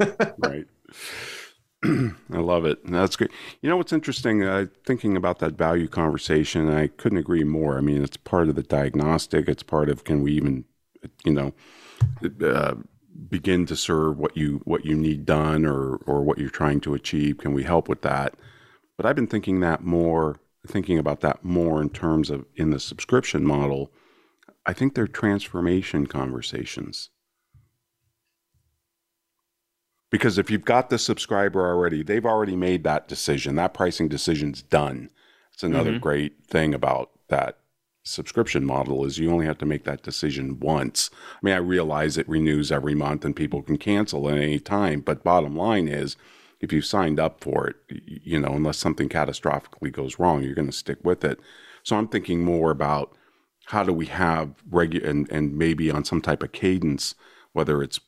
right 0.38 0.66
I 1.84 2.38
love 2.38 2.66
it. 2.66 2.78
That's 2.84 3.16
great. 3.16 3.30
You 3.62 3.70
know 3.70 3.76
what's 3.76 3.92
interesting? 3.92 4.44
Uh, 4.44 4.66
thinking 4.84 5.16
about 5.16 5.38
that 5.38 5.54
value 5.54 5.88
conversation, 5.88 6.68
I 6.68 6.88
couldn't 6.88 7.18
agree 7.18 7.44
more. 7.44 7.78
I 7.78 7.80
mean, 7.80 8.02
it's 8.02 8.18
part 8.18 8.48
of 8.48 8.54
the 8.54 8.62
diagnostic. 8.62 9.48
It's 9.48 9.62
part 9.62 9.88
of 9.88 10.04
can 10.04 10.22
we 10.22 10.32
even, 10.32 10.64
you 11.24 11.32
know, 11.32 11.54
uh, 12.44 12.74
begin 13.28 13.64
to 13.66 13.76
serve 13.76 14.18
what 14.18 14.36
you 14.36 14.60
what 14.64 14.84
you 14.84 14.94
need 14.94 15.24
done 15.24 15.64
or 15.64 15.96
or 16.06 16.22
what 16.22 16.38
you're 16.38 16.50
trying 16.50 16.80
to 16.82 16.94
achieve? 16.94 17.38
Can 17.38 17.54
we 17.54 17.62
help 17.62 17.88
with 17.88 18.02
that? 18.02 18.34
But 18.98 19.06
I've 19.06 19.16
been 19.16 19.26
thinking 19.26 19.60
that 19.60 19.82
more, 19.82 20.38
thinking 20.66 20.98
about 20.98 21.20
that 21.20 21.42
more 21.42 21.80
in 21.80 21.88
terms 21.88 22.28
of 22.28 22.44
in 22.56 22.70
the 22.70 22.80
subscription 22.80 23.46
model. 23.46 23.90
I 24.66 24.74
think 24.74 24.94
they're 24.94 25.08
transformation 25.08 26.06
conversations 26.06 27.08
because 30.10 30.38
if 30.38 30.50
you've 30.50 30.64
got 30.64 30.90
the 30.90 30.98
subscriber 30.98 31.66
already, 31.66 32.02
they've 32.02 32.26
already 32.26 32.56
made 32.56 32.84
that 32.84 33.08
decision. 33.08 33.54
That 33.54 33.74
pricing 33.74 34.08
decision's 34.08 34.62
done. 34.62 35.10
It's 35.54 35.62
another 35.62 35.92
mm-hmm. 35.92 36.00
great 36.00 36.44
thing 36.46 36.74
about 36.74 37.10
that 37.28 37.58
subscription 38.02 38.64
model 38.64 39.04
is 39.04 39.18
you 39.18 39.30
only 39.30 39.46
have 39.46 39.58
to 39.58 39.66
make 39.66 39.84
that 39.84 40.02
decision 40.02 40.58
once. 40.58 41.10
I 41.34 41.38
mean, 41.42 41.54
I 41.54 41.58
realize 41.58 42.16
it 42.16 42.28
renews 42.28 42.72
every 42.72 42.94
month 42.94 43.24
and 43.24 43.36
people 43.36 43.62
can 43.62 43.76
cancel 43.76 44.28
at 44.28 44.38
any 44.38 44.58
time, 44.58 45.00
but 45.00 45.22
bottom 45.22 45.54
line 45.54 45.86
is 45.86 46.16
if 46.60 46.72
you've 46.72 46.86
signed 46.86 47.20
up 47.20 47.42
for 47.42 47.68
it, 47.68 47.76
you 47.88 48.38
know, 48.38 48.52
unless 48.54 48.78
something 48.78 49.08
catastrophically 49.08 49.92
goes 49.92 50.18
wrong, 50.18 50.42
you're 50.42 50.54
going 50.54 50.66
to 50.66 50.72
stick 50.72 50.98
with 51.02 51.24
it. 51.24 51.40
So 51.82 51.96
I'm 51.96 52.08
thinking 52.08 52.44
more 52.44 52.70
about 52.70 53.14
how 53.66 53.82
do 53.84 53.92
we 53.92 54.06
have 54.06 54.54
regular 54.70 55.08
and, 55.08 55.30
and 55.30 55.56
maybe 55.56 55.90
on 55.90 56.04
some 56.04 56.20
type 56.20 56.42
of 56.42 56.52
cadence, 56.52 57.14
whether 57.52 57.82
it's 57.82 58.00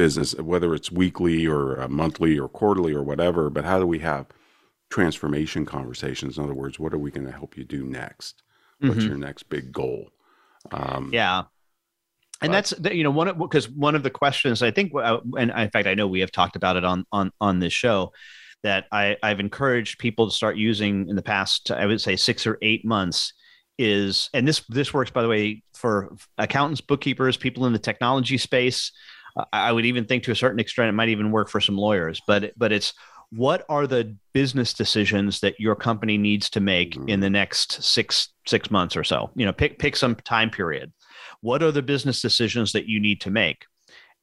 business, 0.00 0.34
whether 0.36 0.74
it's 0.74 0.90
weekly 0.90 1.46
or 1.46 1.86
monthly 1.88 2.38
or 2.38 2.48
quarterly 2.48 2.94
or 2.94 3.02
whatever, 3.02 3.50
but 3.50 3.66
how 3.66 3.78
do 3.78 3.86
we 3.86 3.98
have 3.98 4.24
transformation 4.88 5.66
conversations? 5.66 6.38
In 6.38 6.44
other 6.44 6.54
words, 6.54 6.80
what 6.80 6.94
are 6.94 6.98
we 6.98 7.10
going 7.10 7.26
to 7.26 7.32
help 7.32 7.54
you 7.54 7.64
do 7.64 7.84
next? 7.84 8.42
What's 8.78 8.94
mm-hmm. 8.94 9.08
your 9.08 9.18
next 9.18 9.50
big 9.50 9.72
goal? 9.72 10.08
Um, 10.72 11.10
yeah. 11.12 11.40
And 12.40 12.50
but, 12.50 12.52
that's 12.52 12.94
you 12.94 13.04
know 13.04 13.10
one 13.10 13.28
of 13.28 13.36
because 13.36 13.68
one 13.68 13.94
of 13.94 14.02
the 14.02 14.08
questions 14.08 14.62
I 14.62 14.70
think 14.70 14.94
uh, 14.94 15.18
and 15.36 15.50
in 15.50 15.70
fact 15.70 15.86
I 15.86 15.92
know 15.92 16.06
we 16.06 16.20
have 16.20 16.32
talked 16.32 16.56
about 16.56 16.76
it 16.78 16.84
on 16.84 17.04
on 17.12 17.30
on 17.38 17.58
this 17.58 17.74
show 17.74 18.12
that 18.62 18.86
I 18.90 19.18
I've 19.22 19.40
encouraged 19.40 19.98
people 19.98 20.30
to 20.30 20.34
start 20.34 20.56
using 20.56 21.10
in 21.10 21.16
the 21.16 21.22
past 21.22 21.70
I 21.70 21.84
would 21.84 22.00
say 22.00 22.16
6 22.16 22.46
or 22.46 22.56
8 22.62 22.86
months 22.86 23.34
is 23.76 24.30
and 24.32 24.48
this 24.48 24.62
this 24.70 24.94
works 24.94 25.10
by 25.10 25.20
the 25.20 25.28
way 25.28 25.62
for 25.74 26.16
accountants 26.38 26.80
bookkeepers 26.80 27.36
people 27.36 27.66
in 27.66 27.74
the 27.74 27.78
technology 27.78 28.38
space 28.38 28.92
I 29.52 29.72
would 29.72 29.86
even 29.86 30.04
think 30.04 30.24
to 30.24 30.32
a 30.32 30.36
certain 30.36 30.60
extent 30.60 30.88
it 30.88 30.92
might 30.92 31.08
even 31.08 31.30
work 31.30 31.48
for 31.48 31.60
some 31.60 31.76
lawyers. 31.76 32.20
But 32.26 32.52
but 32.56 32.72
it's 32.72 32.92
what 33.30 33.64
are 33.68 33.86
the 33.86 34.16
business 34.32 34.74
decisions 34.74 35.40
that 35.40 35.60
your 35.60 35.76
company 35.76 36.18
needs 36.18 36.50
to 36.50 36.60
make 36.60 36.94
mm-hmm. 36.94 37.08
in 37.08 37.20
the 37.20 37.30
next 37.30 37.82
six 37.82 38.30
six 38.46 38.70
months 38.70 38.96
or 38.96 39.04
so? 39.04 39.30
You 39.34 39.46
know, 39.46 39.52
pick 39.52 39.78
pick 39.78 39.96
some 39.96 40.16
time 40.16 40.50
period. 40.50 40.92
What 41.40 41.62
are 41.62 41.72
the 41.72 41.82
business 41.82 42.20
decisions 42.20 42.72
that 42.72 42.86
you 42.86 43.00
need 43.00 43.20
to 43.22 43.30
make? 43.30 43.64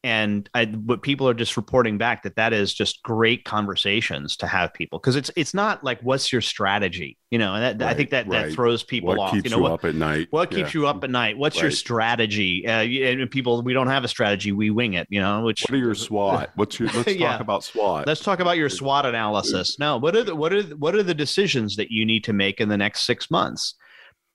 And 0.04 0.48
I, 0.54 0.66
what 0.66 1.02
people 1.02 1.28
are 1.28 1.34
just 1.34 1.58
reporting 1.58 1.98
back 1.98 2.24
that 2.24 2.36
that 2.36 2.54
is 2.54 2.74
just 2.74 3.02
great 3.02 3.46
conversations 3.46 4.38
to 4.38 4.48
have 4.48 4.74
people 4.74 5.00
because 5.00 5.16
it's 5.16 5.32
it's 5.36 5.54
not 5.54 5.84
like 5.84 6.00
what's 6.02 6.32
your 6.32 6.42
strategy? 6.42 7.18
You 7.32 7.40
know 7.40 7.56
and 7.56 7.64
that, 7.64 7.84
right, 7.84 7.92
I 7.92 7.96
think 7.96 8.12
that 8.12 8.28
right. 8.28 8.48
that 8.48 8.54
throws 8.54 8.84
people 8.84 9.10
what 9.10 9.20
off 9.20 9.34
keeps 9.34 9.50
you 9.50 9.58
know 9.58 9.62
What 9.62 9.72
keeps 9.72 9.82
you 9.82 9.82
what, 9.82 9.86
up 9.86 9.86
at 9.86 9.96
night? 9.96 10.28
what 10.30 10.52
keeps 10.52 10.74
you 10.74 10.88
up 10.88 11.04
at 11.04 11.10
night? 11.10 11.38
What's 11.38 11.58
right. 11.58 11.64
your 11.64 11.72
strategy? 11.72 12.66
Uh, 12.68 12.84
and 12.84 13.30
people 13.32 13.62
we 13.64 13.74
don't 13.74 13.88
have 13.88 14.04
a 14.04 14.08
strategy 14.08 14.52
we 14.52 14.70
wing 14.70 14.94
it 14.94 15.08
you 15.10 15.20
know 15.20 15.44
which 15.44 15.64
what 15.64 15.74
are 15.74 15.78
your 15.78 15.96
SWOT? 15.96 16.50
What's 16.56 16.80
your 16.80 16.90
let's 16.90 17.16
yeah. 17.16 17.32
talk 17.32 17.42
about 17.42 17.64
SWOT. 17.64 18.06
Let's 18.06 18.22
talk 18.22 18.40
about 18.40 18.58
your 18.58 18.70
SWOT 18.70 19.06
analysis. 19.06 19.80
No 19.80 19.98
what 19.98 20.16
are 20.16 20.24
the 20.24 20.36
what 20.36 20.54
are 20.54 20.62
the, 20.62 20.78
what 20.78 20.96
are 20.96 21.04
the 21.04 21.16
decisions 21.16 21.76
that 21.78 21.90
you 21.90 22.06
need 22.06 22.24
to 22.26 22.34
make 22.34 22.62
in 22.62 22.70
the 22.70 22.78
next 22.78 23.06
six 23.06 23.32
months? 23.32 23.74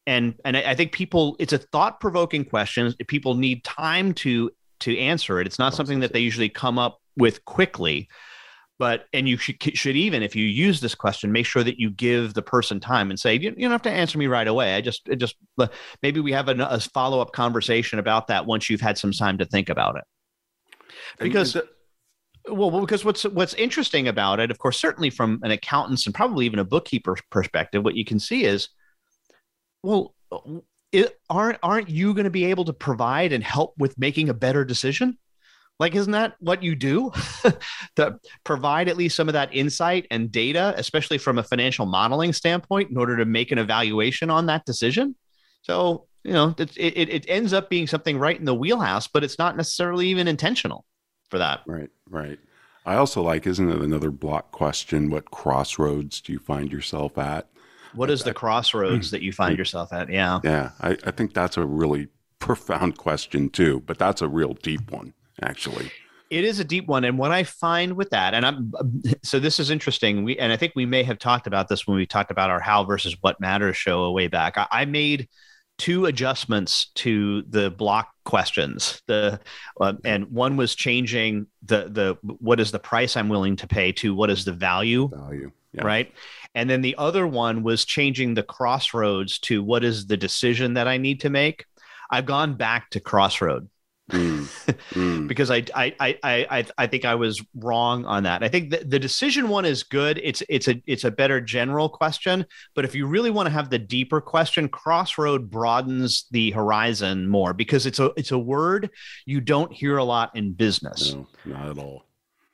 And 0.06 0.34
and 0.44 0.56
I 0.56 0.74
think 0.74 0.90
people 0.90 1.36
it's 1.38 1.52
a 1.52 1.58
thought 1.58 2.00
provoking 2.00 2.44
question. 2.44 2.92
People 3.06 3.36
need 3.36 3.62
time 3.62 4.12
to 4.14 4.50
to 4.82 4.98
answer 4.98 5.40
it. 5.40 5.46
It's 5.46 5.58
not 5.58 5.74
something 5.74 6.00
that 6.00 6.12
they 6.12 6.20
usually 6.20 6.48
come 6.48 6.78
up 6.78 7.00
with 7.16 7.44
quickly, 7.44 8.08
but 8.78 9.06
and 9.12 9.28
you 9.28 9.36
should, 9.36 9.56
should 9.76 9.96
even 9.96 10.22
if 10.22 10.34
you 10.34 10.44
use 10.44 10.80
this 10.80 10.94
question 10.94 11.30
make 11.30 11.46
sure 11.46 11.62
that 11.62 11.78
you 11.78 11.90
give 11.90 12.34
the 12.34 12.42
person 12.42 12.80
time 12.80 13.10
and 13.10 13.20
say 13.20 13.34
you, 13.34 13.54
you 13.56 13.62
don't 13.62 13.70
have 13.70 13.82
to 13.82 13.90
answer 13.90 14.18
me 14.18 14.26
right 14.26 14.48
away 14.48 14.74
i 14.74 14.80
just 14.80 15.08
it 15.08 15.16
just 15.16 15.36
maybe 16.02 16.18
we 16.20 16.32
have 16.32 16.48
a, 16.48 16.54
a 16.68 16.80
follow-up 16.80 17.32
conversation 17.32 18.00
about 18.00 18.26
that 18.26 18.44
once 18.44 18.68
you've 18.68 18.80
had 18.80 18.98
some 18.98 19.12
time 19.12 19.38
to 19.38 19.44
think 19.44 19.68
about 19.68 19.94
it 19.96 20.04
because 21.20 21.56
well, 22.48 22.80
because 22.80 23.04
what's 23.04 23.22
what's 23.24 23.54
interesting 23.54 24.08
about 24.08 24.40
it, 24.40 24.50
of 24.50 24.58
course, 24.58 24.78
certainly 24.78 25.10
from 25.10 25.38
an 25.42 25.50
accountant's 25.50 26.06
and 26.06 26.14
probably 26.14 26.46
even 26.46 26.58
a 26.58 26.64
bookkeeper 26.64 27.16
perspective, 27.30 27.84
what 27.84 27.94
you 27.94 28.04
can 28.04 28.18
see 28.18 28.44
is, 28.44 28.68
well, 29.82 30.14
uh, 30.32 30.38
it, 30.92 31.18
aren't 31.28 31.58
aren't 31.62 31.88
you 31.88 32.14
going 32.14 32.24
to 32.24 32.30
be 32.30 32.46
able 32.46 32.66
to 32.66 32.72
provide 32.72 33.32
and 33.32 33.42
help 33.42 33.74
with 33.78 33.98
making 33.98 34.28
a 34.28 34.34
better 34.34 34.64
decision? 34.64 35.18
Like, 35.78 35.94
isn't 35.94 36.12
that 36.12 36.34
what 36.38 36.62
you 36.62 36.76
do? 36.76 37.10
to 37.96 38.20
provide 38.44 38.88
at 38.88 38.96
least 38.96 39.16
some 39.16 39.28
of 39.28 39.32
that 39.32 39.54
insight 39.54 40.06
and 40.10 40.30
data, 40.30 40.74
especially 40.76 41.18
from 41.18 41.38
a 41.38 41.42
financial 41.42 41.86
modeling 41.86 42.32
standpoint, 42.32 42.90
in 42.90 42.96
order 42.96 43.16
to 43.16 43.24
make 43.24 43.50
an 43.50 43.58
evaluation 43.58 44.30
on 44.30 44.46
that 44.46 44.64
decision. 44.64 45.16
So, 45.62 46.06
you 46.22 46.34
know, 46.34 46.54
it, 46.58 46.76
it, 46.76 47.08
it 47.08 47.24
ends 47.28 47.52
up 47.52 47.68
being 47.68 47.86
something 47.86 48.18
right 48.18 48.38
in 48.38 48.44
the 48.44 48.54
wheelhouse, 48.54 49.08
but 49.08 49.24
it's 49.24 49.38
not 49.38 49.56
necessarily 49.56 50.06
even 50.08 50.28
intentional 50.28 50.84
for 51.30 51.38
that. 51.38 51.62
Right, 51.66 51.90
right. 52.08 52.38
I 52.84 52.96
also 52.96 53.22
like, 53.22 53.46
isn't 53.46 53.70
it 53.70 53.80
another 53.80 54.10
block 54.10 54.52
question? 54.52 55.10
What 55.10 55.30
crossroads 55.30 56.20
do 56.20 56.32
you 56.32 56.38
find 56.38 56.70
yourself 56.70 57.16
at? 57.16 57.48
What 57.94 58.10
is 58.10 58.22
the 58.22 58.34
crossroads 58.34 59.10
that 59.10 59.22
you 59.22 59.32
find 59.32 59.58
yourself 59.58 59.92
at? 59.92 60.10
Yeah. 60.10 60.40
Yeah. 60.44 60.70
I, 60.80 60.96
I 61.04 61.10
think 61.10 61.34
that's 61.34 61.56
a 61.56 61.64
really 61.64 62.08
profound 62.38 62.98
question, 62.98 63.50
too, 63.50 63.80
but 63.86 63.98
that's 63.98 64.22
a 64.22 64.28
real 64.28 64.54
deep 64.54 64.90
one 64.90 65.14
actually. 65.40 65.90
It 66.30 66.44
is 66.44 66.60
a 66.60 66.64
deep 66.64 66.86
one, 66.86 67.04
and 67.04 67.18
what 67.18 67.30
I 67.30 67.44
find 67.44 67.94
with 67.94 68.08
that, 68.10 68.32
and 68.32 68.46
I'm 68.46 68.72
so 69.22 69.38
this 69.38 69.60
is 69.60 69.68
interesting. 69.68 70.24
We 70.24 70.38
and 70.38 70.50
I 70.50 70.56
think 70.56 70.72
we 70.74 70.86
may 70.86 71.02
have 71.02 71.18
talked 71.18 71.46
about 71.46 71.68
this 71.68 71.86
when 71.86 71.96
we 71.96 72.06
talked 72.06 72.30
about 72.30 72.48
our 72.48 72.60
how 72.60 72.84
versus 72.84 73.14
what 73.20 73.38
matters 73.38 73.76
show 73.76 74.04
a 74.04 74.12
way 74.12 74.28
back. 74.28 74.56
I, 74.56 74.66
I 74.70 74.84
made 74.86 75.28
two 75.76 76.06
adjustments 76.06 76.90
to 76.94 77.42
the 77.42 77.70
block 77.70 78.08
questions. 78.24 79.02
The 79.08 79.40
uh, 79.78 79.92
and 80.06 80.30
one 80.30 80.56
was 80.56 80.74
changing 80.74 81.48
the 81.64 81.90
the 81.90 82.16
what 82.22 82.60
is 82.60 82.70
the 82.70 82.78
price 82.78 83.14
I'm 83.14 83.28
willing 83.28 83.56
to 83.56 83.66
pay 83.66 83.92
to 83.92 84.14
what 84.14 84.30
is 84.30 84.46
the 84.46 84.52
value 84.52 85.08
value 85.08 85.52
yeah. 85.72 85.84
right, 85.84 86.12
and 86.54 86.68
then 86.68 86.82
the 86.82 86.96
other 86.98 87.26
one 87.26 87.62
was 87.62 87.84
changing 87.84 88.34
the 88.34 88.42
crossroads 88.42 89.38
to 89.40 89.62
what 89.62 89.84
is 89.84 90.06
the 90.06 90.16
decision 90.16 90.74
that 90.74 90.88
I 90.88 90.96
need 90.96 91.20
to 91.20 91.30
make. 91.30 91.66
I've 92.10 92.26
gone 92.26 92.54
back 92.54 92.90
to 92.90 93.00
crossroad 93.00 93.68
Mm, 94.10 94.44
mm. 94.90 95.28
because 95.28 95.50
I, 95.50 95.64
I 95.74 95.94
I 96.00 96.18
I 96.24 96.66
I 96.76 96.86
think 96.86 97.04
I 97.04 97.14
was 97.14 97.42
wrong 97.54 98.04
on 98.04 98.24
that. 98.24 98.42
I 98.42 98.48
think 98.48 98.70
the, 98.70 98.78
the 98.84 98.98
decision 98.98 99.48
one 99.48 99.64
is 99.64 99.84
good. 99.84 100.20
It's 100.22 100.42
it's 100.48 100.68
a 100.68 100.82
it's 100.86 101.04
a 101.04 101.10
better 101.10 101.40
general 101.40 101.88
question, 101.88 102.44
but 102.74 102.84
if 102.84 102.94
you 102.94 103.06
really 103.06 103.30
want 103.30 103.46
to 103.46 103.52
have 103.52 103.70
the 103.70 103.78
deeper 103.78 104.20
question, 104.20 104.68
crossroad 104.68 105.50
broadens 105.50 106.26
the 106.30 106.50
horizon 106.50 107.28
more 107.28 107.54
because 107.54 107.86
it's 107.86 108.00
a 108.00 108.12
it's 108.16 108.32
a 108.32 108.38
word 108.38 108.90
you 109.24 109.40
don't 109.40 109.72
hear 109.72 109.96
a 109.96 110.04
lot 110.04 110.34
in 110.34 110.52
business. 110.52 111.14
No, 111.14 111.26
not 111.44 111.68
at 111.68 111.78
all. 111.78 112.04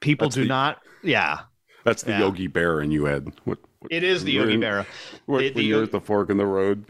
People 0.00 0.28
That's 0.28 0.36
do 0.36 0.42
the, 0.42 0.48
not. 0.48 0.78
Yeah. 1.02 1.40
That's 1.88 2.02
the 2.02 2.12
yeah. 2.12 2.20
Yogi 2.20 2.46
Bear 2.46 2.80
in 2.80 2.90
you, 2.90 3.08
Ed. 3.08 3.32
What, 3.44 3.58
what 3.80 3.92
it 3.92 4.04
is 4.04 4.24
the 4.24 4.32
Yogi 4.32 4.56
Bear. 4.56 4.86
What, 5.26 5.38
the, 5.38 5.50
the, 5.50 5.62
you're 5.62 5.82
at 5.82 5.92
the 5.92 6.00
fork 6.00 6.30
in 6.30 6.36
the 6.36 6.46
road 6.46 6.84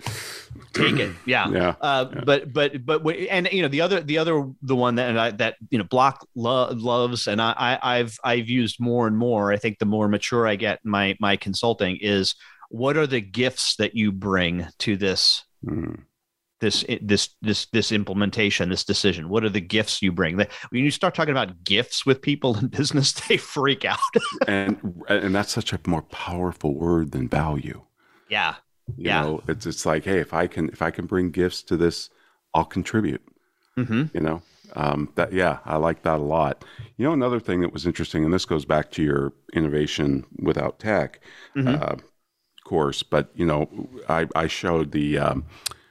take 0.72 0.98
it. 0.98 1.12
Yeah. 1.26 1.48
Yeah. 1.58 1.74
Uh, 1.80 2.06
yeah. 2.14 2.20
But 2.24 2.52
but 2.52 2.84
but 2.84 3.06
and 3.08 3.48
you 3.50 3.62
know 3.62 3.68
the 3.68 3.80
other 3.80 4.00
the 4.00 4.18
other 4.18 4.48
the 4.62 4.76
one 4.76 4.96
that 4.96 5.18
I, 5.18 5.30
that 5.32 5.56
you 5.70 5.78
know 5.78 5.84
Block 5.84 6.26
lo- 6.34 6.70
loves 6.72 7.26
and 7.26 7.40
I, 7.40 7.78
I 7.82 7.96
have 7.96 8.16
I've 8.22 8.48
used 8.48 8.78
more 8.78 9.06
and 9.06 9.16
more. 9.16 9.52
I 9.52 9.56
think 9.56 9.78
the 9.78 9.86
more 9.86 10.08
mature 10.08 10.46
I 10.46 10.56
get 10.56 10.80
in 10.84 10.90
my 10.90 11.16
my 11.20 11.36
consulting 11.36 11.98
is 12.00 12.34
what 12.68 12.96
are 12.96 13.06
the 13.06 13.20
gifts 13.20 13.76
that 13.76 13.94
you 13.94 14.12
bring 14.12 14.66
to 14.80 14.96
this. 14.96 15.44
Mm. 15.64 16.02
This 16.60 16.84
this 17.00 17.30
this 17.40 17.66
this 17.66 17.92
implementation, 17.92 18.68
this 18.68 18.84
decision. 18.84 19.28
What 19.28 19.44
are 19.44 19.48
the 19.48 19.60
gifts 19.60 20.02
you 20.02 20.10
bring? 20.10 20.36
When 20.36 20.48
you 20.70 20.90
start 20.90 21.14
talking 21.14 21.32
about 21.32 21.62
gifts 21.62 22.04
with 22.04 22.20
people 22.20 22.56
in 22.58 22.66
business, 22.66 23.12
they 23.28 23.36
freak 23.36 23.84
out. 23.84 23.98
and 24.46 25.04
and 25.08 25.34
that's 25.34 25.52
such 25.52 25.72
a 25.72 25.80
more 25.86 26.02
powerful 26.02 26.74
word 26.74 27.12
than 27.12 27.28
value. 27.28 27.82
Yeah, 28.28 28.56
you 28.96 29.06
yeah. 29.06 29.22
know, 29.22 29.42
it's 29.48 29.66
it's 29.66 29.86
like, 29.86 30.04
hey, 30.04 30.18
if 30.18 30.34
I 30.34 30.46
can 30.46 30.68
if 30.70 30.82
I 30.82 30.90
can 30.90 31.06
bring 31.06 31.30
gifts 31.30 31.62
to 31.64 31.76
this, 31.76 32.10
I'll 32.54 32.64
contribute. 32.64 33.22
Mm-hmm. 33.76 34.04
You 34.12 34.20
know, 34.20 34.42
um, 34.74 35.10
that 35.14 35.32
yeah, 35.32 35.58
I 35.64 35.76
like 35.76 36.02
that 36.02 36.18
a 36.18 36.22
lot. 36.22 36.64
You 36.96 37.06
know, 37.06 37.12
another 37.12 37.40
thing 37.40 37.60
that 37.60 37.72
was 37.72 37.86
interesting, 37.86 38.24
and 38.24 38.32
this 38.32 38.44
goes 38.44 38.64
back 38.64 38.90
to 38.92 39.02
your 39.02 39.32
innovation 39.52 40.26
without 40.40 40.78
tech 40.78 41.20
mm-hmm. 41.56 41.82
uh, 41.82 41.96
course, 42.64 43.02
but 43.02 43.30
you 43.34 43.46
know, 43.46 43.68
I 44.08 44.26
I 44.34 44.46
showed 44.46 44.92
the. 44.92 45.18
Um, 45.18 45.44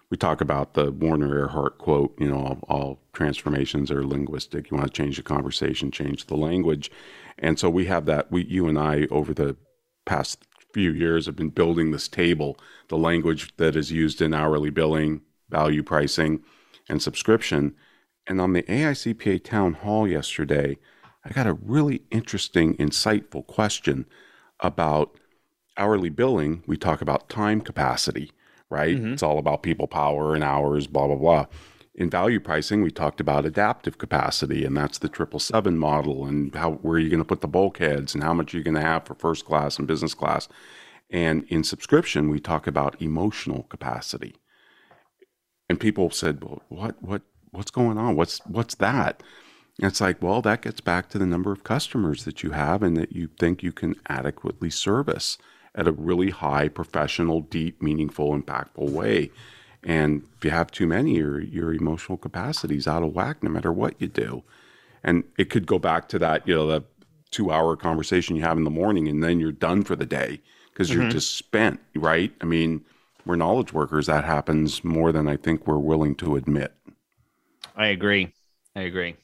we 0.10 0.18
talk 0.18 0.42
about 0.42 0.74
the 0.74 0.92
Werner 0.92 1.48
Erhard 1.48 1.78
quote, 1.78 2.16
you 2.20 2.30
know, 2.30 2.38
all, 2.38 2.60
all, 2.70 3.00
transformations 3.14 3.92
are 3.92 4.06
linguistic. 4.06 4.70
You 4.70 4.78
want 4.78 4.94
to 4.94 5.02
change 5.02 5.18
the 5.18 5.24
conversation, 5.24 5.92
change 5.92 6.28
the 6.28 6.38
language. 6.38 6.92
And 7.40 7.58
so 7.60 7.70
we 7.70 7.86
have 7.86 8.06
that, 8.06 8.32
we, 8.32 8.46
you 8.46 8.68
and 8.68 8.78
I, 8.78 9.08
over 9.10 9.34
the 9.34 9.58
past 10.06 10.46
few 10.72 10.92
years 10.92 11.26
have 11.26 11.36
been 11.36 11.50
building 11.50 11.92
this 11.92 12.08
table, 12.08 12.58
the 12.90 12.98
language 12.98 13.56
that 13.58 13.76
is 13.76 13.92
used 13.92 14.22
in 14.22 14.34
hourly 14.34 14.70
billing, 14.70 15.22
value 15.50 15.84
pricing, 15.84 16.44
and 16.88 17.02
subscription. 17.02 17.76
And 18.28 18.40
on 18.40 18.54
the 18.54 18.64
AICPA 18.64 19.44
town 19.44 19.74
hall 19.74 20.08
yesterday, 20.08 20.78
I 21.26 21.30
got 21.32 21.48
a 21.48 21.54
really 21.54 22.04
interesting, 22.12 22.76
insightful 22.78 23.46
question 23.48 24.06
about 24.60 25.18
hourly 25.78 26.10
billing. 26.10 26.64
We 26.68 26.78
talk 26.78 27.02
about 27.02 27.30
time 27.30 27.62
capacity, 27.62 28.32
right? 28.70 28.98
Mm-hmm. 28.98 29.14
It's 29.14 29.24
all 29.24 29.40
about 29.40 29.64
people 29.64 29.88
power 29.88 30.36
and 30.36 30.44
hours, 30.44 30.88
blah, 30.88 31.08
blah, 31.08 31.16
blah. 31.16 31.46
In 31.96 32.10
value 32.12 32.40
pricing, 32.40 32.84
we 32.84 32.92
talked 32.92 33.20
about 33.20 33.46
adaptive 33.46 33.98
capacity, 33.98 34.64
and 34.64 34.78
that's 34.78 35.00
the 35.00 35.10
triple 35.10 35.40
seven 35.40 35.78
model, 35.78 36.26
and 36.26 36.54
how 36.54 36.74
where 36.74 36.96
are 36.96 37.00
you 37.00 37.10
going 37.10 37.20
to 37.20 37.26
put 37.26 37.42
the 37.42 37.48
bulkheads, 37.48 38.14
and 38.14 38.24
how 38.24 38.34
much 38.34 38.54
are 38.54 38.58
you 38.58 38.64
going 38.64 38.76
to 38.76 38.82
have 38.82 39.06
for 39.06 39.16
first 39.16 39.46
class 39.46 39.80
and 39.80 39.88
business 39.88 40.14
class. 40.14 40.48
And 41.10 41.46
in 41.48 41.64
subscription, 41.64 42.30
we 42.30 42.40
talk 42.40 42.68
about 42.68 43.02
emotional 43.02 43.64
capacity. 43.64 44.36
And 45.70 45.80
people 45.80 46.12
said, 46.12 46.44
"Well, 46.44 46.62
what, 46.70 47.02
what, 47.02 47.24
what's 47.50 47.72
going 47.72 47.98
on? 47.98 48.16
What's, 48.16 48.46
what's 48.46 48.76
that?" 48.76 49.24
And 49.80 49.88
it's 49.88 50.02
like, 50.02 50.22
well, 50.22 50.42
that 50.42 50.64
gets 50.64 50.82
back 50.82 51.10
to 51.10 51.20
the 51.20 51.26
number 51.26 51.52
of 51.52 51.64
customers 51.64 52.26
that 52.26 52.42
you 52.42 52.52
have 52.52 52.82
and 52.82 52.98
that 52.98 53.12
you 53.12 53.30
think 53.40 53.62
you 53.62 53.72
can 53.72 53.96
adequately 54.10 54.72
service 54.72 55.38
at 55.78 55.88
a 55.88 55.92
really 55.92 56.32
high, 56.32 56.68
professional, 56.68 57.42
deep, 57.42 57.82
meaningful, 57.82 58.38
impactful 58.38 58.90
way. 58.90 59.32
And 59.84 60.24
if 60.36 60.44
you 60.44 60.52
have 60.52 60.72
too 60.72 60.88
many, 60.88 61.16
your 61.16 61.40
your 61.40 61.74
emotional 61.74 62.18
capacity 62.18 62.76
is 62.76 62.88
out 62.88 63.04
of 63.04 63.14
whack 63.14 63.44
no 63.44 63.50
matter 63.50 63.72
what 63.72 64.02
you 64.02 64.08
do. 64.08 64.44
And 65.04 65.24
it 65.38 65.50
could 65.50 65.68
go 65.68 65.80
back 65.80 66.10
to 66.10 66.20
that, 66.20 66.46
you 66.48 66.56
know, 66.56 66.68
the 66.68 66.84
two 67.32 67.52
hour 67.52 67.76
conversation 67.76 68.36
you 68.36 68.42
have 68.42 68.58
in 68.58 68.64
the 68.64 68.70
morning 68.70 69.08
and 69.08 69.24
then 69.24 69.40
you're 69.40 69.52
done 69.52 69.84
for 69.84 69.96
the 69.96 70.06
day 70.06 70.42
because 70.74 70.90
mm-hmm. 70.90 71.02
you're 71.02 71.12
just 71.12 71.36
spent, 71.36 71.80
right? 71.96 72.34
I 72.42 72.46
mean, 72.46 72.84
we're 73.26 73.36
knowledge 73.36 73.74
workers. 73.74 74.08
That 74.08 74.24
happens 74.24 74.84
more 74.84 75.12
than 75.12 75.28
I 75.28 75.38
think 75.38 75.68
we're 75.68 75.78
willing 75.78 76.16
to 76.16 76.36
admit. 76.36 76.74
I 77.76 77.88
agree. 77.88 78.34
I 78.76 78.82
agree. 78.82 79.16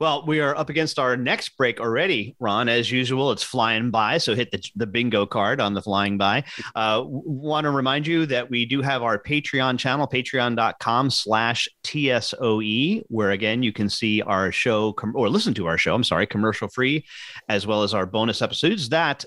Well, 0.00 0.24
we 0.26 0.40
are 0.40 0.56
up 0.56 0.70
against 0.70 0.98
our 0.98 1.16
next 1.16 1.50
break 1.56 1.80
already, 1.80 2.36
Ron. 2.38 2.68
As 2.68 2.90
usual, 2.90 3.32
it's 3.32 3.42
flying 3.42 3.90
by. 3.90 4.18
So 4.18 4.34
hit 4.34 4.50
the, 4.50 4.62
the 4.76 4.86
bingo 4.86 5.26
card 5.26 5.60
on 5.60 5.74
the 5.74 5.82
flying 5.82 6.18
by. 6.18 6.44
Uh, 6.74 7.02
Want 7.06 7.64
to 7.64 7.70
remind 7.70 8.06
you 8.06 8.26
that 8.26 8.50
we 8.50 8.66
do 8.66 8.82
have 8.82 9.02
our 9.02 9.18
Patreon 9.18 9.78
channel, 9.78 10.06
patreon.com 10.06 11.10
slash 11.10 11.68
TSOE, 11.84 13.02
where 13.08 13.30
again, 13.30 13.62
you 13.62 13.72
can 13.72 13.88
see 13.88 14.20
our 14.20 14.52
show 14.52 14.92
com- 14.92 15.14
or 15.16 15.28
listen 15.28 15.54
to 15.54 15.66
our 15.66 15.78
show, 15.78 15.94
I'm 15.94 16.04
sorry, 16.04 16.26
commercial 16.26 16.68
free, 16.68 17.06
as 17.48 17.66
well 17.66 17.82
as 17.82 17.94
our 17.94 18.04
bonus 18.04 18.42
episodes. 18.42 18.90
That 18.90 19.24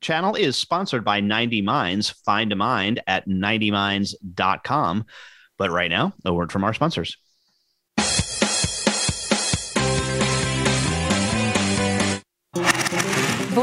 channel 0.00 0.34
is 0.34 0.56
sponsored 0.56 1.04
by 1.04 1.20
90 1.20 1.62
Minds. 1.62 2.10
Find 2.10 2.52
a 2.52 2.56
mind 2.56 3.02
at 3.06 3.26
90minds.com. 3.26 5.06
But 5.56 5.70
right 5.70 5.90
now, 5.90 6.12
a 6.24 6.32
word 6.32 6.52
from 6.52 6.64
our 6.64 6.74
sponsors. 6.74 7.16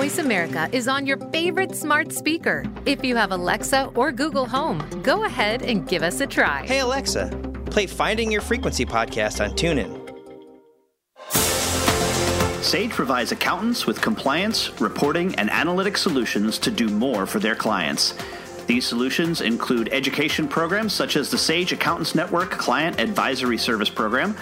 Voice 0.06 0.20
America 0.20 0.70
is 0.72 0.88
on 0.88 1.08
your 1.08 1.18
favorite 1.32 1.74
smart 1.74 2.12
speaker. 2.12 2.64
If 2.86 3.04
you 3.04 3.16
have 3.16 3.32
Alexa 3.32 3.86
or 3.96 4.12
Google 4.12 4.46
Home, 4.46 4.78
go 5.02 5.24
ahead 5.24 5.64
and 5.64 5.88
give 5.88 6.04
us 6.04 6.22
a 6.22 6.28
try. 6.28 6.64
Hey, 6.64 6.82
Alexa, 6.82 7.32
play 7.72 7.88
Finding 7.88 8.32
Your 8.32 8.42
Frequency 8.42 8.86
podcast 8.86 9.44
on 9.44 9.56
TuneIn. 9.56 9.92
Sage 12.64 12.92
provides 12.92 13.32
accountants 13.32 13.88
with 13.88 14.00
compliance, 14.00 14.80
reporting, 14.80 15.34
and 15.40 15.50
analytic 15.50 15.98
solutions 15.98 16.60
to 16.60 16.70
do 16.70 16.88
more 16.88 17.26
for 17.26 17.40
their 17.40 17.56
clients. 17.56 18.14
These 18.68 18.86
solutions 18.86 19.42
include 19.42 19.90
education 19.92 20.48
programs 20.48 20.94
such 20.94 21.16
as 21.16 21.32
the 21.32 21.38
Sage 21.40 21.74
Accountants 21.74 22.14
Network 22.14 22.52
Client 22.52 23.00
Advisory 23.00 23.58
Service 23.58 23.90
Program. 23.90 24.38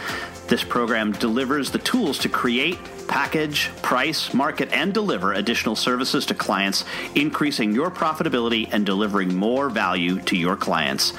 This 0.47 0.63
program 0.63 1.11
delivers 1.13 1.71
the 1.71 1.79
tools 1.79 2.19
to 2.19 2.29
create 2.29 2.77
package, 3.07 3.71
price, 3.81 4.31
market, 4.33 4.69
and 4.71 4.93
deliver 4.93 5.33
additional 5.33 5.75
services 5.75 6.27
to 6.27 6.35
clients, 6.35 6.85
increasing 7.15 7.73
your 7.73 7.89
profitability 7.89 8.69
and 8.71 8.85
delivering 8.85 9.35
more 9.35 9.69
value 9.69 10.19
to 10.21 10.37
your 10.37 10.55
clients. 10.55 11.13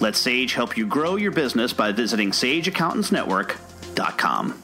Let 0.00 0.16
Sage 0.16 0.54
help 0.54 0.76
you 0.76 0.86
grow 0.86 1.14
your 1.16 1.32
business 1.32 1.72
by 1.72 1.92
visiting 1.92 2.30
sageaccountantsnetwork.com. 2.30 4.63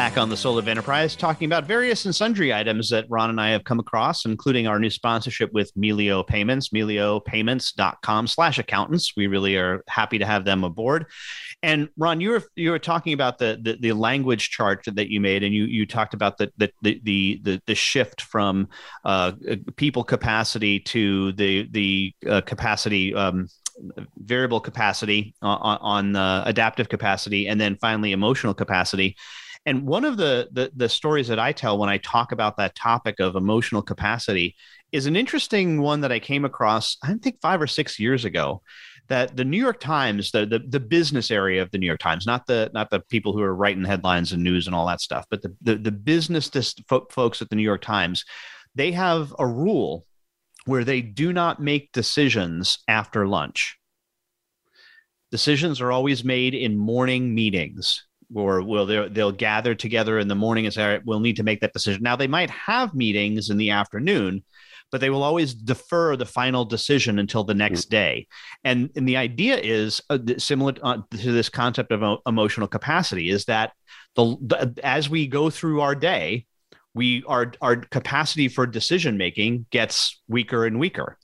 back 0.00 0.16
on 0.16 0.30
the 0.30 0.36
Soul 0.36 0.56
of 0.56 0.66
Enterprise, 0.66 1.14
talking 1.14 1.44
about 1.44 1.66
various 1.66 2.06
and 2.06 2.16
sundry 2.16 2.54
items 2.54 2.88
that 2.88 3.04
Ron 3.10 3.28
and 3.28 3.38
I 3.38 3.50
have 3.50 3.64
come 3.64 3.78
across, 3.78 4.24
including 4.24 4.66
our 4.66 4.78
new 4.78 4.88
sponsorship 4.88 5.52
with 5.52 5.70
Melio 5.74 6.26
Payments, 6.26 6.70
meliopayments.com 6.70 8.26
slash 8.26 8.58
accountants. 8.58 9.14
We 9.14 9.26
really 9.26 9.56
are 9.56 9.84
happy 9.88 10.16
to 10.16 10.24
have 10.24 10.46
them 10.46 10.64
aboard. 10.64 11.04
And 11.62 11.90
Ron, 11.98 12.22
you 12.22 12.30
were 12.30 12.42
you 12.54 12.70
were 12.70 12.78
talking 12.78 13.12
about 13.12 13.36
the 13.36 13.60
the, 13.60 13.76
the 13.78 13.92
language 13.92 14.48
chart 14.48 14.84
that 14.86 15.10
you 15.10 15.20
made, 15.20 15.42
and 15.42 15.54
you 15.54 15.64
you 15.64 15.84
talked 15.84 16.14
about 16.14 16.38
the 16.38 16.50
the 16.56 16.72
the 16.80 17.38
the, 17.42 17.60
the 17.66 17.74
shift 17.74 18.22
from 18.22 18.68
uh, 19.04 19.32
people 19.76 20.02
capacity 20.02 20.80
to 20.80 21.32
the 21.32 21.68
the 21.72 22.14
uh, 22.26 22.40
capacity. 22.40 23.14
Um, 23.14 23.48
variable 24.18 24.60
capacity 24.60 25.34
on, 25.40 25.78
on 25.80 26.16
uh, 26.16 26.42
adaptive 26.44 26.90
capacity 26.90 27.48
and 27.48 27.58
then 27.58 27.78
finally 27.80 28.12
emotional 28.12 28.52
capacity 28.52 29.16
and 29.66 29.86
one 29.86 30.04
of 30.04 30.16
the, 30.16 30.48
the, 30.52 30.72
the 30.74 30.88
stories 30.88 31.28
that 31.28 31.38
I 31.38 31.52
tell 31.52 31.78
when 31.78 31.90
I 31.90 31.98
talk 31.98 32.32
about 32.32 32.56
that 32.56 32.74
topic 32.74 33.20
of 33.20 33.36
emotional 33.36 33.82
capacity 33.82 34.56
is 34.90 35.06
an 35.06 35.16
interesting 35.16 35.82
one 35.82 36.00
that 36.00 36.12
I 36.12 36.18
came 36.18 36.44
across. 36.44 36.96
I 37.02 37.14
think 37.14 37.40
five 37.40 37.60
or 37.60 37.66
six 37.66 37.98
years 37.98 38.24
ago. 38.24 38.62
That 39.08 39.36
the 39.36 39.44
New 39.44 39.58
York 39.58 39.80
Times, 39.80 40.30
the, 40.30 40.46
the 40.46 40.60
the 40.60 40.78
business 40.78 41.32
area 41.32 41.62
of 41.62 41.70
the 41.72 41.78
New 41.78 41.86
York 41.86 41.98
Times, 41.98 42.26
not 42.26 42.46
the 42.46 42.70
not 42.72 42.90
the 42.90 43.00
people 43.00 43.32
who 43.32 43.42
are 43.42 43.56
writing 43.56 43.84
headlines 43.84 44.30
and 44.30 44.40
news 44.40 44.68
and 44.68 44.76
all 44.76 44.86
that 44.86 45.00
stuff, 45.00 45.26
but 45.28 45.42
the 45.42 45.52
the, 45.60 45.74
the 45.74 45.90
business 45.90 46.48
folks 47.10 47.42
at 47.42 47.50
the 47.50 47.56
New 47.56 47.64
York 47.64 47.82
Times, 47.82 48.24
they 48.76 48.92
have 48.92 49.34
a 49.40 49.44
rule 49.44 50.06
where 50.64 50.84
they 50.84 51.00
do 51.00 51.32
not 51.32 51.60
make 51.60 51.90
decisions 51.90 52.78
after 52.86 53.26
lunch. 53.26 53.76
Decisions 55.32 55.80
are 55.80 55.90
always 55.90 56.22
made 56.22 56.54
in 56.54 56.76
morning 56.76 57.34
meetings 57.34 58.04
or 58.34 58.62
will 58.62 58.86
they 58.86 59.08
they'll 59.08 59.32
gather 59.32 59.74
together 59.74 60.18
in 60.18 60.28
the 60.28 60.34
morning 60.34 60.64
and 60.64 60.74
say, 60.74 60.82
all 60.82 60.90
right, 60.90 61.04
we'll 61.04 61.20
need 61.20 61.36
to 61.36 61.42
make 61.42 61.60
that 61.60 61.72
decision. 61.72 62.02
Now 62.02 62.16
they 62.16 62.28
might 62.28 62.50
have 62.50 62.94
meetings 62.94 63.50
in 63.50 63.56
the 63.56 63.70
afternoon, 63.70 64.44
but 64.90 65.00
they 65.00 65.10
will 65.10 65.22
always 65.22 65.54
defer 65.54 66.16
the 66.16 66.26
final 66.26 66.64
decision 66.64 67.18
until 67.18 67.44
the 67.44 67.54
next 67.54 67.86
mm-hmm. 67.86 67.90
day. 67.90 68.26
And 68.64 68.90
and 68.96 69.08
the 69.08 69.16
idea 69.16 69.58
is 69.58 70.00
uh, 70.10 70.18
similar 70.38 70.72
to, 70.72 70.84
uh, 70.84 71.02
to 71.10 71.32
this 71.32 71.48
concept 71.48 71.92
of 71.92 72.20
emotional 72.26 72.68
capacity 72.68 73.30
is 73.30 73.44
that 73.46 73.72
the, 74.16 74.36
the 74.40 74.74
as 74.82 75.08
we 75.08 75.26
go 75.26 75.50
through 75.50 75.80
our 75.80 75.94
day, 75.94 76.46
we 76.94 77.24
our 77.26 77.52
our 77.60 77.76
capacity 77.76 78.48
for 78.48 78.66
decision 78.66 79.16
making 79.16 79.66
gets 79.70 80.20
weaker 80.28 80.66
and 80.66 80.78
weaker 80.78 81.16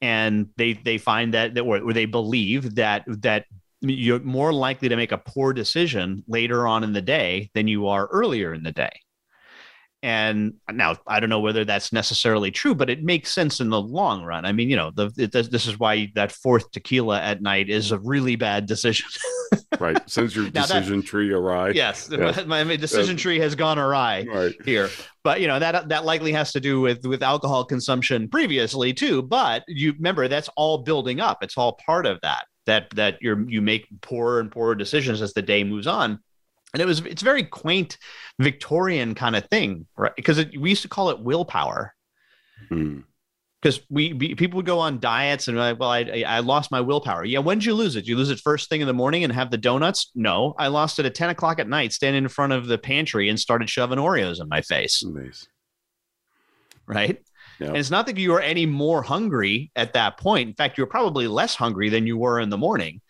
and 0.00 0.48
they 0.56 0.74
they 0.74 0.98
find 0.98 1.34
that 1.34 1.54
that 1.54 1.62
or 1.62 1.92
they 1.92 2.06
believe 2.06 2.76
that 2.76 3.04
that 3.06 3.46
you're 3.80 4.20
more 4.20 4.52
likely 4.52 4.88
to 4.88 4.96
make 4.96 5.12
a 5.12 5.18
poor 5.18 5.52
decision 5.52 6.24
later 6.26 6.66
on 6.66 6.84
in 6.84 6.92
the 6.92 7.02
day 7.02 7.50
than 7.54 7.68
you 7.68 7.88
are 7.88 8.06
earlier 8.08 8.52
in 8.52 8.62
the 8.62 8.72
day. 8.72 8.90
And 10.00 10.54
now 10.70 10.96
I 11.08 11.18
don't 11.18 11.28
know 11.28 11.40
whether 11.40 11.64
that's 11.64 11.92
necessarily 11.92 12.52
true, 12.52 12.74
but 12.74 12.88
it 12.88 13.02
makes 13.02 13.32
sense 13.32 13.60
in 13.60 13.68
the 13.68 13.80
long 13.80 14.22
run. 14.22 14.44
I 14.44 14.52
mean, 14.52 14.70
you 14.70 14.76
know, 14.76 14.92
the, 14.92 15.10
it, 15.16 15.32
this 15.32 15.66
is 15.66 15.78
why 15.78 16.12
that 16.14 16.30
fourth 16.30 16.70
tequila 16.70 17.20
at 17.20 17.42
night 17.42 17.68
is 17.68 17.90
a 17.90 17.98
really 17.98 18.36
bad 18.36 18.66
decision. 18.66 19.08
right. 19.80 19.98
Since 20.08 20.36
your 20.36 20.50
decision 20.50 21.00
that, 21.00 21.06
tree 21.06 21.32
awry. 21.32 21.70
Yes. 21.70 22.08
Yeah. 22.12 22.42
My, 22.46 22.62
my, 22.62 22.76
decision 22.76 23.16
tree 23.16 23.40
has 23.40 23.56
gone 23.56 23.78
awry 23.78 24.24
right. 24.32 24.54
here. 24.64 24.88
But 25.24 25.40
you 25.40 25.48
know, 25.48 25.58
that 25.58 25.88
that 25.88 26.04
likely 26.04 26.32
has 26.32 26.52
to 26.52 26.60
do 26.60 26.80
with 26.80 27.04
with 27.04 27.22
alcohol 27.22 27.64
consumption 27.64 28.28
previously 28.28 28.94
too. 28.94 29.22
But 29.22 29.64
you 29.66 29.92
remember 29.92 30.28
that's 30.28 30.48
all 30.56 30.78
building 30.78 31.20
up. 31.20 31.42
It's 31.42 31.58
all 31.58 31.78
part 31.84 32.06
of 32.06 32.20
that 32.22 32.44
that 32.68 32.90
that 32.90 33.20
you're 33.20 33.48
you 33.48 33.60
make 33.60 33.88
poorer 34.02 34.40
and 34.40 34.52
poorer 34.52 34.74
decisions 34.74 35.20
as 35.20 35.32
the 35.32 35.42
day 35.42 35.64
moves 35.64 35.86
on. 35.86 36.20
And 36.74 36.82
it 36.82 36.86
was 36.86 37.00
it's 37.00 37.22
very 37.22 37.42
quaint 37.42 37.96
victorian 38.38 39.14
kind 39.14 39.34
of 39.34 39.46
thing 39.46 39.86
right? 39.96 40.14
Because 40.14 40.44
we 40.58 40.70
used 40.70 40.82
to 40.82 40.88
call 40.88 41.10
it 41.10 41.18
willpower. 41.18 41.94
Because 42.68 43.78
hmm. 43.78 43.94
we, 43.94 44.12
we, 44.12 44.34
people 44.34 44.58
would 44.58 44.66
go 44.66 44.78
on 44.78 45.00
diets 45.00 45.48
and 45.48 45.56
like 45.56 45.80
well 45.80 45.90
I, 45.90 46.24
I 46.26 46.40
lost 46.40 46.70
my 46.70 46.82
willpower. 46.82 47.24
Yeah 47.24 47.38
when 47.38 47.58
did 47.58 47.64
you 47.64 47.74
lose 47.74 47.96
it? 47.96 48.00
Did 48.02 48.08
you 48.08 48.16
lose 48.16 48.30
it 48.30 48.38
first 48.38 48.68
thing 48.68 48.82
in 48.82 48.86
the 48.86 48.92
morning 48.92 49.24
and 49.24 49.32
have 49.32 49.50
the 49.50 49.56
donuts? 49.58 50.10
No. 50.14 50.54
I 50.58 50.68
lost 50.68 50.98
it 50.98 51.06
at 51.06 51.14
10 51.14 51.30
o'clock 51.30 51.58
at 51.58 51.68
night 51.68 51.94
standing 51.94 52.24
in 52.24 52.28
front 52.28 52.52
of 52.52 52.66
the 52.66 52.78
pantry 52.78 53.30
and 53.30 53.40
started 53.40 53.70
shoving 53.70 53.98
oreos 53.98 54.40
in 54.40 54.48
my 54.48 54.60
face. 54.60 55.02
Nice. 55.02 55.48
right 56.86 57.18
Yep. 57.60 57.68
And 57.70 57.78
it's 57.78 57.90
not 57.90 58.06
that 58.06 58.16
you 58.16 58.30
were 58.30 58.40
any 58.40 58.66
more 58.66 59.02
hungry 59.02 59.70
at 59.74 59.92
that 59.94 60.16
point. 60.16 60.48
In 60.48 60.54
fact, 60.54 60.78
you 60.78 60.82
were 60.82 60.90
probably 60.90 61.26
less 61.26 61.54
hungry 61.54 61.88
than 61.88 62.06
you 62.06 62.16
were 62.16 62.38
in 62.38 62.50
the 62.50 62.58
morning, 62.58 63.00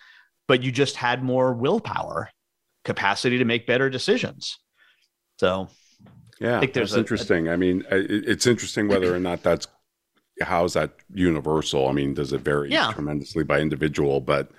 but 0.47 0.63
you 0.63 0.73
just 0.73 0.97
had 0.97 1.23
more 1.23 1.53
willpower, 1.53 2.31
capacity 2.85 3.39
to 3.39 3.45
make 3.45 3.67
better 3.67 3.91
decisions. 3.91 4.59
So, 5.39 5.69
yeah, 6.41 6.57
I 6.57 6.61
think 6.61 6.73
there's 6.73 6.93
that's 6.93 6.97
a, 6.97 7.01
interesting. 7.01 7.49
A, 7.49 7.53
I 7.53 7.57
mean, 7.57 7.85
it's 7.91 8.47
interesting 8.47 8.89
whether 8.89 9.15
or 9.15 9.21
not 9.21 9.43
that's 9.43 9.69
how's 10.41 10.75
that 10.75 10.93
universal. 11.13 11.89
I 11.89 11.93
mean, 11.93 12.15
does 12.15 12.33
it 12.33 12.41
vary 12.41 12.71
yeah. 12.71 12.93
tremendously 12.93 13.45
by 13.45 13.61
individual? 13.61 14.21
But 14.21 14.51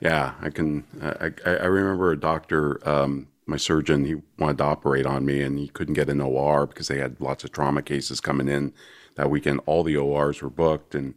yeah, 0.00 0.34
I 0.40 0.50
can. 0.50 0.84
I, 1.02 1.32
I 1.46 1.66
remember 1.66 2.12
a 2.12 2.20
doctor. 2.20 2.86
Um, 2.88 3.28
my 3.46 3.56
surgeon 3.56 4.04
he 4.04 4.16
wanted 4.38 4.58
to 4.58 4.64
operate 4.64 5.06
on 5.06 5.26
me 5.26 5.42
and 5.42 5.58
he 5.58 5.68
couldn't 5.68 5.94
get 5.94 6.08
an 6.08 6.20
OR 6.20 6.66
because 6.66 6.88
they 6.88 6.98
had 6.98 7.20
lots 7.20 7.44
of 7.44 7.52
trauma 7.52 7.82
cases 7.82 8.20
coming 8.20 8.48
in 8.48 8.72
that 9.16 9.30
weekend, 9.30 9.60
all 9.66 9.82
the 9.82 9.96
ORs 9.96 10.42
were 10.42 10.50
booked. 10.50 10.94
And 10.94 11.14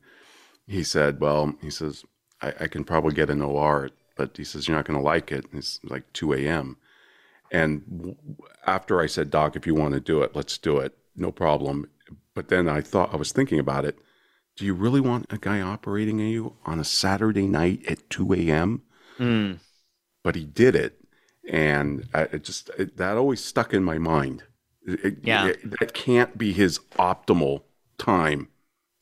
he 0.67 0.83
said, 0.83 1.19
Well, 1.19 1.53
he 1.61 1.69
says, 1.69 2.03
I, 2.41 2.53
I 2.61 2.67
can 2.67 2.83
probably 2.83 3.13
get 3.13 3.29
an 3.29 3.41
OR, 3.41 3.89
but 4.15 4.37
he 4.37 4.43
says, 4.43 4.67
You're 4.67 4.77
not 4.77 4.85
going 4.85 4.99
to 4.99 5.05
like 5.05 5.31
it. 5.31 5.45
And 5.51 5.59
it's 5.59 5.79
like 5.83 6.11
2 6.13 6.33
a.m. 6.33 6.77
And 7.51 8.15
after 8.65 8.99
I 9.01 9.07
said, 9.07 9.29
Doc, 9.29 9.55
if 9.55 9.65
you 9.65 9.73
want 9.73 9.93
to 9.93 9.99
do 9.99 10.21
it, 10.21 10.35
let's 10.35 10.57
do 10.57 10.77
it. 10.77 10.97
No 11.15 11.31
problem. 11.31 11.89
But 12.33 12.49
then 12.49 12.67
I 12.67 12.81
thought, 12.81 13.13
I 13.13 13.17
was 13.17 13.31
thinking 13.31 13.59
about 13.59 13.85
it. 13.85 13.97
Do 14.55 14.65
you 14.65 14.73
really 14.73 15.01
want 15.01 15.27
a 15.29 15.37
guy 15.37 15.61
operating 15.61 16.19
on 16.19 16.27
you 16.27 16.55
on 16.65 16.79
a 16.79 16.83
Saturday 16.83 17.47
night 17.47 17.85
at 17.87 18.09
2 18.09 18.33
a.m.? 18.33 18.81
Mm. 19.19 19.59
But 20.23 20.35
he 20.35 20.45
did 20.45 20.75
it. 20.75 20.99
And 21.49 22.07
I, 22.13 22.23
it 22.23 22.43
just, 22.43 22.69
it, 22.77 22.97
that 22.97 23.17
always 23.17 23.43
stuck 23.43 23.73
in 23.73 23.83
my 23.83 23.97
mind. 23.97 24.43
It, 24.85 25.19
yeah. 25.23 25.47
It, 25.47 25.79
that 25.79 25.93
can't 25.93 26.37
be 26.37 26.53
his 26.53 26.79
optimal 26.97 27.63
time 27.97 28.47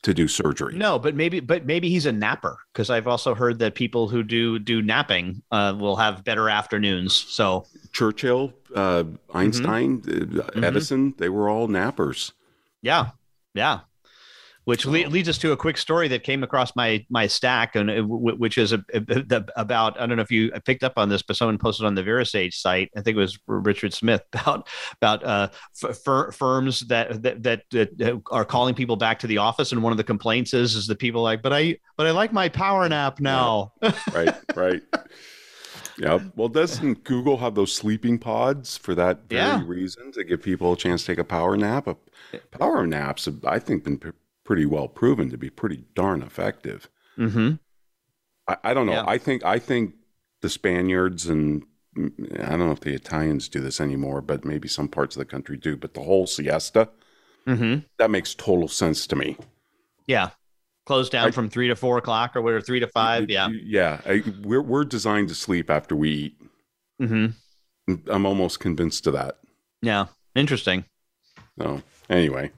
to 0.03 0.13
do 0.13 0.27
surgery. 0.27 0.75
No, 0.75 0.99
but 0.99 1.15
maybe, 1.15 1.39
but 1.39 1.65
maybe 1.65 1.89
he's 1.89 2.05
a 2.05 2.11
napper 2.11 2.59
because 2.71 2.91
I've 2.91 3.07
also 3.07 3.33
heard 3.33 3.57
that 3.59 3.73
people 3.73 4.07
who 4.07 4.21
do 4.21 4.59
do 4.59 4.81
napping 4.81 5.41
uh, 5.51 5.75
will 5.77 5.95
have 5.95 6.23
better 6.23 6.47
afternoons. 6.47 7.13
So 7.13 7.65
Churchill, 7.91 8.53
uh, 8.75 9.05
Einstein, 9.33 10.03
uh, 10.07 10.61
Edison, 10.61 11.15
they 11.17 11.29
were 11.29 11.49
all 11.49 11.67
nappers. 11.67 12.33
Yeah, 12.83 13.09
yeah. 13.55 13.79
Which 14.65 14.85
le- 14.87 15.07
leads 15.07 15.29
us 15.29 15.37
to 15.39 15.51
a 15.51 15.57
quick 15.57 15.77
story 15.77 16.07
that 16.07 16.23
came 16.23 16.43
across 16.43 16.75
my 16.75 17.05
my 17.09 17.27
stack, 17.27 17.75
and 17.75 17.89
uh, 17.89 17.95
w- 18.01 18.35
which 18.35 18.57
is 18.57 18.73
a, 18.73 18.83
a- 18.93 19.23
a- 19.31 19.45
about 19.55 19.99
I 20.01 20.07
don't 20.07 20.17
know 20.17 20.23
if 20.23 20.31
you 20.31 20.51
picked 20.65 20.83
up 20.83 20.93
on 20.97 21.07
this, 21.07 21.21
but 21.21 21.35
someone 21.37 21.57
posted 21.59 21.85
on 21.85 21.93
the 21.93 22.01
VeraSage 22.01 22.55
site. 22.55 22.89
I 22.97 23.01
think 23.01 23.15
it 23.15 23.19
was 23.19 23.37
Richard 23.45 23.93
Smith 23.93 24.23
about 24.33 24.67
about 25.01 25.23
uh, 25.23 25.49
f- 25.83 25.97
fir- 26.03 26.31
firms 26.31 26.79
that, 26.87 27.21
that 27.21 27.43
that 27.43 27.61
that 27.71 28.21
are 28.31 28.43
calling 28.43 28.73
people 28.73 28.95
back 28.95 29.19
to 29.19 29.27
the 29.27 29.37
office, 29.37 29.71
and 29.71 29.83
one 29.83 29.93
of 29.93 29.97
the 29.97 30.03
complaints 30.03 30.53
is 30.55 30.73
is 30.73 30.87
the 30.87 30.95
people 30.95 31.21
like, 31.21 31.43
but 31.43 31.53
I 31.53 31.77
but 31.95 32.07
I 32.07 32.11
like 32.11 32.33
my 32.33 32.49
power 32.49 32.89
nap 32.89 33.19
now. 33.19 33.71
right, 34.13 34.35
right. 34.55 34.81
Yeah. 35.97 36.19
Well, 36.35 36.49
doesn't 36.49 37.03
Google 37.03 37.37
have 37.37 37.55
those 37.55 37.71
sleeping 37.73 38.17
pods 38.19 38.77
for 38.77 38.95
that 38.95 39.29
very 39.29 39.41
Yeah. 39.41 39.63
reason 39.65 40.11
to 40.13 40.23
give 40.23 40.41
people 40.41 40.73
a 40.73 40.77
chance 40.77 41.01
to 41.01 41.07
take 41.07 41.19
a 41.19 41.23
power 41.23 41.55
nap? 41.55 41.87
A 41.87 41.95
power 42.51 42.85
naps, 42.85 43.25
have, 43.25 43.45
I 43.45 43.59
think, 43.59 43.83
been 43.85 43.97
pretty 44.45 44.65
well 44.65 44.87
proven 44.87 45.29
to 45.31 45.37
be 45.37 45.49
pretty 45.49 45.83
darn 45.95 46.21
effective. 46.21 46.87
mm-hmm. 47.17 47.55
I, 48.47 48.57
I 48.63 48.73
don't 48.73 48.85
know. 48.85 48.93
Yeah. 48.93 49.03
I 49.07 49.17
think 49.17 49.43
I 49.43 49.59
think 49.59 49.95
the 50.41 50.49
Spaniards 50.49 51.25
and 51.27 51.63
I 51.97 52.49
don't 52.49 52.59
know 52.59 52.71
if 52.71 52.81
the 52.81 52.93
Italians 52.93 53.49
do 53.49 53.59
this 53.59 53.81
anymore, 53.81 54.21
but 54.21 54.45
maybe 54.45 54.67
some 54.67 54.87
parts 54.87 55.15
of 55.15 55.19
the 55.19 55.25
country 55.25 55.57
do. 55.57 55.75
But 55.75 55.93
the 55.93 56.01
whole 56.03 56.27
siesta 56.27 56.89
Mm-hmm. 57.47 57.81
that 57.99 58.09
makes 58.09 58.33
total 58.33 58.67
sense 58.67 59.05
to 59.05 59.15
me. 59.15 59.37
Yeah. 60.07 60.29
Close 60.87 61.09
down 61.11 61.27
I- 61.27 61.31
from 61.31 61.47
three 61.49 61.67
to 61.67 61.75
four 61.75 61.97
o'clock 61.99 62.35
or 62.35 62.41
whatever, 62.41 62.59
three 62.61 62.79
to 62.79 62.87
five. 62.87 63.29
Yeah. 63.29 63.49
yeah. 63.51 64.01
I, 64.05 64.23
we're 64.41 64.61
we're 64.63 64.83
designed 64.83 65.29
to 65.29 65.35
sleep 65.35 65.69
after 65.69 65.95
we 65.95 66.09
eat. 66.09 66.41
Mm-hmm. 67.01 67.93
I'm 68.11 68.25
almost 68.25 68.59
convinced 68.59 69.05
of 69.07 69.13
that. 69.13 69.37
Yeah. 69.83 70.07
Interesting. 70.35 70.85
So 71.61 71.83
anyway, 72.09 72.51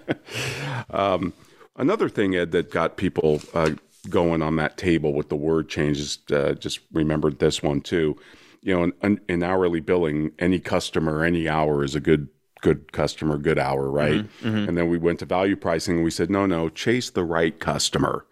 um, 0.90 1.32
another 1.76 2.08
thing, 2.08 2.34
Ed, 2.34 2.52
that 2.52 2.70
got 2.70 2.96
people 2.96 3.40
uh, 3.54 3.70
going 4.08 4.42
on 4.42 4.56
that 4.56 4.76
table 4.76 5.12
with 5.12 5.28
the 5.28 5.36
word 5.36 5.68
changes. 5.68 6.18
Uh, 6.30 6.52
just 6.52 6.80
remembered 6.92 7.38
this 7.38 7.62
one 7.62 7.80
too. 7.80 8.16
You 8.62 8.74
know, 8.74 8.92
in, 9.02 9.20
in 9.28 9.42
hourly 9.42 9.80
billing, 9.80 10.32
any 10.38 10.60
customer, 10.60 11.24
any 11.24 11.48
hour 11.48 11.82
is 11.82 11.94
a 11.94 12.00
good 12.00 12.28
good 12.60 12.92
customer, 12.92 13.36
good 13.38 13.58
hour, 13.58 13.90
right? 13.90 14.24
And 14.68 14.78
then 14.78 14.88
we 14.88 14.96
went 14.96 15.18
to 15.18 15.26
value 15.26 15.56
pricing, 15.56 15.96
and 15.96 16.04
we 16.04 16.12
said, 16.12 16.30
no, 16.30 16.46
no, 16.46 16.68
chase 16.68 17.10
the 17.10 17.24
right 17.24 17.58
customer. 17.58 18.24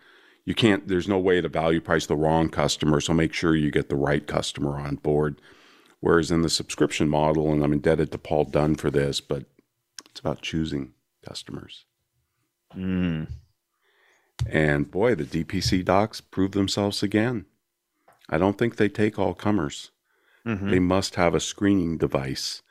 You 0.45 0.55
can't. 0.55 0.89
There's 0.89 1.09
no 1.09 1.19
way 1.19 1.41
to 1.41 1.49
value 1.49 1.81
price 1.81 2.07
the 2.07 2.17
wrong 2.17 2.49
customer. 2.49 3.01
So 3.01 3.13
make 3.13 3.33
sure 3.35 3.55
you 3.55 3.71
get 3.71 3.89
the 3.89 3.97
right 3.97 4.27
customer 4.27 4.79
on 4.79 4.97
board. 4.97 5.41
Whereas 6.01 6.31
in 6.31 6.43
the 6.43 6.49
subscription 6.49 7.09
model, 7.09 7.53
and 7.53 7.63
I'm 7.63 7.75
indebted 7.75 8.11
to 8.13 8.19
Paul 8.19 8.45
Dunn 8.45 8.75
for 8.77 8.91
this, 8.91 9.21
but 9.21 9.45
it's 10.09 10.21
about 10.21 10.41
choosing 10.41 10.95
customers. 11.27 11.85
Mm. 12.75 13.29
And 14.49 14.91
boy, 14.91 15.15
the 15.15 15.25
DPC 15.25 15.85
docs 15.85 16.21
prove 16.21 16.53
themselves 16.53 17.03
again. 17.03 17.47
I 18.29 18.39
don't 18.39 18.57
think 18.57 18.77
they 18.77 18.89
take 18.89 19.19
all 19.19 19.35
comers. 19.35 19.91
Mhm. 20.47 20.71
They 20.71 20.79
must 20.79 21.17
have 21.17 21.35
a 21.35 21.41
screening 21.41 21.99
device, 21.99 22.63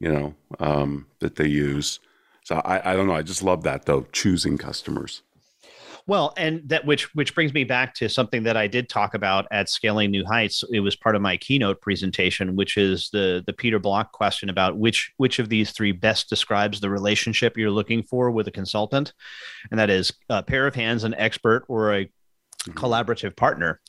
you 0.00 0.12
know, 0.12 0.34
um, 0.58 1.06
that 1.20 1.36
they 1.36 1.46
use. 1.46 2.00
So 2.44 2.56
I, 2.64 2.92
I 2.92 2.96
don't 2.96 3.06
know. 3.06 3.14
I 3.14 3.22
just 3.22 3.42
love 3.42 3.62
that 3.64 3.86
though, 3.86 4.06
choosing 4.12 4.58
customers. 4.58 5.22
Well, 6.08 6.34
and 6.36 6.62
that 6.68 6.86
which 6.86 7.12
which 7.16 7.34
brings 7.34 7.52
me 7.52 7.64
back 7.64 7.92
to 7.94 8.08
something 8.08 8.44
that 8.44 8.56
I 8.56 8.68
did 8.68 8.88
talk 8.88 9.14
about 9.14 9.46
at 9.50 9.68
Scaling 9.68 10.12
New 10.12 10.24
Heights. 10.24 10.62
It 10.70 10.78
was 10.78 10.94
part 10.94 11.16
of 11.16 11.22
my 11.22 11.36
keynote 11.36 11.80
presentation, 11.80 12.54
which 12.54 12.76
is 12.76 13.10
the 13.12 13.42
the 13.44 13.52
Peter 13.52 13.80
Block 13.80 14.12
question 14.12 14.48
about 14.48 14.78
which 14.78 15.12
which 15.16 15.40
of 15.40 15.48
these 15.48 15.72
three 15.72 15.90
best 15.90 16.28
describes 16.28 16.80
the 16.80 16.90
relationship 16.90 17.56
you're 17.56 17.72
looking 17.72 18.04
for 18.04 18.30
with 18.30 18.46
a 18.46 18.52
consultant, 18.52 19.12
and 19.72 19.80
that 19.80 19.90
is 19.90 20.12
a 20.28 20.44
pair 20.44 20.68
of 20.68 20.76
hands, 20.76 21.02
an 21.02 21.14
expert, 21.14 21.64
or 21.66 21.92
a 21.92 22.04
mm-hmm. 22.04 22.72
collaborative 22.72 23.34
partner. 23.34 23.80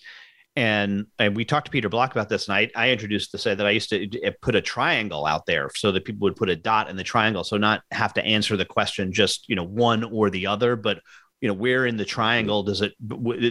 And, 0.56 1.06
and 1.20 1.36
we 1.36 1.46
talked 1.46 1.68
to 1.68 1.72
Peter 1.72 1.88
Block 1.88 2.14
about 2.14 2.30
this, 2.30 2.48
and 2.48 2.58
I, 2.58 2.72
I 2.76 2.90
introduced 2.90 3.30
to 3.30 3.38
say 3.38 3.54
that 3.54 3.68
I 3.68 3.70
used 3.70 3.90
to 3.92 4.10
eh, 4.24 4.32
put 4.42 4.56
a 4.56 4.62
triangle 4.62 5.28
out 5.28 5.46
there 5.46 5.70
so 5.76 5.92
that 5.92 6.04
people 6.04 6.26
would 6.26 6.36
put 6.36 6.50
a 6.50 6.56
dot 6.56 6.90
in 6.90 6.96
the 6.96 7.04
triangle, 7.04 7.44
so 7.44 7.58
not 7.58 7.84
have 7.92 8.12
to 8.16 8.26
answer 8.26 8.58
the 8.58 8.66
question 8.66 9.14
just 9.14 9.48
you 9.48 9.56
know 9.56 9.64
one 9.64 10.04
or 10.04 10.32
the 10.32 10.48
other, 10.48 10.76
but 10.76 11.00
you 11.42 11.48
know 11.48 11.54
where 11.54 11.86
in 11.86 11.98
the 11.98 12.06
triangle 12.06 12.64
does 12.64 12.82
it 12.82 12.94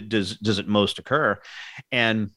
does 0.09 0.37
does 0.37 0.59
it 0.59 0.67
most 0.67 0.99
occur? 0.99 1.39
And 1.91 2.29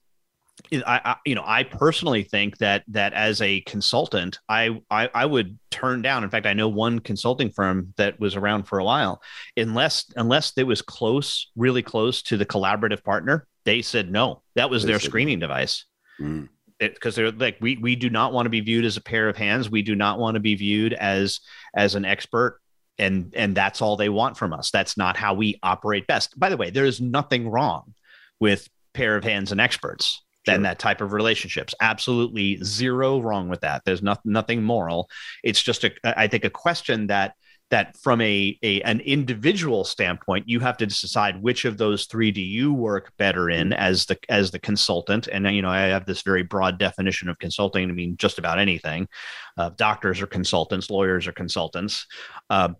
I, 0.72 1.00
I 1.04 1.16
you 1.24 1.34
know 1.34 1.42
i 1.46 1.62
personally 1.64 2.22
think 2.22 2.58
that 2.58 2.84
that 2.88 3.14
as 3.14 3.40
a 3.40 3.62
consultant 3.62 4.38
I, 4.46 4.78
I 4.90 5.08
i 5.14 5.24
would 5.24 5.58
turn 5.70 6.02
down. 6.02 6.22
In 6.22 6.28
fact 6.30 6.44
i 6.46 6.52
know 6.52 6.68
one 6.68 6.98
consulting 6.98 7.50
firm 7.50 7.94
that 7.96 8.20
was 8.20 8.36
around 8.36 8.64
for 8.64 8.78
a 8.78 8.84
while. 8.84 9.22
Unless 9.56 10.12
unless 10.16 10.52
it 10.58 10.64
was 10.64 10.82
close 10.82 11.50
really 11.56 11.82
close 11.82 12.22
to 12.24 12.36
the 12.36 12.44
collaborative 12.46 13.02
partner 13.02 13.46
they 13.64 13.82
said 13.82 14.10
no. 14.10 14.42
That 14.54 14.70
was 14.70 14.82
They 14.82 14.88
their 14.92 14.98
said 15.00 15.06
no. 15.06 15.10
screening 15.10 15.38
device. 15.38 15.84
Mm. 16.20 16.48
because 16.78 17.14
they're 17.14 17.30
like 17.30 17.56
we 17.60 17.76
we 17.78 17.96
do 17.96 18.10
not 18.10 18.32
want 18.34 18.44
to 18.46 18.50
be 18.50 18.60
viewed 18.60 18.84
as 18.84 18.96
a 18.98 19.02
pair 19.02 19.28
of 19.30 19.36
hands. 19.38 19.70
We 19.70 19.82
do 19.82 19.94
not 19.96 20.18
want 20.18 20.34
to 20.34 20.40
be 20.40 20.54
viewed 20.54 20.92
as 20.92 21.40
as 21.74 21.94
an 21.94 22.04
expert 22.04 22.60
and 23.00 23.32
and 23.34 23.56
that's 23.56 23.82
all 23.82 23.96
they 23.96 24.08
want 24.08 24.36
from 24.36 24.52
us. 24.52 24.70
That's 24.70 24.96
not 24.96 25.16
how 25.16 25.34
we 25.34 25.58
operate 25.62 26.06
best. 26.06 26.38
By 26.38 26.48
the 26.50 26.56
way 26.56 26.70
there 26.70 26.86
is 26.86 27.00
nothing 27.00 27.48
wrong 27.48 27.94
with 28.38 28.68
pair 28.94 29.16
of 29.16 29.24
hands 29.24 29.52
and 29.52 29.60
experts 29.60 30.22
and 30.46 30.64
that 30.64 30.78
type 30.78 31.00
of 31.00 31.12
relationships. 31.12 31.74
Absolutely 31.80 32.58
zero 32.62 33.20
wrong 33.20 33.48
with 33.48 33.60
that. 33.60 33.82
There's 33.84 34.02
not, 34.02 34.24
nothing 34.24 34.62
moral. 34.62 35.08
It's 35.42 35.62
just 35.62 35.84
a 35.84 35.92
i 36.04 36.26
think 36.26 36.44
a 36.44 36.50
question 36.50 37.06
that 37.08 37.34
that 37.70 37.96
from 37.96 38.20
a, 38.20 38.58
a 38.62 38.82
an 38.82 38.98
individual 39.00 39.84
standpoint 39.84 40.48
you 40.48 40.58
have 40.58 40.76
to 40.76 40.86
decide 40.86 41.40
which 41.40 41.64
of 41.64 41.78
those 41.78 42.06
three 42.06 42.32
do 42.32 42.40
you 42.40 42.74
work 42.74 43.12
better 43.16 43.48
in 43.48 43.72
as 43.72 44.06
the 44.06 44.18
as 44.28 44.50
the 44.50 44.58
consultant. 44.58 45.28
And 45.28 45.46
you 45.54 45.62
know 45.62 45.70
i 45.70 45.82
have 45.82 46.06
this 46.06 46.22
very 46.22 46.42
broad 46.42 46.78
definition 46.78 47.28
of 47.28 47.38
consulting 47.38 47.88
i 47.88 47.92
mean 47.92 48.16
just 48.16 48.38
about 48.38 48.58
anything. 48.58 49.08
Uh, 49.56 49.70
doctors 49.76 50.20
are 50.20 50.26
consultants 50.26 50.90
lawyers 50.90 51.26
are 51.26 51.32
consultants. 51.32 52.06
Uh, 52.48 52.70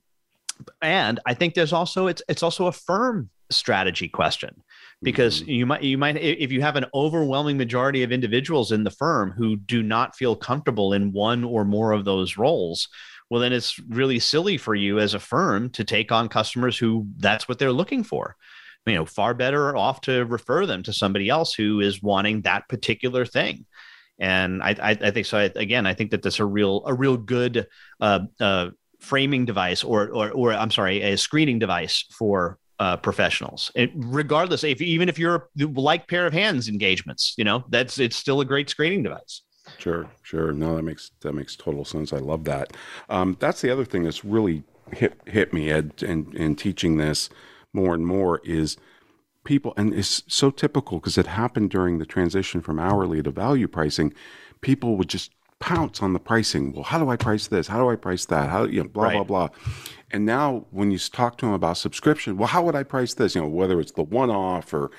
and 0.83 1.21
i 1.27 1.35
think 1.35 1.55
there's 1.55 1.73
also 1.73 2.07
it's 2.07 2.23
it's 2.29 2.43
also 2.43 2.67
a 2.67 2.73
firm 2.73 3.31
strategy 3.51 4.09
question 4.09 4.63
because 5.03 5.43
you 5.43 5.67
might 5.67 5.83
you 5.83 5.99
might 5.99 6.17
if 6.17 6.53
you 6.53 6.61
have 6.61 6.77
an 6.77 6.87
overwhelming 6.95 7.57
majority 7.57 8.03
of 8.03 8.13
individuals 8.13 8.71
in 8.71 8.85
the 8.85 8.91
firm 8.91 9.33
who 9.33 9.57
do 9.57 9.83
not 9.83 10.15
feel 10.15 10.37
comfortable 10.37 10.93
in 10.93 11.13
one 11.13 11.43
or 11.43 11.65
more 11.65 11.91
of 11.91 12.05
those 12.05 12.37
roles 12.37 12.89
well 13.31 13.41
then 13.41 13.53
it's 13.53 13.79
really 13.89 14.19
silly 14.19 14.59
for 14.59 14.75
you 14.75 14.99
as 14.99 15.15
a 15.15 15.21
firm 15.21 15.71
to 15.71 15.85
take 15.85 16.13
on 16.13 16.29
customers 16.29 16.77
who 16.77 17.07
that's 17.17 17.49
what 17.49 17.59
they're 17.59 17.73
looking 17.73 18.03
for. 18.03 18.37
You 18.87 18.95
know 18.97 19.07
far 19.07 19.35
better 19.35 19.77
off 19.77 20.01
to 20.03 20.25
refer 20.25 20.67
them 20.67 20.83
to 20.83 20.93
somebody 20.93 21.29
else 21.29 21.55
who 21.55 21.81
is 21.81 22.03
wanting 22.03 22.43
that 22.43 22.69
particular 22.69 23.25
thing. 23.25 23.67
And 24.19 24.63
i 24.63 24.71
i, 24.71 24.91
I 24.91 25.11
think 25.13 25.27
so. 25.27 25.39
I, 25.39 25.43
again 25.55 25.87
i 25.87 25.95
think 25.95 26.11
that 26.11 26.23
that's 26.23 26.41
a 26.41 26.45
real 26.45 26.83
a 26.87 26.93
real 26.93 27.17
good 27.17 27.67
uh, 28.01 28.21
uh, 28.41 28.71
framing 29.01 29.45
device 29.45 29.83
or, 29.83 30.09
or 30.11 30.31
or 30.31 30.53
i'm 30.53 30.71
sorry 30.71 31.03
a 31.03 31.17
screening 31.17 31.59
device 31.59 32.05
for 32.11 32.59
uh, 32.79 32.97
professionals 32.97 33.71
it, 33.75 33.91
regardless 33.95 34.65
if 34.65 34.81
even 34.81 35.09
if 35.09 35.19
you're 35.19 35.51
like 35.75 36.09
pair 36.09 36.27
of 36.27 36.33
hands 36.33 36.69
engagements 36.69 37.35
you 37.37 37.45
know 37.45 37.65
that's 37.69 37.99
it's 37.99 38.17
still 38.17 38.41
a 38.41 38.45
great 38.45 38.71
screening 38.71 39.03
device 39.03 39.43
Sure, 39.79 40.11
sure. 40.23 40.53
No, 40.53 40.77
that 40.77 40.83
makes 40.83 41.11
that 41.21 41.33
makes 41.33 41.57
total 41.57 41.85
sense. 41.85 42.13
I 42.13 42.19
love 42.19 42.45
that. 42.45 42.73
Um, 43.09 43.37
that's 43.41 43.61
the 43.61 43.71
other 43.71 43.85
thing 43.85 44.03
that's 44.03 44.25
really 44.25 44.65
hit 44.93 45.21
hit 45.27 45.53
me, 45.53 45.71
Ed, 45.71 46.03
in, 46.03 46.35
in 46.37 46.57
teaching 46.57 46.97
this 46.97 47.31
more 47.73 47.95
and 47.95 48.07
more 48.07 48.41
is 48.45 48.77
people, 49.45 49.73
and 49.77 49.95
it's 49.95 50.23
so 50.29 50.51
typical 50.51 50.99
because 50.99 51.19
it 51.19 51.27
happened 51.27 51.71
during 51.71 51.99
the 51.99 52.07
transition 52.07 52.61
from 52.61 52.79
hourly 52.79 53.23
to 53.23 53.31
value 53.31 53.69
pricing. 53.69 54.13
People 54.61 54.97
would 54.97 55.09
just 55.09 55.31
pounce 55.61 56.03
on 56.03 56.13
the 56.13 56.19
pricing. 56.19 56.73
Well, 56.73 56.85
how 56.85 56.99
do 56.99 57.09
I 57.11 57.17
price 57.17 57.47
this? 57.47 57.69
How 57.69 57.79
do 57.79 57.91
I 57.91 57.97
price 57.97 58.25
that? 58.27 58.51
How 58.51 58.65
you 58.65 58.83
know, 58.83 58.89
blah 58.89 59.11
blah 59.11 59.25
blah. 59.25 59.49
And 60.11 60.27
now 60.27 60.67
when 60.71 60.91
you 60.91 60.99
talk 60.99 61.39
to 61.39 61.47
them 61.47 61.55
about 61.55 61.77
subscription, 61.77 62.37
well, 62.37 62.49
how 62.49 62.65
would 62.65 62.75
I 62.75 62.83
price 62.83 63.15
this? 63.15 63.35
You 63.35 63.43
know, 63.43 63.49
whether 63.49 63.81
it's 63.81 63.93
the 63.93 64.03
one 64.03 64.31
off 64.31 64.75
or 64.75 64.91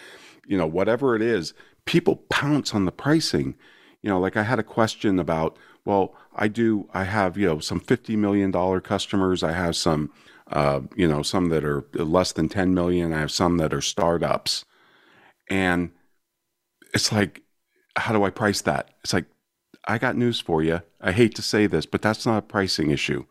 you 0.48 0.58
know 0.58 0.68
whatever 0.68 1.16
it 1.16 1.22
is, 1.22 1.54
people 1.86 2.18
pounce 2.30 2.74
on 2.74 2.86
the 2.86 2.92
pricing 2.92 3.56
you 4.02 4.10
know 4.10 4.20
like 4.20 4.38
i 4.38 4.44
had 4.44 4.60
a 4.60 4.64
question 4.64 5.20
about 5.20 5.58
well 5.86 6.16
i 6.36 6.48
do 6.48 6.88
i 6.94 7.04
have 7.04 7.38
you 7.38 7.48
know 7.48 7.60
some 7.60 7.80
50 7.80 8.16
million 8.16 8.52
dollar 8.52 8.82
customers 8.82 9.44
i 9.44 9.52
have 9.52 9.76
some 9.76 10.12
uh, 10.52 10.82
you 10.98 11.08
know 11.08 11.22
some 11.22 11.48
that 11.48 11.64
are 11.64 11.86
less 11.94 12.34
than 12.34 12.50
10 12.50 12.74
million 12.74 13.14
i 13.14 13.20
have 13.20 13.32
some 13.32 13.58
that 13.58 13.74
are 13.74 13.82
startups 13.82 14.66
and 15.50 15.92
it's 16.94 17.12
like 17.12 17.42
how 17.96 18.12
do 18.14 18.24
i 18.24 18.30
price 18.30 18.62
that 18.62 18.90
it's 19.04 19.14
like 19.14 19.26
i 19.88 19.98
got 19.98 20.16
news 20.16 20.40
for 20.40 20.62
you 20.64 20.82
i 21.02 21.12
hate 21.12 21.36
to 21.36 21.42
say 21.42 21.68
this 21.68 21.86
but 21.86 22.02
that's 22.02 22.26
not 22.26 22.38
a 22.38 22.42
pricing 22.42 22.92
issue 22.92 23.26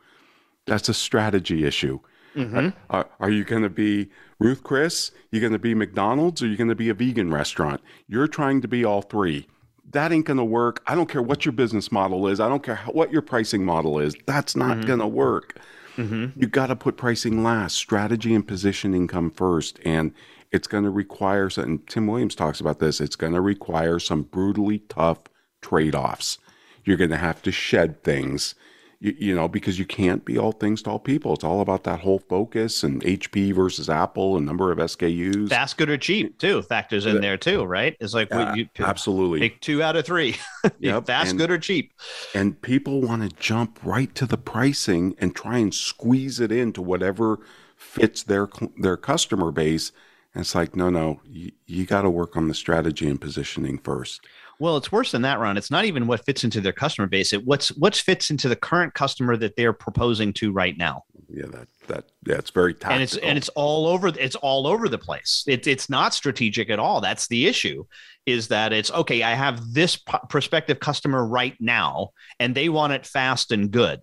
that's 0.67 0.89
a 0.89 0.95
strategy 0.95 1.65
issue 1.65 1.99
mm-hmm. 2.35 2.69
uh, 2.69 2.71
are, 2.91 3.09
are 3.21 3.31
you 3.31 3.45
going 3.45 3.63
to 3.63 3.71
be 3.71 4.09
Ruth 4.39 4.63
Chris? 4.63 5.11
You're 5.31 5.41
going 5.41 5.53
to 5.53 5.59
be 5.59 5.75
McDonald's? 5.75 6.43
Or 6.43 6.47
you 6.47 6.57
going 6.57 6.69
to 6.71 6.75
be 6.75 6.89
a 6.89 6.95
vegan 6.95 7.31
restaurant? 7.31 7.83
You're 8.09 8.27
trying 8.29 8.63
to 8.63 8.69
be 8.69 8.85
all 8.87 9.03
three. 9.03 9.47
that 9.93 10.13
ain't 10.13 10.25
going 10.25 10.39
to 10.39 10.45
work. 10.45 10.83
I 10.87 10.95
don't 10.95 11.09
care 11.11 11.21
what 11.23 11.45
your 11.45 11.53
business 11.53 11.93
model 11.93 12.27
is. 12.27 12.41
I 12.41 12.49
don't 12.49 12.63
care 12.63 12.77
how, 12.77 12.93
what 12.93 13.13
your 13.13 13.21
pricing 13.21 13.65
model 13.67 13.99
is. 13.99 14.15
That's 14.27 14.57
not 14.57 14.79
Mm-hmm. 14.79 14.87
going 14.87 14.99
to 15.01 15.07
work. 15.09 15.59
Mm-hmm. 15.97 16.41
You 16.41 16.47
got 16.47 16.69
to 16.69 16.77
put 16.77 16.97
pricing 16.97 17.43
last. 17.43 17.77
Strategy 17.77 18.35
and 18.35 18.47
positioning 18.47 19.09
come 19.09 19.31
first. 19.31 19.79
And 19.85 20.15
it's 20.53 20.67
going 20.69 20.85
to 20.85 20.91
require, 20.91 21.51
and 21.59 21.87
Tim 21.89 22.07
Williams 22.07 22.35
talks 22.35 22.61
about 22.61 22.79
this, 22.79 23.01
it's 23.01 23.17
going 23.17 23.35
to 23.35 23.41
require 23.43 23.99
some 23.99 24.23
brutally 24.23 24.79
tough 24.89 25.19
trade 25.61 25.95
offs. 25.95 26.39
You're 26.85 26.97
going 26.97 27.11
to 27.11 27.17
have 27.17 27.43
to 27.43 27.53
shed 27.53 28.03
things, 28.03 28.55
you, 29.01 29.15
you 29.19 29.35
know, 29.35 29.49
because 29.49 29.79
you 29.79 29.85
can't 29.85 30.25
be 30.25 30.39
all 30.39 30.53
things 30.53 30.83
to 30.83 30.91
all 30.91 30.99
people. 30.99 31.35
It's 31.35 31.45
all 31.45 31.61
about 31.61 31.85
that 31.85 32.01
whole 32.01 32.19
focus 32.19 32.83
and 32.83 33.03
HP 33.03 33.55
versus 33.55 33.91
Apple 33.91 34.37
and 34.37 34.47
number 34.47 34.73
of 34.73 34.79
SKUs. 34.79 35.51
Fast, 35.51 35.77
good, 35.77 35.91
or 35.91 35.99
cheap 35.99 36.39
too 36.39 36.63
factors 36.63 37.05
in 37.07 37.21
there 37.21 37.37
too, 37.37 37.65
right? 37.65 37.97
It's 38.01 38.15
like 38.15 38.31
what 38.33 38.57
you 38.57 38.67
absolutely. 38.79 39.41
pick 39.41 39.61
two 39.61 39.83
out 39.83 39.97
of 39.97 40.07
three. 40.07 40.37
Yep, 40.79 41.07
Fast, 41.07 41.31
and- 41.31 41.39
good, 41.39 41.51
or 41.51 41.59
cheap. 41.59 41.93
and 42.35 42.61
people 42.61 43.01
want 43.03 43.23
to 43.23 43.35
jump 43.37 43.79
right 43.83 44.15
to 44.15 44.27
the 44.27 44.37
pricing 44.39 45.15
and 45.19 45.35
try 45.35 45.59
and 45.59 45.75
squeeze 45.75 46.39
it 46.41 46.51
into 46.53 46.81
whatever 46.83 47.39
fits 47.77 48.23
their 48.23 48.49
their 48.79 48.97
customer 48.99 49.51
base 49.51 49.91
and 50.35 50.43
it's 50.43 50.55
like 50.55 50.77
no 50.77 50.91
no 50.91 51.19
you, 51.25 51.51
you 51.67 51.87
got 51.87 52.03
to 52.03 52.11
work 52.11 52.37
on 52.37 52.47
the 52.49 52.53
strategy 52.55 53.09
and 53.09 53.23
positioning 53.23 53.79
first 53.79 54.21
Well, 54.61 54.77
it's 54.77 54.93
worse 54.93 55.11
than 55.11 55.23
that, 55.23 55.41
Ron. 55.41 55.57
It's 55.57 55.71
not 55.71 55.87
even 55.87 56.07
what 56.07 56.25
fits 56.25 56.45
into 56.45 56.61
their 56.61 56.73
customer 56.73 57.09
base. 57.09 57.33
It 57.33 57.45
what's 57.45 57.71
what 57.71 57.97
fits 57.97 58.31
into 58.31 58.49
the 58.49 58.55
current 58.55 58.95
customer 58.95 59.37
that 59.39 59.57
they're 59.57 59.73
proposing 59.73 60.33
to 60.35 60.53
right 60.53 60.77
now. 60.77 61.03
yeah 61.29 61.47
that 61.47 61.69
that 61.89 62.05
yeah 62.27 62.35
it's 62.37 62.51
very 62.51 62.75
tactical. 62.75 62.93
and 62.95 63.03
it's 63.03 63.17
and 63.17 63.39
it's 63.39 63.49
all 63.51 63.87
over 63.87 64.09
it's 64.09 64.37
all 64.37 64.67
over 64.67 64.89
the 64.89 64.99
place 64.99 65.45
it's 65.47 65.67
it's 65.67 65.89
not 65.89 66.13
strategic 66.15 66.71
at 66.71 66.79
all 66.79 67.01
that's 67.01 67.27
the 67.29 67.47
issue 67.47 67.85
is 68.27 68.49
that 68.49 68.73
it's 68.73 68.91
okay 68.91 69.23
i 69.23 69.35
have 69.35 69.73
this 69.73 69.97
p- 69.97 70.19
prospective 70.29 70.79
customer 70.81 71.25
right 71.27 71.57
now 71.61 72.11
and 72.39 72.55
they 72.55 72.69
want 72.69 72.93
it 72.93 73.07
fast 73.07 73.53
and 73.53 73.71
good 73.71 74.01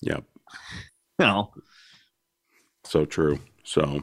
yeah 0.00 0.20
you 1.18 1.26
know 1.26 1.52
so 2.84 3.04
true 3.04 3.38
so 3.64 4.02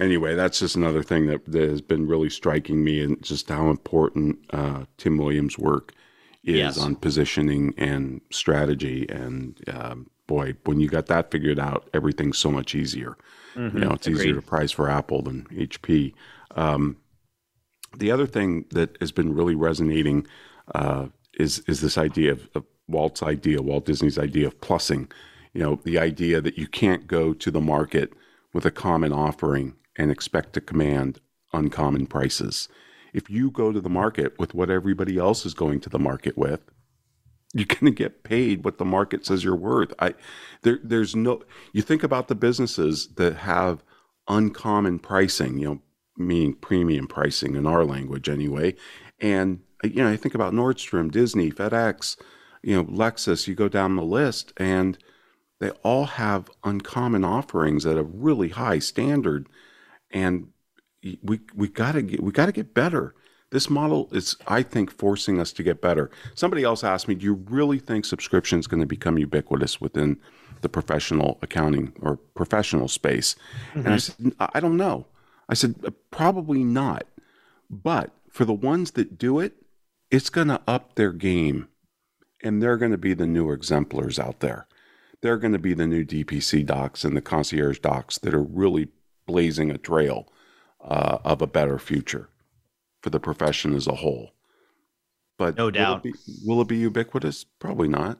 anyway 0.00 0.34
that's 0.34 0.58
just 0.58 0.74
another 0.76 1.02
thing 1.02 1.26
that, 1.26 1.44
that 1.46 1.68
has 1.68 1.80
been 1.82 2.06
really 2.06 2.30
striking 2.30 2.82
me 2.82 3.00
and 3.02 3.22
just 3.22 3.48
how 3.48 3.70
important 3.70 4.38
uh, 4.50 4.84
tim 4.96 5.16
williams 5.18 5.56
work 5.58 5.92
is 6.42 6.56
Yes. 6.56 6.78
on 6.78 6.96
positioning 6.96 7.74
and 7.76 8.22
strategy. 8.30 9.06
And 9.10 9.60
um, 9.68 10.08
boy 10.26 10.54
when 10.64 10.80
you 10.80 10.88
got 10.88 11.04
that 11.06 11.30
figured 11.30 11.58
out 11.58 11.90
everything's 11.92 12.38
so 12.38 12.50
much 12.50 12.74
easier. 12.74 13.16
You 13.56 13.80
know 13.80 13.90
it's 13.90 14.08
easier 14.08 14.34
to 14.36 14.42
price 14.42 14.70
for 14.72 14.88
apple 14.88 15.22
than 15.22 15.44
hp 15.52 16.14
um, 16.56 16.96
the 17.96 18.10
other 18.10 18.26
thing 18.26 18.64
that 18.70 18.96
has 19.00 19.12
been 19.12 19.34
really 19.34 19.54
resonating 19.54 20.26
uh, 20.74 21.08
is 21.38 21.58
is 21.66 21.80
this 21.80 21.98
idea 21.98 22.32
of, 22.32 22.48
of 22.54 22.64
Walt's 22.88 23.22
idea, 23.22 23.60
Walt 23.62 23.84
Disney's 23.86 24.18
idea 24.18 24.46
of 24.46 24.60
plussing. 24.60 25.10
You 25.52 25.62
know, 25.62 25.80
the 25.84 25.98
idea 25.98 26.40
that 26.40 26.56
you 26.58 26.66
can't 26.66 27.06
go 27.06 27.34
to 27.34 27.50
the 27.50 27.60
market 27.60 28.12
with 28.52 28.64
a 28.64 28.70
common 28.70 29.12
offering 29.12 29.74
and 30.00 30.10
expect 30.10 30.54
to 30.54 30.60
command 30.62 31.20
uncommon 31.52 32.06
prices. 32.06 32.68
If 33.12 33.28
you 33.28 33.50
go 33.50 33.70
to 33.70 33.80
the 33.80 33.90
market 33.90 34.38
with 34.38 34.54
what 34.54 34.70
everybody 34.70 35.18
else 35.18 35.44
is 35.44 35.52
going 35.52 35.80
to 35.80 35.90
the 35.90 35.98
market 35.98 36.38
with, 36.38 36.62
you're 37.52 37.66
going 37.80 37.84
to 37.84 37.90
get 37.90 38.24
paid 38.24 38.64
what 38.64 38.78
the 38.78 38.84
market 38.84 39.26
says 39.26 39.44
you're 39.44 39.54
worth. 39.54 39.92
I 39.98 40.14
there 40.62 40.78
there's 40.82 41.14
no 41.14 41.42
you 41.72 41.82
think 41.82 42.02
about 42.02 42.28
the 42.28 42.34
businesses 42.34 43.08
that 43.16 43.36
have 43.36 43.84
uncommon 44.26 45.00
pricing, 45.00 45.58
you 45.58 45.68
know, 45.68 45.80
meaning 46.16 46.54
premium 46.54 47.06
pricing 47.06 47.54
in 47.54 47.66
our 47.66 47.84
language 47.84 48.28
anyway. 48.28 48.76
And 49.20 49.60
you 49.84 50.02
know, 50.02 50.10
I 50.10 50.16
think 50.16 50.34
about 50.34 50.54
Nordstrom, 50.54 51.10
Disney, 51.10 51.50
FedEx, 51.50 52.16
you 52.62 52.74
know, 52.74 52.84
Lexus, 52.84 53.46
you 53.46 53.54
go 53.54 53.68
down 53.68 53.96
the 53.96 54.02
list 54.02 54.54
and 54.56 54.96
they 55.58 55.70
all 55.82 56.06
have 56.06 56.50
uncommon 56.64 57.22
offerings 57.22 57.84
at 57.84 57.98
a 57.98 58.02
really 58.02 58.48
high 58.48 58.78
standard 58.78 59.46
and 60.10 60.48
we 61.22 61.40
we 61.54 61.68
got 61.68 61.92
to 61.92 62.02
get 62.02 62.22
we 62.22 62.32
got 62.32 62.46
to 62.46 62.52
get 62.52 62.74
better. 62.74 63.14
This 63.50 63.68
model 63.68 64.08
is, 64.12 64.36
I 64.46 64.62
think, 64.62 64.92
forcing 64.92 65.40
us 65.40 65.52
to 65.54 65.64
get 65.64 65.80
better. 65.80 66.08
Somebody 66.34 66.62
else 66.62 66.84
asked 66.84 67.08
me, 67.08 67.14
"Do 67.14 67.24
you 67.24 67.34
really 67.34 67.78
think 67.78 68.04
subscription 68.04 68.58
is 68.58 68.66
going 68.66 68.80
to 68.80 68.86
become 68.86 69.18
ubiquitous 69.18 69.80
within 69.80 70.18
the 70.60 70.68
professional 70.68 71.38
accounting 71.42 71.92
or 72.00 72.16
professional 72.16 72.86
space?" 72.86 73.34
And 73.74 73.88
I 73.88 73.96
said, 73.96 74.34
"I 74.38 74.48
I 74.54 74.60
don't 74.60 74.76
know." 74.76 75.06
I 75.48 75.54
said, 75.54 75.76
"Uh, 75.84 75.90
"Probably 76.10 76.62
not, 76.62 77.06
but 77.68 78.12
for 78.30 78.44
the 78.44 78.52
ones 78.52 78.92
that 78.92 79.18
do 79.18 79.40
it, 79.40 79.54
it's 80.10 80.30
going 80.30 80.48
to 80.48 80.60
up 80.66 80.94
their 80.94 81.12
game, 81.12 81.68
and 82.42 82.62
they're 82.62 82.76
going 82.76 82.92
to 82.92 82.98
be 82.98 83.14
the 83.14 83.26
new 83.26 83.50
exemplars 83.50 84.18
out 84.18 84.40
there. 84.40 84.66
They're 85.22 85.38
going 85.38 85.52
to 85.52 85.58
be 85.58 85.74
the 85.74 85.86
new 85.86 86.04
DPC 86.04 86.64
docs 86.64 87.04
and 87.04 87.16
the 87.16 87.20
concierge 87.20 87.80
docs 87.80 88.18
that 88.18 88.32
are 88.32 88.42
really 88.42 88.88
blazing 89.34 89.70
a 89.70 89.78
trail 89.78 90.26
uh, 90.82 91.18
of 91.24 91.40
a 91.40 91.46
better 91.46 91.78
future 91.78 92.28
for 93.02 93.10
the 93.10 93.20
profession 93.20 93.74
as 93.74 93.86
a 93.86 93.94
whole. 93.96 94.30
But 95.38 95.56
No 95.56 95.64
will 95.64 95.68
it 95.68 95.72
doubt. 95.72 96.02
be- 96.02 96.12
will 96.44 96.60
it 96.60 96.68
be 96.68 96.78
ubiquitous? 96.78 97.44
Probably 97.58 97.88
not. 97.88 98.18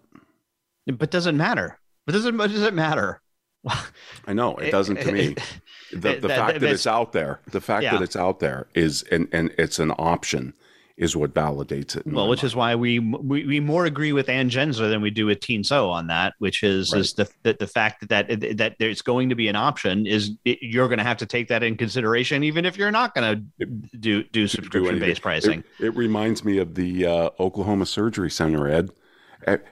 but 0.87 1.11
doesn't 1.11 1.37
matter 1.37 1.79
but 2.07 2.13
doesn't 2.13 2.37
but 2.37 2.51
does 2.51 2.63
it 2.63 2.75
matter 2.75 3.21
I 4.27 4.33
know 4.33 4.57
it 4.57 4.71
doesn't 4.71 5.01
to 5.03 5.13
me. 5.13 5.37
The, 5.93 6.15
the 6.21 6.29
that- 6.29 6.39
fact 6.39 6.53
that 6.55 6.61
that's- 6.61 6.75
it's 6.75 6.87
out 6.87 7.13
there, 7.13 7.41
the 7.51 7.61
fact 7.61 7.83
Yeah. 7.83 7.93
that 7.93 8.03
it's 8.03 8.15
out 8.17 8.39
there 8.39 8.69
is, 8.75 9.03
and, 9.11 9.27
and 9.33 9.53
it's 9.59 9.81
an 9.81 9.91
option 9.99 10.55
is 11.01 11.17
what 11.17 11.33
validates 11.35 11.97
it. 11.97 12.07
well 12.07 12.29
which 12.29 12.45
is 12.45 12.55
why 12.55 12.75
we, 12.75 12.99
we 12.99 13.45
we 13.47 13.59
more 13.59 13.87
agree 13.87 14.13
with 14.13 14.29
Anne 14.29 14.51
Janzer 14.51 14.89
than 14.91 15.01
we 15.01 15.11
do 15.11 15.27
with 15.27 15.41
Tien 15.41 15.63
Tzuo 15.63 15.91
on 15.91 16.07
that 16.09 16.35
which 16.39 16.63
is 16.63 16.93
is 16.93 17.15
the, 17.15 17.29
the 17.43 17.57
the 17.59 17.67
fact 17.67 18.07
that 18.09 18.29
that 18.29 18.57
that 18.59 18.77
there's 18.79 19.03
going 19.03 19.31
to 19.31 19.35
be 19.35 19.49
an 19.49 19.57
option 19.57 20.07
is 20.07 20.33
it, 20.45 20.59
you're 20.61 20.89
going 20.89 20.99
to 20.99 21.05
have 21.05 21.17
to 21.17 21.27
take 21.27 21.49
that 21.49 21.63
in 21.63 21.77
consideration 21.77 22.45
even 22.45 22.65
if 22.65 22.77
you're 22.77 22.91
not 22.91 23.15
going 23.15 23.49
to 23.59 23.65
do 23.99 24.23
do 24.25 24.47
subscription 24.47 24.99
based 24.99 25.23
pricing 25.23 25.65
It, 25.79 25.87
it 25.87 25.97
reminds 25.97 26.45
me 26.45 26.59
of 26.59 26.75
the 26.75 27.07
uh, 27.07 27.31
Oklahoma 27.41 27.87
Surgery 27.87 28.31
Center, 28.31 28.69
Ed. 28.69 28.91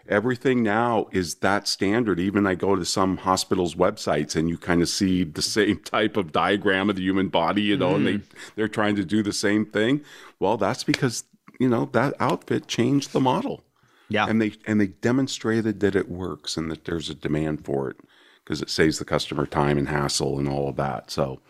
Everything 0.09 0.63
now 0.63 1.09
is 1.13 1.37
that 1.37 1.69
standard. 1.69 2.19
Even 2.19 2.47
I 2.47 2.55
go 2.55 2.75
to 2.75 2.85
some 2.85 3.19
hospitals' 3.19 3.75
websites 3.75 4.35
and 4.35 4.49
you 4.49 4.57
kind 4.57 4.83
of 4.83 4.89
see 4.89 5.25
the 5.25 5.43
same 5.59 5.81
type 5.81 6.17
of 6.17 6.33
diagram 6.33 6.91
of 6.91 6.97
the 6.97 7.03
human 7.03 7.29
body, 7.29 7.63
you 7.63 7.77
know, 7.77 7.95
and 7.95 8.07
they 8.07 8.15
mm-hmm. 8.15 8.39
they're 8.57 8.69
trying 8.69 8.97
to 8.97 9.05
do 9.05 9.23
the 9.23 9.33
same 9.33 9.67
thing. 9.67 10.03
Well, 10.39 10.57
that's 10.57 10.85
because 10.85 11.25
you 11.61 11.69
know 11.69 11.87
that 11.93 12.15
outfit 12.21 12.67
changed 12.67 13.13
the 13.13 13.21
model. 13.21 13.65
Yeah. 14.11 14.27
and 14.27 14.41
they 14.41 14.53
and 14.67 14.81
they 14.81 14.87
demonstrated 14.87 15.81
that 15.81 15.95
it 15.95 16.09
works 16.09 16.57
and 16.57 16.71
that 16.71 16.87
there's 16.87 17.11
a 17.11 17.15
demand 17.15 17.67
for 17.67 17.91
it 17.91 17.99
because 18.43 18.63
it 18.63 18.71
saves 18.71 18.99
the 18.99 19.05
customer 19.05 19.45
time 19.45 19.77
and 19.77 19.89
hassle 19.89 20.39
and 20.39 20.49
all 20.49 20.71
of 20.71 20.77
that. 20.77 21.11
So, 21.11 21.41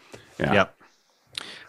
yeah. 0.40 0.52
Yep. 0.52 0.77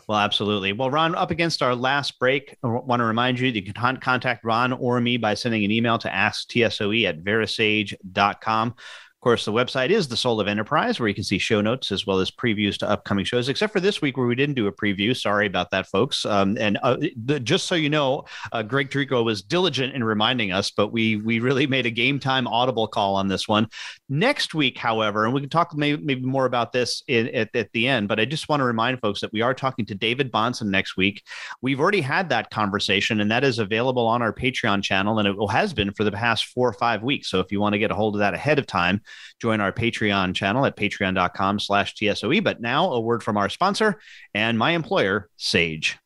Well, 0.09 0.17
absolutely. 0.17 0.73
Well, 0.73 0.89
Ron, 0.89 1.13
up 1.13 1.29
against 1.29 1.61
our 1.61 1.75
last 1.75 2.17
break, 2.17 2.57
I 2.63 2.67
want 2.67 2.99
to 2.99 3.03
remind 3.03 3.39
you 3.39 3.51
that 3.51 3.63
you 3.63 3.71
can 3.71 3.97
contact 3.97 4.43
Ron 4.43 4.73
or 4.73 4.99
me 4.99 5.17
by 5.17 5.35
sending 5.35 5.63
an 5.63 5.69
email 5.69 5.99
to 5.99 6.09
asktsoe 6.09 7.07
at 7.07 7.23
verasage.com. 7.23 8.73
Of 9.19 9.21
course, 9.21 9.43
the 9.43 9.51
website 9.51 9.89
is 9.89 10.07
the 10.07 10.15
Soul 10.15 10.39
of 10.39 10.47
Enterprise, 10.47 10.97
where 10.97 11.09
you 11.09 11.13
can 11.13 11.25
see 11.25 11.39
show 11.39 11.59
notes 11.59 11.91
as 11.91 12.07
well 12.07 12.21
as 12.21 12.31
previews 12.31 12.77
to 12.77 12.89
upcoming 12.89 13.25
shows, 13.25 13.49
except 13.49 13.73
for 13.73 13.81
this 13.81 14.01
week 14.01 14.15
where 14.15 14.27
we 14.27 14.33
didn't 14.33 14.55
do 14.55 14.67
a 14.67 14.71
preview. 14.71 15.13
Sorry 15.13 15.45
about 15.45 15.71
that, 15.71 15.87
folks. 15.87 16.25
Um, 16.25 16.57
and 16.57 16.79
uh, 16.83 16.95
the, 17.25 17.37
just 17.37 17.65
so 17.65 17.75
you 17.75 17.89
know, 17.89 18.23
uh, 18.53 18.63
Greg 18.63 18.89
Trico 18.89 19.25
was 19.25 19.41
diligent 19.41 19.93
in 19.93 20.05
reminding 20.05 20.53
us, 20.53 20.71
but 20.71 20.93
we 20.93 21.17
we 21.17 21.41
really 21.41 21.67
made 21.67 21.85
a 21.85 21.91
game 21.91 22.17
time 22.17 22.47
audible 22.47 22.87
call 22.87 23.17
on 23.17 23.27
this 23.27 23.45
one. 23.45 23.67
Next 24.07 24.53
week, 24.53 24.77
however, 24.77 25.25
and 25.25 25.33
we 25.33 25.41
can 25.41 25.49
talk 25.49 25.75
maybe, 25.75 26.01
maybe 26.01 26.21
more 26.21 26.45
about 26.45 26.71
this 26.71 27.03
in, 27.09 27.27
at, 27.35 27.53
at 27.53 27.73
the 27.73 27.89
end, 27.89 28.07
but 28.07 28.21
I 28.21 28.25
just 28.25 28.47
want 28.47 28.61
to 28.61 28.65
remind 28.65 29.01
folks 29.01 29.19
that 29.19 29.33
we 29.33 29.41
are 29.41 29.53
talking 29.53 29.85
to 29.87 29.95
David 29.95 30.31
Bahnsen 30.31 30.67
next 30.67 30.95
week. 30.95 31.25
We've 31.61 31.81
already 31.81 31.99
had 31.99 32.29
that 32.29 32.51
conversation, 32.51 33.19
and 33.19 33.29
that 33.31 33.43
is 33.43 33.59
available 33.59 34.07
on 34.07 34.21
our 34.21 34.31
Patreon 34.31 34.81
channel, 34.81 35.19
and 35.19 35.27
it 35.27 35.35
has 35.51 35.73
been 35.73 35.91
for 35.91 36.05
the 36.05 36.11
past 36.13 36.45
four 36.45 36.69
or 36.69 36.73
five 36.73 37.03
weeks. 37.03 37.29
So 37.29 37.41
if 37.41 37.51
you 37.51 37.59
want 37.59 37.73
to 37.73 37.79
get 37.79 37.91
a 37.91 37.95
hold 37.95 38.15
of 38.15 38.19
that 38.19 38.33
ahead 38.33 38.59
of 38.59 38.65
time, 38.65 39.01
join 39.39 39.61
our 39.61 39.71
Patreon 39.71 40.35
channel 40.35 40.65
at 40.65 40.75
patreon.com 40.75 41.59
slash 41.59 41.95
TSOE. 41.95 42.43
But 42.43 42.61
now 42.61 42.91
a 42.91 42.99
word 42.99 43.23
from 43.23 43.37
our 43.37 43.49
sponsor 43.49 43.99
and 44.33 44.57
my 44.57 44.71
employer, 44.71 45.29
Sage. 45.37 45.97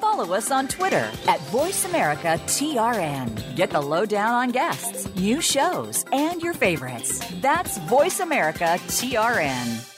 Follow 0.00 0.34
us 0.34 0.50
on 0.50 0.66
Twitter 0.66 1.08
at 1.28 1.38
VoiceAmericaTRN. 1.52 3.54
Get 3.54 3.70
the 3.70 3.80
lowdown 3.80 4.34
on 4.34 4.50
guests, 4.50 5.14
new 5.14 5.40
shows, 5.40 6.04
and 6.12 6.42
your 6.42 6.54
favorites. 6.54 7.22
That's 7.40 7.78
VoiceAmericaTRN. 7.78 9.97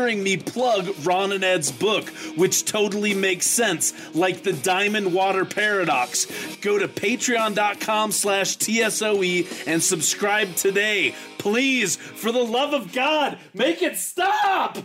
me 0.01 0.37
plug 0.37 0.93
Ron 1.03 1.31
and 1.31 1.43
Ed's 1.43 1.71
book, 1.71 2.09
which 2.35 2.65
totally 2.65 3.13
makes 3.13 3.45
sense, 3.45 3.93
like 4.15 4.43
the 4.43 4.53
Diamond 4.53 5.13
Water 5.13 5.45
Paradox. 5.45 6.25
Go 6.57 6.79
to 6.79 6.87
patreon.com 6.87 8.11
slash 8.11 8.57
TSOE 8.57 9.67
and 9.67 9.81
subscribe 9.81 10.55
today. 10.55 11.13
Please, 11.37 11.95
for 11.95 12.31
the 12.31 12.43
love 12.43 12.73
of 12.73 12.93
God, 12.93 13.37
make 13.53 13.81
it 13.81 13.97
stop! 13.97 14.77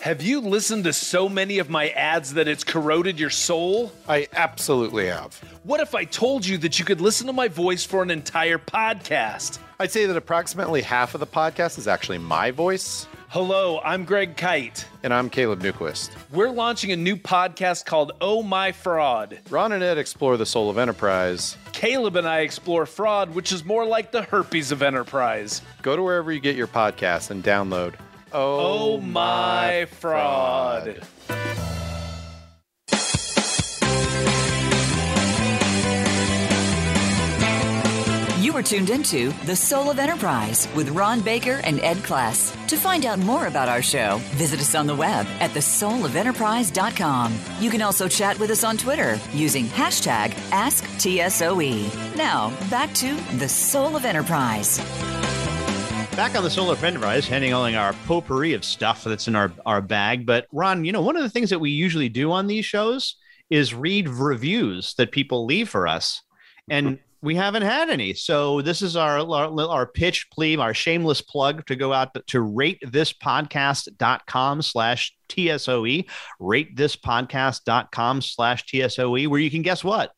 Have 0.00 0.22
you 0.22 0.40
listened 0.40 0.84
to 0.84 0.94
so 0.94 1.28
many 1.28 1.58
of 1.58 1.68
my 1.68 1.90
ads 1.90 2.32
that 2.32 2.48
it's 2.48 2.64
corroded 2.64 3.20
your 3.20 3.28
soul? 3.28 3.92
I 4.08 4.28
absolutely 4.32 5.06
have. 5.08 5.36
What 5.62 5.80
if 5.80 5.94
I 5.94 6.04
told 6.04 6.46
you 6.46 6.56
that 6.58 6.78
you 6.78 6.86
could 6.86 7.02
listen 7.02 7.26
to 7.26 7.34
my 7.34 7.48
voice 7.48 7.84
for 7.84 8.02
an 8.02 8.10
entire 8.10 8.56
podcast? 8.56 9.58
I'd 9.80 9.90
say 9.90 10.04
that 10.04 10.14
approximately 10.16 10.82
half 10.82 11.14
of 11.14 11.20
the 11.20 11.26
podcast 11.26 11.78
is 11.78 11.88
actually 11.88 12.18
my 12.18 12.50
voice. 12.50 13.06
Hello, 13.28 13.80
I'm 13.82 14.04
Greg 14.04 14.36
Kyte. 14.36 14.84
And 15.02 15.14
I'm 15.14 15.30
Caleb 15.30 15.62
Newquist. 15.62 16.10
We're 16.30 16.50
launching 16.50 16.92
a 16.92 16.96
new 16.96 17.16
podcast 17.16 17.86
called 17.86 18.12
Oh 18.20 18.42
My 18.42 18.72
Fraud. 18.72 19.38
Ron 19.48 19.72
and 19.72 19.82
Ed 19.82 19.96
explore 19.96 20.36
the 20.36 20.44
soul 20.44 20.68
of 20.68 20.76
enterprise. 20.76 21.56
Caleb 21.72 22.16
and 22.16 22.28
I 22.28 22.40
explore 22.40 22.84
fraud, 22.84 23.34
which 23.34 23.52
is 23.52 23.64
more 23.64 23.86
like 23.86 24.12
the 24.12 24.20
herpes 24.20 24.70
of 24.70 24.82
enterprise. 24.82 25.62
Go 25.80 25.96
to 25.96 26.02
wherever 26.02 26.30
you 26.30 26.40
get 26.40 26.56
your 26.56 26.66
podcasts 26.66 27.30
and 27.30 27.42
download 27.42 27.94
Oh, 28.34 28.96
oh 28.96 29.00
My 29.00 29.86
Fraud. 29.86 31.02
fraud. 31.26 31.49
You 38.50 38.56
are 38.56 38.62
tuned 38.64 38.90
into 38.90 39.30
The 39.44 39.54
Soul 39.54 39.92
of 39.92 40.00
Enterprise 40.00 40.66
with 40.74 40.88
Ron 40.88 41.20
Baker 41.20 41.60
and 41.62 41.78
Ed 41.82 41.98
Kless. 41.98 42.52
To 42.66 42.76
find 42.76 43.06
out 43.06 43.20
more 43.20 43.46
about 43.46 43.68
our 43.68 43.80
show, 43.80 44.16
visit 44.32 44.58
us 44.58 44.74
on 44.74 44.88
the 44.88 44.94
web 44.96 45.24
at 45.38 45.52
thesoulofenterprise.com. 45.52 47.38
You 47.60 47.70
can 47.70 47.80
also 47.80 48.08
chat 48.08 48.36
with 48.40 48.50
us 48.50 48.64
on 48.64 48.76
Twitter 48.76 49.20
using 49.32 49.66
hashtag 49.66 50.30
AskTSOE. 50.50 52.16
Now, 52.16 52.52
back 52.68 52.92
to 52.94 53.14
The 53.36 53.48
Soul 53.48 53.94
of 53.94 54.04
Enterprise. 54.04 54.78
Back 56.16 56.34
on 56.34 56.42
the 56.42 56.50
Soul 56.50 56.72
of 56.72 56.82
Enterprise, 56.82 57.28
handing 57.28 57.54
all 57.54 57.72
our 57.72 57.92
potpourri 58.08 58.54
of 58.54 58.64
stuff 58.64 59.04
that's 59.04 59.28
in 59.28 59.36
our, 59.36 59.52
our 59.64 59.80
bag. 59.80 60.26
But 60.26 60.48
Ron, 60.50 60.84
you 60.84 60.90
know, 60.90 61.02
one 61.02 61.14
of 61.14 61.22
the 61.22 61.30
things 61.30 61.50
that 61.50 61.60
we 61.60 61.70
usually 61.70 62.08
do 62.08 62.32
on 62.32 62.48
these 62.48 62.64
shows 62.64 63.14
is 63.48 63.72
read 63.72 64.08
reviews 64.08 64.94
that 64.94 65.12
people 65.12 65.46
leave 65.46 65.68
for 65.68 65.86
us. 65.86 66.22
And 66.68 66.98
we 67.22 67.34
haven't 67.34 67.62
had 67.62 67.90
any. 67.90 68.14
So 68.14 68.62
this 68.62 68.80
is 68.82 68.96
our, 68.96 69.18
our, 69.18 69.60
our 69.60 69.86
pitch 69.86 70.28
plea, 70.32 70.56
our 70.56 70.74
shameless 70.74 71.20
plug 71.20 71.66
to 71.66 71.76
go 71.76 71.92
out 71.92 72.14
to, 72.14 72.38
ratethispodcast.com 72.38 74.62
slash 74.62 75.14
TSOE, 75.28 76.06
ratethispodcast.com 76.40 78.22
slash 78.22 78.64
TSOE, 78.66 79.28
where 79.28 79.40
you 79.40 79.50
can 79.50 79.60
guess 79.62 79.84
what? 79.84 80.12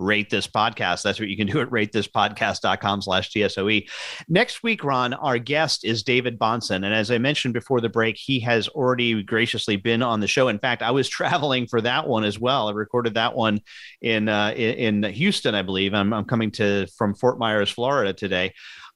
Rate 0.00 0.30
this 0.30 0.46
podcast. 0.46 1.02
That's 1.02 1.20
what 1.20 1.28
you 1.28 1.36
can 1.36 1.46
do 1.46 1.60
at 1.60 1.68
ratethispodcast.com 1.68 3.02
slash 3.02 3.30
TSOE. 3.30 3.88
Next 4.28 4.62
week, 4.62 4.82
Ron, 4.84 5.14
our 5.14 5.38
guest 5.38 5.84
is 5.84 6.02
David 6.02 6.38
Bahnsen. 6.38 6.76
And 6.76 6.94
as 6.94 7.10
I 7.10 7.18
mentioned 7.18 7.54
before 7.54 7.80
the 7.80 7.88
break, 7.88 8.16
he 8.16 8.40
has 8.40 8.68
already 8.68 9.22
graciously 9.22 9.76
been 9.76 10.02
on 10.02 10.20
the 10.20 10.26
show. 10.26 10.48
In 10.48 10.58
fact, 10.58 10.82
I 10.82 10.90
was 10.90 11.08
traveling 11.20 11.66
for 11.66 11.80
that 11.80 12.08
one 12.08 12.24
as 12.24 12.38
well. 12.38 12.68
I 12.68 12.72
recorded 12.72 13.14
that 13.14 13.34
one 13.34 13.60
in, 14.00 14.28
uh, 14.28 14.52
in, 14.56 15.04
in 15.04 15.12
Houston, 15.12 15.54
I 15.54 15.62
believe. 15.62 15.94
I'm, 15.94 16.12
I'm 16.12 16.24
coming 16.24 16.50
to 16.52 16.86
from 16.96 17.14
Fort 17.14 17.38
Myers, 17.38 17.70
Florida 17.70 18.12
today. 18.12 18.52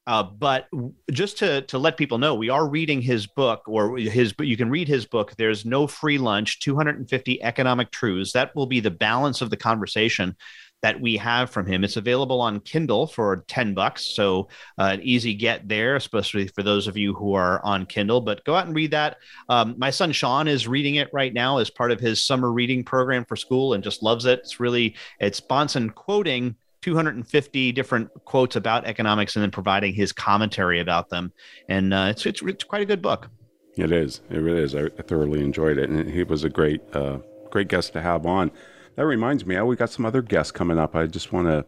Uh, 0.07 0.23
but 0.23 0.69
just 1.13 1.39
to 1.39 1.63
to 1.63 1.79
let 1.79 1.97
people 1.97 2.19
know, 2.19 2.35
we 2.35 2.51
are 2.51 2.69
reading 2.69 3.01
his 3.01 3.27
book, 3.27 3.63
or 3.67 3.97
his. 3.97 4.35
You 4.39 4.57
can 4.57 4.69
read 4.69 4.87
his 4.87 5.07
book. 5.07 5.35
There's 5.39 5.65
no 5.65 5.87
free 5.87 6.19
lunch. 6.19 6.61
250 6.61 7.43
economic 7.43 7.91
truths. 7.91 8.33
That 8.33 8.55
will 8.55 8.67
be 8.67 8.81
the 8.81 8.91
balance 8.91 9.41
of 9.41 9.49
the 9.49 9.57
conversation 9.57 10.37
that 10.85 11.01
we 11.01 11.17
have 11.17 11.49
from 11.49 11.65
him. 11.65 11.83
It's 11.83 11.97
available 11.97 12.43
on 12.43 12.61
Kindle 12.61 13.07
for 13.07 13.43
10 13.49 13.73
bucks. 13.73 14.05
So 14.05 14.49
uh, 14.79 14.91
an 14.93 15.01
easy 15.03 15.33
get 15.33 15.67
there, 15.67 15.97
especially 15.97 16.47
for 16.49 16.63
those 16.63 16.87
of 16.87 16.95
you 16.95 17.15
who 17.15 17.33
are 17.33 17.65
on 17.65 17.87
Kindle. 17.87 18.21
But 18.21 18.45
go 18.45 18.55
out 18.55 18.67
and 18.67 18.77
read 18.77 18.91
that. 18.91 19.17
Um, 19.49 19.77
my 19.79 19.89
son 19.89 20.13
Sean 20.13 20.47
is 20.47 20.69
reading 20.69 20.97
it 20.97 21.09
right 21.11 21.33
now 21.33 21.57
as 21.57 21.71
part 21.71 21.91
of 21.91 22.01
his 22.01 22.23
summer 22.23 22.53
reading 22.53 22.85
program 22.85 23.25
for 23.25 23.35
school 23.35 23.73
and 23.73 23.83
just 23.83 24.03
loves 24.03 24.27
it. 24.27 24.41
It's 24.41 24.61
really, 24.61 24.95
it's 25.21 25.41
Bahnsen 25.41 25.95
quoting 25.95 26.55
250 26.83 27.73
different 27.73 28.11
quotes 28.27 28.57
about 28.57 28.85
economics 28.85 29.37
and 29.37 29.43
then 29.43 29.51
providing 29.51 29.95
his 29.95 30.13
commentary 30.13 30.81
about 30.81 31.09
them. 31.09 31.33
And 31.67 31.95
uh, 31.95 32.09
it's, 32.11 32.27
it's, 32.27 32.43
it's 32.43 32.63
quite 32.63 32.83
a 32.83 32.87
good 32.87 33.01
book. 33.01 33.31
It 33.79 33.91
is. 33.91 34.21
It 34.29 34.37
really 34.37 34.61
is. 34.61 34.75
I 34.75 34.91
thoroughly 34.91 35.41
enjoyed 35.41 35.79
it. 35.79 35.89
And 35.89 36.11
he 36.11 36.25
was 36.25 36.45
a 36.45 36.51
great, 36.51 36.83
uh, 36.95 37.21
great 37.49 37.69
guest 37.69 37.95
to 37.95 38.03
have 38.03 38.27
on. 38.27 38.51
That 38.97 39.07
reminds 39.07 39.45
me, 39.45 39.61
we 39.61 39.75
got 39.75 39.91
some 39.91 40.07
other 40.07 40.23
guests 40.23 40.53
coming 40.53 40.79
up. 40.79 40.95
I 40.95 41.07
just 41.07 41.33
want 41.33 41.49
to 41.49 41.67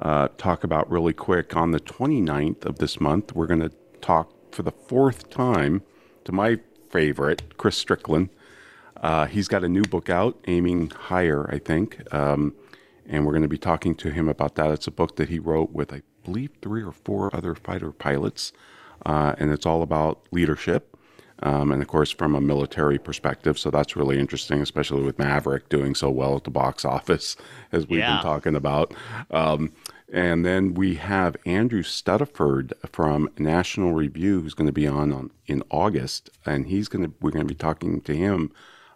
uh, 0.00 0.28
talk 0.38 0.62
about 0.62 0.88
really 0.88 1.12
quick. 1.12 1.56
On 1.56 1.72
the 1.72 1.80
29th 1.80 2.64
of 2.64 2.78
this 2.78 3.00
month, 3.00 3.34
we're 3.34 3.48
going 3.48 3.60
to 3.60 3.72
talk 4.00 4.32
for 4.52 4.62
the 4.62 4.70
fourth 4.70 5.28
time 5.28 5.82
to 6.24 6.30
my 6.30 6.60
favorite, 6.88 7.56
Chris 7.56 7.82
Stricklin. 7.84 8.28
Uh, 8.96 9.26
he's 9.26 9.48
got 9.48 9.64
a 9.64 9.68
new 9.68 9.82
book 9.82 10.08
out, 10.08 10.38
Aiming 10.46 10.90
Higher, 10.90 11.50
I 11.52 11.58
think. 11.58 12.02
Um, 12.14 12.54
and 13.06 13.26
we're 13.26 13.32
going 13.32 13.42
to 13.42 13.48
be 13.48 13.58
talking 13.58 13.96
to 13.96 14.10
him 14.10 14.28
about 14.28 14.54
that. 14.54 14.70
It's 14.70 14.86
a 14.86 14.92
book 14.92 15.16
that 15.16 15.30
he 15.30 15.40
wrote 15.40 15.72
with, 15.72 15.92
I 15.92 16.02
believe, 16.24 16.50
three 16.62 16.82
or 16.82 16.92
four 16.92 17.34
other 17.34 17.56
fighter 17.56 17.90
pilots. 17.90 18.52
Uh, 19.04 19.34
and 19.38 19.50
it's 19.50 19.66
all 19.66 19.82
about 19.82 20.20
leadership 20.30 20.96
um, 21.42 21.72
and 21.72 21.82
of 21.82 21.88
course 21.88 22.10
from 22.10 22.34
a 22.34 22.40
military 22.40 22.98
perspective. 22.98 23.58
So 23.58 23.70
that's 23.70 23.96
really 23.96 24.18
interesting, 24.18 24.60
especially 24.60 25.02
with 25.02 25.18
Maverick 25.18 25.68
doing 25.68 25.94
so 25.94 26.10
well 26.10 26.36
at 26.36 26.44
the 26.44 26.50
box 26.50 26.84
office, 26.84 27.36
as 27.72 27.86
we've 27.88 28.00
yeah. 28.00 28.16
been 28.16 28.22
talking 28.22 28.54
about. 28.54 28.94
Um, 29.30 29.72
and 30.10 30.44
then 30.44 30.74
we 30.74 30.94
have 30.94 31.36
Andrew 31.44 31.82
Stuttaford 31.82 32.72
from 32.90 33.28
National 33.38 33.92
Review, 33.92 34.40
who's 34.40 34.54
going 34.54 34.66
to 34.66 34.72
be 34.72 34.86
on, 34.86 35.12
on 35.12 35.30
in 35.46 35.62
August, 35.70 36.30
and 36.46 36.66
he's 36.66 36.88
going 36.88 37.04
to 37.04 37.12
we're 37.20 37.30
going 37.30 37.46
to 37.46 37.54
be 37.54 37.58
talking 37.58 38.00
to 38.02 38.16
him 38.16 38.50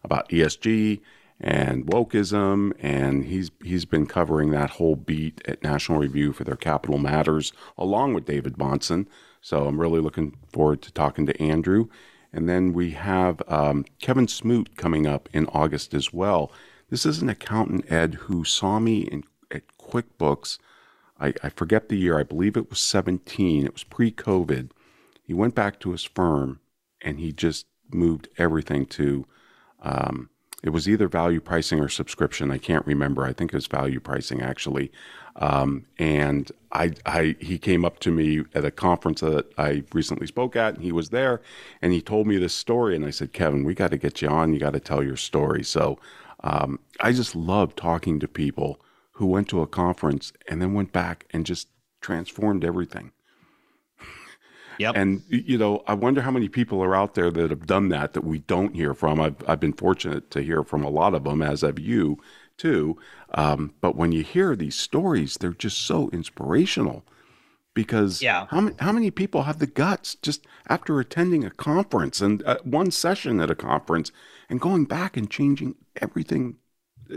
about 0.05 0.29
ESG 0.31 1.01
and 1.39 1.87
wokeism, 1.87 2.73
and 2.81 3.25
he's 3.25 3.51
he's 3.63 3.85
been 3.85 4.07
covering 4.07 4.51
that 4.51 4.71
whole 4.71 4.97
beat 4.97 5.43
at 5.47 5.63
National 5.63 5.99
Review 5.99 6.33
for 6.33 6.45
their 6.45 6.57
Capital 6.57 6.99
Matters, 6.99 7.53
along 7.77 8.15
with 8.15 8.25
David 8.25 8.55
Bahnsen. 8.55 9.07
So 9.43 9.67
I'm 9.67 9.81
really 9.81 10.01
looking 10.01 10.37
forward 10.53 10.81
to 10.83 10.93
talking 10.93 11.27
to 11.27 11.43
Andrew. 11.43 11.89
And 12.33 12.49
then 12.49 12.73
we 12.73 12.93
have 12.93 13.43
um, 13.47 13.85
Kevin 14.01 14.29
Smoot 14.29 14.77
coming 14.77 15.07
up 15.07 15.29
in 15.33 15.47
August 15.47 15.93
as 15.93 16.13
well. 16.13 16.51
This 16.89 17.05
is 17.05 17.21
an 17.21 17.29
accountant, 17.29 17.91
Ed, 17.91 18.15
who 18.15 18.45
saw 18.45 18.79
me 18.79 19.01
in, 19.03 19.25
at 19.51 19.63
QuickBooks. 19.79 20.59
I, 21.21 21.35
I 21.43 21.51
forget 21.51 21.89
the 21.89 21.97
year. 21.97 22.19
I 22.19 22.23
believe 22.23 22.57
it 22.57 22.71
was 22.71 22.81
17. 22.81 23.67
It 23.67 23.73
was 23.73 23.85
pre 23.85 24.11
COVID. 24.11 24.71
He 25.23 25.35
went 25.35 25.55
back 25.55 25.79
to 25.81 25.93
his 25.93 26.05
firm 26.05 26.61
and 27.01 27.19
he 27.19 27.33
just 27.33 27.67
moved 27.91 28.29
everything 28.39 28.87
to 28.87 29.27
um, 29.83 30.31
it 30.63 30.71
was 30.71 30.89
either 30.89 31.09
value 31.09 31.41
pricing 31.41 31.81
or 31.81 31.89
subscription. 31.89 32.51
I 32.51 32.59
can't 32.59 32.87
remember. 32.87 33.25
I 33.25 33.33
think 33.33 33.53
it 33.53 33.57
was 33.57 33.67
value 33.67 34.01
pricing 34.01 34.41
actually. 34.41 34.93
Um, 35.37 35.87
and 35.99 36.51
I, 36.73 36.93
I, 37.07 37.37
he 37.41 37.59
came 37.59 37.85
up 37.85 37.99
to 38.01 38.11
me 38.11 38.45
at 38.55 38.65
a 38.65 38.71
conference 38.71 39.21
that 39.21 39.47
I 39.59 39.83
recently 39.93 40.27
spoke 40.27 40.57
at, 40.57 40.75
and 40.75 40.83
he 40.85 40.93
was 40.93 41.11
there, 41.11 41.41
and 41.81 41.93
he 41.93 42.03
told 42.03 42.27
me 42.27 42.37
this 42.37 42.55
story, 42.55 42.95
and 42.95 43.05
I 43.05 43.11
said, 43.11 43.33
Kevin, 43.33 43.65
we 43.65 43.75
got 43.75 43.91
to 43.93 43.99
get 43.99 44.21
you 44.21 44.29
on. 44.29 44.53
You 44.53 44.61
got 44.61 44.75
to 44.75 44.81
tell 44.81 45.03
your 45.03 45.17
story. 45.17 45.65
So 45.65 45.99
um, 46.45 46.79
I 47.01 47.13
just 47.13 47.35
love 47.35 47.75
talking 47.75 48.19
to 48.21 48.29
people 48.29 48.81
who 49.13 49.27
went 49.27 49.49
to 49.49 49.63
a 49.63 49.67
conference 49.67 50.33
and 50.49 50.61
then 50.61 50.75
went 50.75 50.93
back 50.93 51.27
and 51.31 51.47
just 51.47 51.69
transformed 52.01 52.65
everything. 52.65 53.13
Yep. 54.79 54.97
And 54.97 55.23
you 55.29 55.59
know, 55.59 55.85
I 55.87 55.95
wonder 55.95 56.23
how 56.23 56.31
many 56.31 56.49
people 56.49 56.83
are 56.83 56.97
out 56.97 57.15
there 57.15 57.31
that 57.31 57.51
have 57.51 57.67
done 57.67 57.91
that 57.91 58.15
that 58.15 58.25
we 58.25 58.39
don't 58.41 58.75
hear 58.75 58.95
from. 58.95 59.21
I've 59.21 59.37
I've 59.47 59.61
been 59.61 59.75
fortunate 59.75 60.31
to 60.33 60.43
hear 60.43 60.65
from 60.65 60.83
a 60.83 60.89
lot 60.89 61.15
of 61.15 61.25
them, 61.25 61.43
as 61.43 61.61
have 61.61 61.79
you 61.79 62.19
too. 62.57 62.97
Um, 63.35 63.75
but 63.81 63.97
when 63.97 64.13
you 64.13 64.23
hear 64.23 64.55
these 64.57 64.75
stories, 64.75 65.37
they're 65.41 65.53
just 65.53 65.79
so 65.79 66.09
inspirational 66.11 67.05
because 67.75 68.23
Yeah. 68.23 68.47
how 68.51 68.61
many 68.61 68.77
how 68.81 68.93
many 68.93 69.11
people 69.11 69.45
have 69.45 69.59
the 69.59 69.67
guts 69.67 70.15
just 70.17 70.47
after 70.69 71.01
attending 71.01 71.45
a 71.45 71.51
conference 71.51 72.21
and 72.21 72.43
uh, 72.45 72.59
one 72.65 72.91
session 72.91 73.41
at 73.41 73.51
a 73.51 73.55
conference 73.55 74.13
and 74.51 74.61
going 74.61 74.85
back 74.85 75.17
and 75.17 75.31
changing 75.31 75.77
everything, 75.97 76.57
uh, 77.11 77.17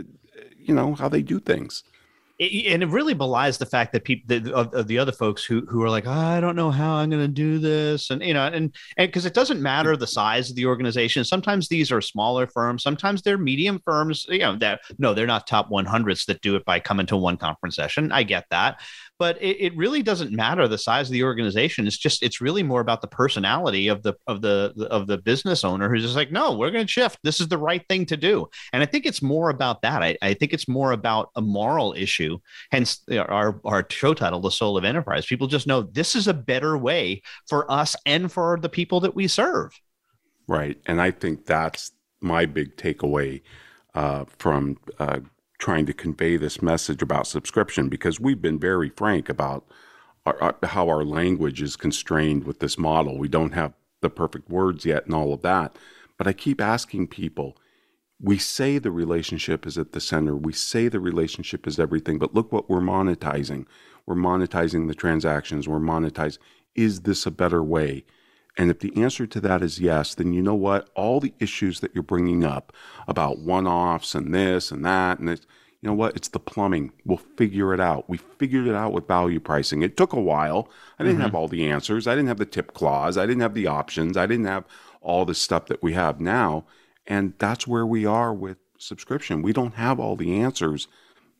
you 0.58 0.74
know, 0.74 0.94
how 0.94 1.08
they 1.08 1.22
do 1.22 1.38
things. 1.40 1.82
It- 2.38 2.72
and 2.72 2.82
it 2.82 2.88
really 2.90 3.14
belies 3.14 3.56
the 3.56 3.64
fact 3.64 3.92
that 3.92 4.04
people 4.04 4.24
that, 4.28 4.46
of, 4.52 4.86
the 4.88 4.98
other 4.98 5.12
folks 5.12 5.42
who 5.42 5.64
who 5.70 5.82
are 5.82 5.88
like 5.88 6.06
I 6.06 6.38
don't 6.40 6.54
know 6.56 6.70
how 6.70 6.96
I'm 6.96 7.08
going 7.08 7.22
to 7.22 7.28
do 7.28 7.58
this 7.58 8.10
and 8.10 8.22
you 8.22 8.34
know 8.34 8.44
and 8.46 8.74
and 8.98 9.08
because 9.08 9.24
it 9.24 9.32
doesn't 9.32 9.62
matter 9.62 9.96
the 9.96 10.06
size 10.06 10.50
of 10.50 10.56
the 10.56 10.66
organization. 10.66 11.24
Sometimes 11.24 11.68
these 11.68 11.90
are 11.90 12.02
smaller 12.02 12.46
firms. 12.46 12.82
Sometimes 12.82 13.22
they're 13.22 13.38
medium 13.38 13.80
firms 13.86 14.26
you 14.28 14.40
know 14.40 14.56
that 14.56 14.80
no 14.98 15.14
they're 15.14 15.26
not 15.26 15.46
top 15.46 15.70
100s 15.70 16.26
that 16.26 16.42
do 16.42 16.56
it 16.56 16.64
by 16.66 16.78
coming 16.78 17.06
to 17.06 17.16
one 17.16 17.38
conference 17.38 17.74
session. 17.76 18.12
I 18.12 18.22
get 18.22 18.44
that 18.50 18.80
but 19.18 19.40
it, 19.42 19.56
it 19.60 19.76
really 19.76 20.02
doesn't 20.02 20.32
matter 20.32 20.68
the 20.68 20.78
size 20.78 21.08
of 21.08 21.12
the 21.12 21.24
organization. 21.24 21.86
It's 21.86 21.96
just 21.96 22.22
it's 22.22 22.40
really 22.40 22.62
more 22.62 22.80
about 22.80 23.00
the 23.00 23.08
personality 23.08 23.88
of 23.88 24.02
the 24.02 24.14
of 24.26 24.42
the 24.42 24.88
of 24.90 25.06
the 25.06 25.18
business 25.18 25.64
owner 25.64 25.88
who's 25.88 26.02
just 26.02 26.16
like 26.16 26.30
no 26.30 26.56
we're 26.56 26.70
going 26.70 26.86
to 26.86 26.92
shift. 26.92 27.18
This 27.22 27.40
is 27.40 27.48
the 27.48 27.58
right 27.58 27.84
thing 27.88 28.06
to 28.06 28.16
do. 28.16 28.48
And 28.72 28.82
I 28.82 28.86
think 28.86 29.06
it's 29.06 29.22
more 29.22 29.50
about 29.50 29.82
that. 29.82 30.02
I, 30.02 30.16
I 30.22 30.34
think 30.34 30.52
it's 30.52 30.68
more 30.68 30.92
about 30.92 31.30
a 31.36 31.40
moral 31.40 31.94
issue 31.96 32.38
hence 32.70 33.00
our 33.10 33.60
our 33.64 33.86
show 33.90 34.14
title 34.14 34.40
the 34.40 34.50
soul 34.50 34.76
of 34.76 34.84
enterprise. 34.84 35.26
People 35.26 35.46
just 35.46 35.66
know 35.66 35.82
this 35.82 36.14
is 36.14 36.28
a 36.28 36.34
better 36.34 36.76
way 36.76 37.22
for 37.48 37.70
us 37.70 37.96
and 38.04 38.30
for 38.30 38.58
the 38.60 38.68
people 38.68 39.00
that 39.00 39.14
we 39.14 39.28
serve. 39.28 39.72
Right. 40.48 40.78
And 40.86 41.00
I 41.00 41.10
think 41.10 41.46
that's 41.46 41.92
my 42.20 42.46
big 42.46 42.76
takeaway 42.76 43.42
uh, 43.94 44.24
from 44.38 44.78
uh, 44.98 45.20
trying 45.58 45.86
to 45.86 45.92
convey 45.92 46.36
this 46.36 46.60
message 46.60 47.02
about 47.02 47.26
subscription 47.26 47.88
because 47.88 48.20
we've 48.20 48.42
been 48.42 48.58
very 48.58 48.90
frank 48.90 49.28
about 49.28 49.66
our, 50.24 50.42
our, 50.42 50.56
how 50.64 50.88
our 50.88 51.04
language 51.04 51.62
is 51.62 51.76
constrained 51.76 52.44
with 52.44 52.60
this 52.60 52.76
model. 52.76 53.18
We 53.18 53.28
don't 53.28 53.54
have 53.54 53.72
the 54.00 54.10
perfect 54.10 54.50
words 54.50 54.84
yet 54.84 55.06
and 55.06 55.14
all 55.14 55.32
of 55.32 55.42
that. 55.42 55.76
But 56.18 56.26
I 56.26 56.32
keep 56.32 56.60
asking 56.60 57.08
people, 57.08 57.56
we 58.20 58.38
say 58.38 58.78
the 58.78 58.90
relationship 58.90 59.66
is 59.66 59.76
at 59.76 59.92
the 59.92 60.00
center. 60.00 60.36
We 60.36 60.52
say 60.52 60.88
the 60.88 61.00
relationship 61.00 61.66
is 61.66 61.78
everything, 61.78 62.18
but 62.18 62.34
look 62.34 62.52
what 62.52 62.68
we're 62.68 62.80
monetizing. 62.80 63.66
We're 64.06 64.14
monetizing 64.14 64.88
the 64.88 64.94
transactions. 64.94 65.68
We're 65.68 65.78
monetizing. 65.78 66.38
Is 66.74 67.02
this 67.02 67.26
a 67.26 67.30
better 67.30 67.62
way? 67.62 68.04
And 68.56 68.70
if 68.70 68.78
the 68.78 68.96
answer 68.96 69.26
to 69.26 69.40
that 69.40 69.62
is 69.62 69.80
yes, 69.80 70.14
then 70.14 70.32
you 70.32 70.40
know 70.40 70.54
what? 70.54 70.88
All 70.94 71.20
the 71.20 71.34
issues 71.38 71.80
that 71.80 71.94
you're 71.94 72.02
bringing 72.02 72.42
up 72.42 72.72
about 73.06 73.38
one 73.38 73.66
offs 73.66 74.14
and 74.14 74.34
this 74.34 74.70
and 74.70 74.84
that 74.84 75.18
and 75.18 75.28
this, 75.28 75.46
you 75.82 75.88
know 75.88 75.94
what? 75.94 76.16
It's 76.16 76.28
the 76.28 76.40
plumbing. 76.40 76.92
We'll 77.04 77.18
figure 77.18 77.74
it 77.74 77.80
out. 77.80 78.08
We 78.08 78.16
figured 78.16 78.66
it 78.66 78.74
out 78.74 78.92
with 78.92 79.06
value 79.06 79.40
pricing. 79.40 79.82
It 79.82 79.96
took 79.96 80.14
a 80.14 80.20
while. 80.20 80.70
I 80.98 81.04
didn't 81.04 81.20
have 81.20 81.28
mm-hmm. 81.28 81.36
all 81.36 81.48
the 81.48 81.68
answers. 81.68 82.06
I 82.06 82.14
didn't 82.14 82.28
have 82.28 82.38
the 82.38 82.46
tip 82.46 82.72
clause. 82.72 83.18
I 83.18 83.26
didn't 83.26 83.42
have 83.42 83.54
the 83.54 83.66
options. 83.66 84.16
I 84.16 84.26
didn't 84.26 84.46
have 84.46 84.64
all 85.02 85.26
the 85.26 85.34
stuff 85.34 85.66
that 85.66 85.82
we 85.82 85.92
have 85.92 86.18
now. 86.18 86.64
And 87.06 87.34
that's 87.38 87.66
where 87.66 87.86
we 87.86 88.06
are 88.06 88.32
with 88.32 88.56
subscription. 88.78 89.42
We 89.42 89.52
don't 89.52 89.74
have 89.74 90.00
all 90.00 90.16
the 90.16 90.40
answers, 90.40 90.88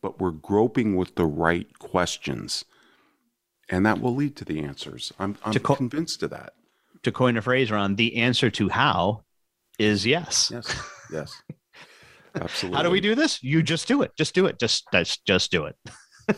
but 0.03 0.21
we're 0.21 0.31
groping 0.31 0.97
with 0.97 1.15
the 1.15 1.27
right 1.27 1.79
questions. 1.79 2.67
And 3.69 3.85
that 3.87 4.01
will 4.01 4.15
lead 4.15 4.37
to 4.37 4.45
the 4.45 4.63
answers. 4.63 5.13
I'm, 5.19 5.37
I'm 5.45 5.53
To 5.53 5.61
co- 5.61 5.77
convinced 5.77 6.23
of 6.23 6.31
that. 6.31 6.53
To 7.07 7.13
coin 7.13 7.37
a 7.37 7.43
phrase 7.43 7.71
ron 7.71 7.97
the 7.97 8.17
answer 8.17 8.51
to 8.51 8.69
how 8.69 9.23
is 9.79 10.07
yes 10.07 10.51
Yes. 10.53 10.77
Yes. 11.11 11.43
Absolutely. 12.35 12.77
how 12.77 12.83
do 12.83 12.91
we 12.91 13.01
do 13.01 13.15
this 13.15 13.43
you 13.43 13.63
just 13.63 13.89
do 13.89 14.03
it 14.03 14.13
just 14.17 14.35
do 14.35 14.47
it 14.47 14.59
just 14.59 14.85
just, 14.93 15.25
just 15.25 15.51
do 15.51 15.65
it 15.65 15.77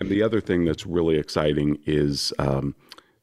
And 0.00 0.08
the 0.08 0.22
other 0.22 0.40
thing 0.40 0.64
that's 0.64 0.86
really 0.86 1.16
exciting 1.16 1.78
is 1.86 2.32
um, 2.38 2.74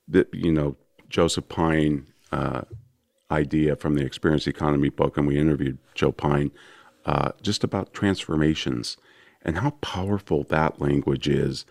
that, 0.07 0.33
you 0.33 0.51
know, 0.51 0.75
Joseph 1.09 1.47
Pine 1.47 2.07
uh, 2.31 2.61
idea 3.31 3.75
from 3.75 3.95
the 3.95 4.05
Experience 4.05 4.47
Economy 4.47 4.89
book, 4.89 5.17
and 5.17 5.27
we 5.27 5.37
interviewed 5.37 5.77
Joe 5.93 6.11
Pine 6.11 6.51
uh, 7.05 7.31
just 7.41 7.63
about 7.63 7.93
transformations 7.93 8.97
and 9.41 9.57
how 9.57 9.71
powerful 9.81 10.43
that 10.45 10.81
language 10.81 11.27
is 11.27 11.65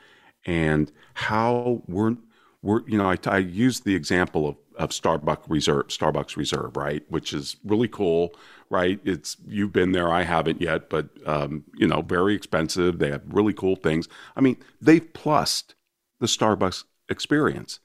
and 0.47 0.93
how 1.15 1.83
we're, 1.87 2.17
we're 2.63 2.87
you 2.87 2.99
know, 2.99 3.11
I, 3.11 3.19
I 3.27 3.39
used 3.39 3.85
the 3.85 3.95
example 3.95 4.49
of, 4.49 4.57
of 4.77 4.91
Starbucks 4.91 5.45
Reserve, 5.49 5.89
Starbucks 5.89 6.37
Reserve, 6.37 6.77
right, 6.77 7.03
which 7.09 7.33
is 7.33 7.57
really 7.65 7.89
cool, 7.89 8.35
right? 8.71 9.01
It's 9.05 9.37
you've 9.47 9.73
been 9.73 9.93
there, 9.93 10.13
I 10.13 10.23
haven't 10.23 10.61
yet, 10.61 10.91
but 10.91 11.09
um, 11.27 11.65
you 11.77 11.87
know, 11.87 12.03
very 12.03 12.35
expensive. 12.35 12.99
They 12.99 13.11
have 13.11 13.23
really 13.27 13.53
cool 13.53 13.77
things. 13.77 14.09
I 14.37 14.41
mean, 14.41 14.57
they've 14.81 15.13
plussed 15.13 15.75
the 16.21 16.27
Starbucks 16.27 16.85
experience. 17.09 17.81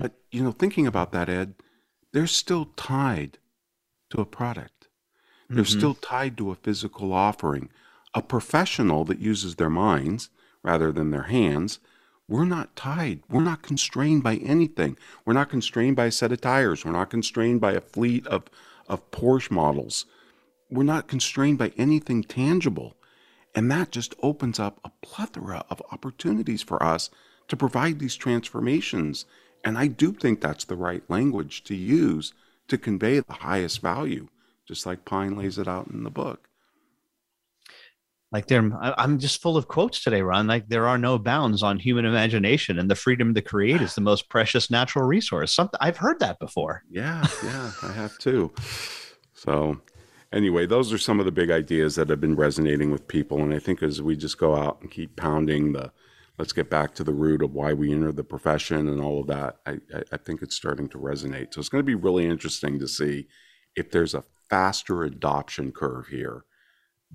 But 0.00 0.12
you 0.32 0.42
know, 0.42 0.52
thinking 0.52 0.86
about 0.86 1.12
that, 1.12 1.28
Ed, 1.28 1.54
they're 2.12 2.26
still 2.26 2.66
tied 2.76 3.38
to 4.10 4.20
a 4.20 4.26
product. 4.26 4.88
They're 5.50 5.64
still 5.64 5.94
tied 5.94 6.36
to 6.38 6.50
a 6.50 6.54
physical 6.56 7.12
offering. 7.12 7.70
A 8.12 8.20
professional 8.22 9.04
that 9.06 9.18
uses 9.18 9.56
their 9.56 9.70
minds 9.70 10.28
rather 10.62 10.92
than 10.92 11.10
their 11.10 11.22
hands, 11.22 11.78
we're 12.28 12.44
not 12.44 12.76
tied. 12.76 13.22
We're 13.30 13.40
not 13.40 13.62
constrained 13.62 14.22
by 14.22 14.36
anything. 14.36 14.98
We're 15.24 15.32
not 15.32 15.48
constrained 15.48 15.96
by 15.96 16.06
a 16.06 16.12
set 16.12 16.30
of 16.30 16.42
tires. 16.42 16.84
We're 16.84 16.92
not 16.92 17.08
constrained 17.10 17.60
by 17.62 17.72
a 17.72 17.80
fleet 17.80 18.26
of, 18.26 18.44
of 18.86 19.10
Porsche 19.10 19.50
models. 19.50 20.04
We're 20.70 20.82
not 20.82 21.08
constrained 21.08 21.56
by 21.56 21.72
anything 21.78 22.22
tangible. 22.22 22.96
And 23.54 23.70
that 23.70 23.90
just 23.90 24.14
opens 24.22 24.60
up 24.60 24.78
a 24.84 24.90
plethora 25.00 25.64
of 25.70 25.82
opportunities 25.90 26.62
for 26.62 26.82
us 26.82 27.08
to 27.48 27.56
provide 27.56 27.98
these 27.98 28.14
transformations. 28.14 29.24
And 29.64 29.78
I 29.78 29.86
do 29.86 30.12
think 30.12 30.40
that's 30.40 30.64
the 30.64 30.76
right 30.76 31.02
language 31.08 31.64
to 31.64 31.74
use 31.74 32.34
to 32.68 32.76
convey 32.76 33.20
the 33.20 33.32
highest 33.32 33.80
value, 33.80 34.28
just 34.66 34.84
like 34.84 35.06
Pine 35.06 35.34
lays 35.34 35.56
it 35.56 35.66
out 35.66 35.88
in 35.88 36.04
the 36.04 36.10
book. 36.10 36.47
Like 38.32 38.46
there 38.46 38.70
i'm 38.82 39.18
just 39.18 39.40
full 39.40 39.56
of 39.56 39.68
quotes 39.68 40.02
today 40.02 40.22
ron 40.22 40.46
like 40.46 40.68
there 40.68 40.86
are 40.86 40.98
no 40.98 41.18
bounds 41.18 41.62
on 41.62 41.78
human 41.78 42.04
imagination 42.04 42.78
and 42.78 42.90
the 42.90 42.94
freedom 42.94 43.34
to 43.34 43.40
create 43.42 43.80
is 43.80 43.94
the 43.94 44.00
most 44.00 44.28
precious 44.28 44.70
natural 44.70 45.06
resource 45.06 45.52
something 45.54 45.78
i've 45.80 45.96
heard 45.96 46.18
that 46.20 46.38
before 46.38 46.82
Yeah, 46.90 47.26
yeah, 47.44 47.72
I 47.82 47.92
have 47.92 48.18
too. 48.18 48.52
So, 49.34 49.80
anyway, 50.32 50.66
those 50.66 50.92
are 50.92 50.98
some 50.98 51.20
of 51.20 51.26
the 51.26 51.32
big 51.32 51.50
ideas 51.50 51.94
that 51.94 52.08
have 52.10 52.20
been 52.20 52.36
resonating 52.36 52.90
with 52.90 53.06
people. 53.06 53.38
And 53.42 53.54
I 53.54 53.58
think 53.58 53.82
as 53.82 54.02
we 54.02 54.16
just 54.16 54.38
go 54.38 54.56
out 54.56 54.80
and 54.80 54.90
keep 54.90 55.16
pounding 55.16 55.72
the, 55.72 55.92
let's 56.38 56.52
get 56.52 56.70
back 56.70 56.94
to 56.94 57.04
the 57.04 57.12
root 57.12 57.42
of 57.42 57.54
why 57.54 57.72
we 57.72 57.92
entered 57.92 58.16
the 58.16 58.24
profession 58.24 58.88
and 58.88 59.00
all 59.00 59.20
of 59.20 59.26
that, 59.28 59.56
I, 59.66 59.78
I 60.12 60.16
think 60.16 60.42
it's 60.42 60.56
starting 60.56 60.88
to 60.88 60.98
resonate. 60.98 61.54
So, 61.54 61.60
it's 61.60 61.68
going 61.68 61.84
to 61.84 61.86
be 61.86 61.94
really 61.94 62.26
interesting 62.26 62.78
to 62.78 62.88
see 62.88 63.28
if 63.76 63.90
there's 63.90 64.14
a 64.14 64.24
faster 64.50 65.04
adoption 65.04 65.72
curve 65.72 66.08
here 66.08 66.44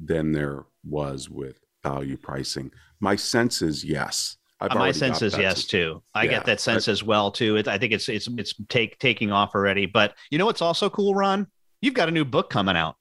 than 0.02 0.32
there 0.32 0.66
was 0.84 1.30
with 1.30 1.60
value 1.84 2.18
pricing. 2.18 2.72
My 3.00 3.16
sense 3.16 3.62
is 3.62 3.84
yes. 3.84 4.38
I've 4.62 4.72
Uh, 4.72 4.76
my 4.76 4.91
sense 4.91 5.22
is 5.22 5.38
yes 5.38 5.66
too. 5.66 6.02
I 6.14 6.24
Yeah, 6.24 6.32
get 6.32 6.46
that 6.46 6.62
sense 6.62 6.88
I- 6.88 6.91
as 6.91 7.04
well 7.04 7.32
too. 7.32 7.58
It, 7.58 7.68
I 7.68 7.78
think 7.78 7.91
it's 7.94 8.08
it's 8.08 8.28
it's 8.38 8.54
take 8.70 8.98
taking 9.00 9.32
off 9.32 9.56
already. 9.56 9.86
But 9.86 10.16
you 10.32 10.38
know 10.38 10.46
what's 10.46 10.62
also 10.62 10.89
cool, 10.89 11.14
Ron? 11.16 11.48
You've 11.82 11.94
got 11.96 12.08
a 12.08 12.12
new 12.12 12.24
book 12.26 12.50
coming 12.50 12.78
out 12.78 12.96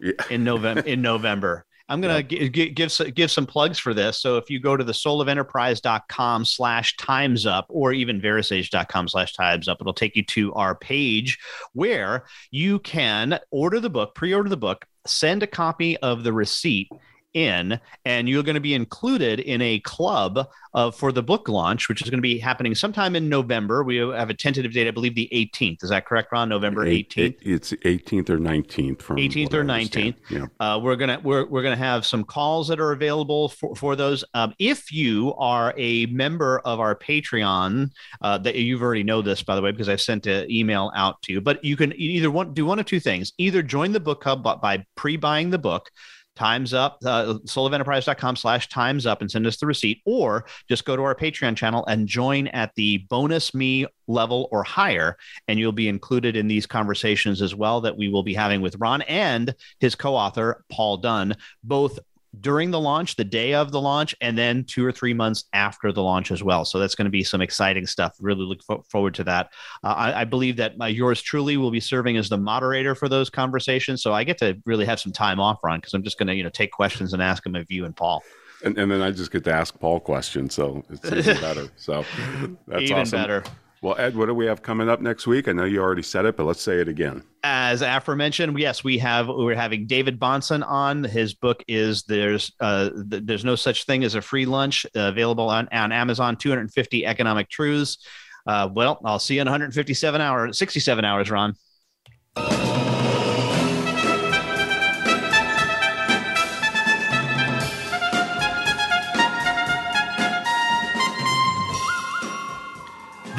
Yeah. 0.00 0.12
in 0.30 0.44
November. 0.44 0.82
in 0.82 1.02
November, 1.02 1.66
I'm 1.88 2.00
gonna 2.00 2.22
gi- 2.22 2.48
gi- 2.50 2.70
give 2.70 2.86
s- 2.86 3.10
give 3.14 3.32
some 3.32 3.46
plugs 3.46 3.80
for 3.80 3.92
this. 3.94 4.20
So 4.20 4.36
if 4.36 4.48
you 4.48 4.60
go 4.60 4.76
to 4.76 4.84
the 4.84 4.92
soulofenterprise.com 4.92 6.44
slash 6.44 6.96
times 6.96 7.46
up 7.46 7.66
or 7.68 7.92
even 7.92 8.20
verasage.com 8.20 9.08
slash 9.08 9.32
times 9.32 9.66
up, 9.66 9.78
it'll 9.80 9.92
take 9.92 10.14
you 10.14 10.24
to 10.26 10.52
our 10.54 10.76
page 10.76 11.36
where 11.72 12.26
you 12.52 12.78
can 12.78 13.40
order 13.50 13.80
the 13.80 13.90
book, 13.90 14.14
pre-order 14.14 14.48
the 14.48 14.56
book, 14.56 14.86
send 15.10 15.42
a 15.42 15.46
copy 15.46 15.96
of 15.98 16.22
the 16.24 16.32
receipt 16.32 16.88
in 17.34 17.78
and 18.04 18.28
you're 18.28 18.42
going 18.42 18.54
to 18.54 18.60
be 18.60 18.74
included 18.74 19.40
in 19.40 19.60
a 19.62 19.78
club 19.80 20.48
uh, 20.74 20.90
for 20.90 21.12
the 21.12 21.22
book 21.22 21.48
launch 21.48 21.88
which 21.88 22.02
is 22.02 22.10
going 22.10 22.18
to 22.18 22.22
be 22.22 22.38
happening 22.38 22.74
sometime 22.74 23.14
in 23.16 23.28
november. 23.28 23.82
We 23.84 23.96
have 23.96 24.30
a 24.30 24.34
tentative 24.34 24.72
date 24.72 24.88
i 24.88 24.90
believe 24.90 25.14
the 25.14 25.28
18th 25.32 25.82
is 25.84 25.90
that 25.90 26.06
correct 26.06 26.32
ron? 26.32 26.48
November 26.48 26.84
18th 26.86 27.18
it- 27.18 27.38
it's 27.42 27.72
18th 27.72 28.30
or 28.30 28.38
19th 28.38 29.02
from 29.02 29.16
18th 29.16 29.54
or 29.54 29.64
19th. 29.64 30.14
Yeah. 30.28 30.46
uh, 30.60 30.78
we're 30.82 30.96
gonna 30.96 31.20
we're, 31.22 31.46
we're 31.46 31.62
gonna 31.62 31.76
have 31.76 32.04
some 32.06 32.24
calls 32.24 32.68
that 32.68 32.80
are 32.80 32.92
available 32.92 33.48
for, 33.48 33.74
for 33.76 33.96
those. 33.96 34.24
Um, 34.34 34.54
if 34.58 34.92
you 34.92 35.34
are 35.34 35.74
a 35.76 36.06
member 36.06 36.60
of 36.64 36.80
our 36.80 36.94
patreon 36.94 37.90
uh, 38.22 38.38
that 38.38 38.54
you've 38.56 38.82
already 38.82 39.02
know 39.02 39.22
this 39.22 39.42
by 39.42 39.54
the 39.56 39.62
way 39.62 39.70
because 39.70 39.88
i've 39.88 40.00
sent 40.00 40.26
an 40.26 40.50
email 40.50 40.90
out 40.94 41.20
to 41.22 41.32
you 41.32 41.40
but 41.40 41.64
you 41.64 41.76
can 41.76 41.92
either 41.96 42.30
want 42.30 42.54
do 42.54 42.66
one 42.66 42.78
of 42.78 42.86
two 42.86 43.00
things. 43.00 43.32
Either 43.38 43.62
join 43.62 43.92
the 43.92 44.00
book 44.00 44.22
hub 44.24 44.42
by, 44.42 44.56
by 44.56 44.84
pre-buying 44.96 45.50
the 45.50 45.58
book 45.58 45.90
times 46.36 46.72
up 46.72 46.98
uh, 47.04 47.34
soulofenterprise.com 47.44 48.36
slash 48.36 48.68
times 48.68 49.06
up 49.06 49.20
and 49.20 49.30
send 49.30 49.46
us 49.46 49.56
the 49.58 49.66
receipt 49.66 50.00
or 50.06 50.44
just 50.68 50.84
go 50.84 50.96
to 50.96 51.02
our 51.02 51.14
patreon 51.14 51.56
channel 51.56 51.84
and 51.86 52.06
join 52.06 52.46
at 52.48 52.74
the 52.76 52.98
bonus 53.08 53.52
me 53.52 53.86
level 54.06 54.48
or 54.50 54.62
higher 54.62 55.16
and 55.48 55.58
you'll 55.58 55.72
be 55.72 55.88
included 55.88 56.36
in 56.36 56.48
these 56.48 56.66
conversations 56.66 57.42
as 57.42 57.54
well 57.54 57.80
that 57.80 57.96
we 57.96 58.08
will 58.08 58.22
be 58.22 58.34
having 58.34 58.60
with 58.60 58.76
ron 58.76 59.02
and 59.02 59.54
his 59.80 59.94
co-author 59.94 60.64
paul 60.70 60.96
dunn 60.96 61.34
both 61.62 61.98
during 62.38 62.70
the 62.70 62.80
launch, 62.80 63.16
the 63.16 63.24
day 63.24 63.54
of 63.54 63.72
the 63.72 63.80
launch, 63.80 64.14
and 64.20 64.38
then 64.38 64.62
two 64.64 64.84
or 64.84 64.92
three 64.92 65.12
months 65.12 65.44
after 65.52 65.90
the 65.90 66.02
launch 66.02 66.30
as 66.30 66.42
well. 66.42 66.64
So 66.64 66.78
that's 66.78 66.94
going 66.94 67.06
to 67.06 67.10
be 67.10 67.24
some 67.24 67.40
exciting 67.40 67.86
stuff. 67.86 68.16
Really 68.20 68.44
look 68.44 68.62
fo- 68.62 68.84
forward 68.88 69.14
to 69.14 69.24
that. 69.24 69.50
Uh, 69.82 69.88
I, 69.88 70.20
I, 70.20 70.24
believe 70.24 70.56
that 70.56 70.78
my, 70.78 70.88
yours 70.88 71.20
truly 71.20 71.56
will 71.56 71.72
be 71.72 71.80
serving 71.80 72.16
as 72.16 72.28
the 72.28 72.36
moderator 72.36 72.94
for 72.94 73.08
those 73.08 73.30
conversations. 73.30 74.02
So 74.02 74.12
I 74.12 74.22
get 74.22 74.38
to 74.38 74.56
really 74.64 74.84
have 74.86 75.00
some 75.00 75.12
time 75.12 75.40
off, 75.40 75.58
Ron, 75.64 75.80
because 75.80 75.94
I'm 75.94 76.04
just 76.04 76.18
going 76.18 76.28
to 76.28 76.34
you 76.34 76.44
know 76.44 76.50
take 76.50 76.70
questions 76.70 77.12
and 77.12 77.22
ask 77.22 77.42
them 77.42 77.56
of 77.56 77.70
you 77.70 77.84
and 77.84 77.96
Paul. 77.96 78.22
And, 78.62 78.78
and 78.78 78.90
then 78.90 79.00
I 79.00 79.10
just 79.10 79.32
get 79.32 79.42
to 79.44 79.52
ask 79.52 79.78
Paul 79.80 80.00
questions, 80.00 80.54
so 80.54 80.84
it's 80.90 81.04
even 81.10 81.40
better. 81.40 81.68
So 81.76 82.04
that's 82.68 82.82
even 82.82 82.98
awesome. 82.98 83.18
better. 83.18 83.42
Well, 83.82 83.96
Ed, 83.98 84.14
what 84.14 84.26
do 84.26 84.34
we 84.34 84.44
have 84.44 84.60
coming 84.62 84.90
up 84.90 85.00
next 85.00 85.26
week? 85.26 85.48
I 85.48 85.52
know 85.52 85.64
you 85.64 85.80
already 85.80 86.02
said 86.02 86.26
it, 86.26 86.36
but 86.36 86.44
let's 86.44 86.60
say 86.60 86.80
it 86.80 86.88
again. 86.88 87.22
As 87.42 87.80
aforementioned, 87.80 88.58
yes, 88.58 88.84
we 88.84 88.98
have 88.98 89.28
we're 89.28 89.54
having 89.54 89.86
David 89.86 90.20
Bahnsen 90.20 90.66
on. 90.66 91.02
His 91.02 91.32
book 91.32 91.64
is 91.66 92.02
there's 92.02 92.52
uh, 92.60 92.90
th- 93.10 93.22
there's 93.24 93.44
no 93.44 93.56
such 93.56 93.86
thing 93.86 94.04
as 94.04 94.14
a 94.14 94.20
free 94.20 94.44
lunch 94.44 94.84
uh, 94.94 95.08
available 95.08 95.48
on 95.48 95.66
on 95.72 95.92
Amazon. 95.92 96.36
250 96.36 97.06
economic 97.06 97.48
truths. 97.48 98.06
Uh, 98.46 98.68
well, 98.70 99.00
I'll 99.04 99.18
see 99.18 99.36
you 99.36 99.40
in 99.40 99.46
157 99.46 100.20
hours, 100.20 100.58
67 100.58 101.04
hours, 101.04 101.30
Ron. 101.30 101.54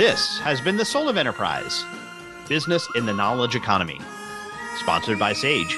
This 0.01 0.39
has 0.39 0.59
been 0.59 0.75
the 0.77 0.83
Soul 0.83 1.07
of 1.09 1.15
Enterprise 1.15 1.85
Business 2.49 2.87
in 2.95 3.05
the 3.05 3.13
Knowledge 3.13 3.55
Economy, 3.55 4.01
sponsored 4.79 5.19
by 5.19 5.31
Sage. 5.31 5.77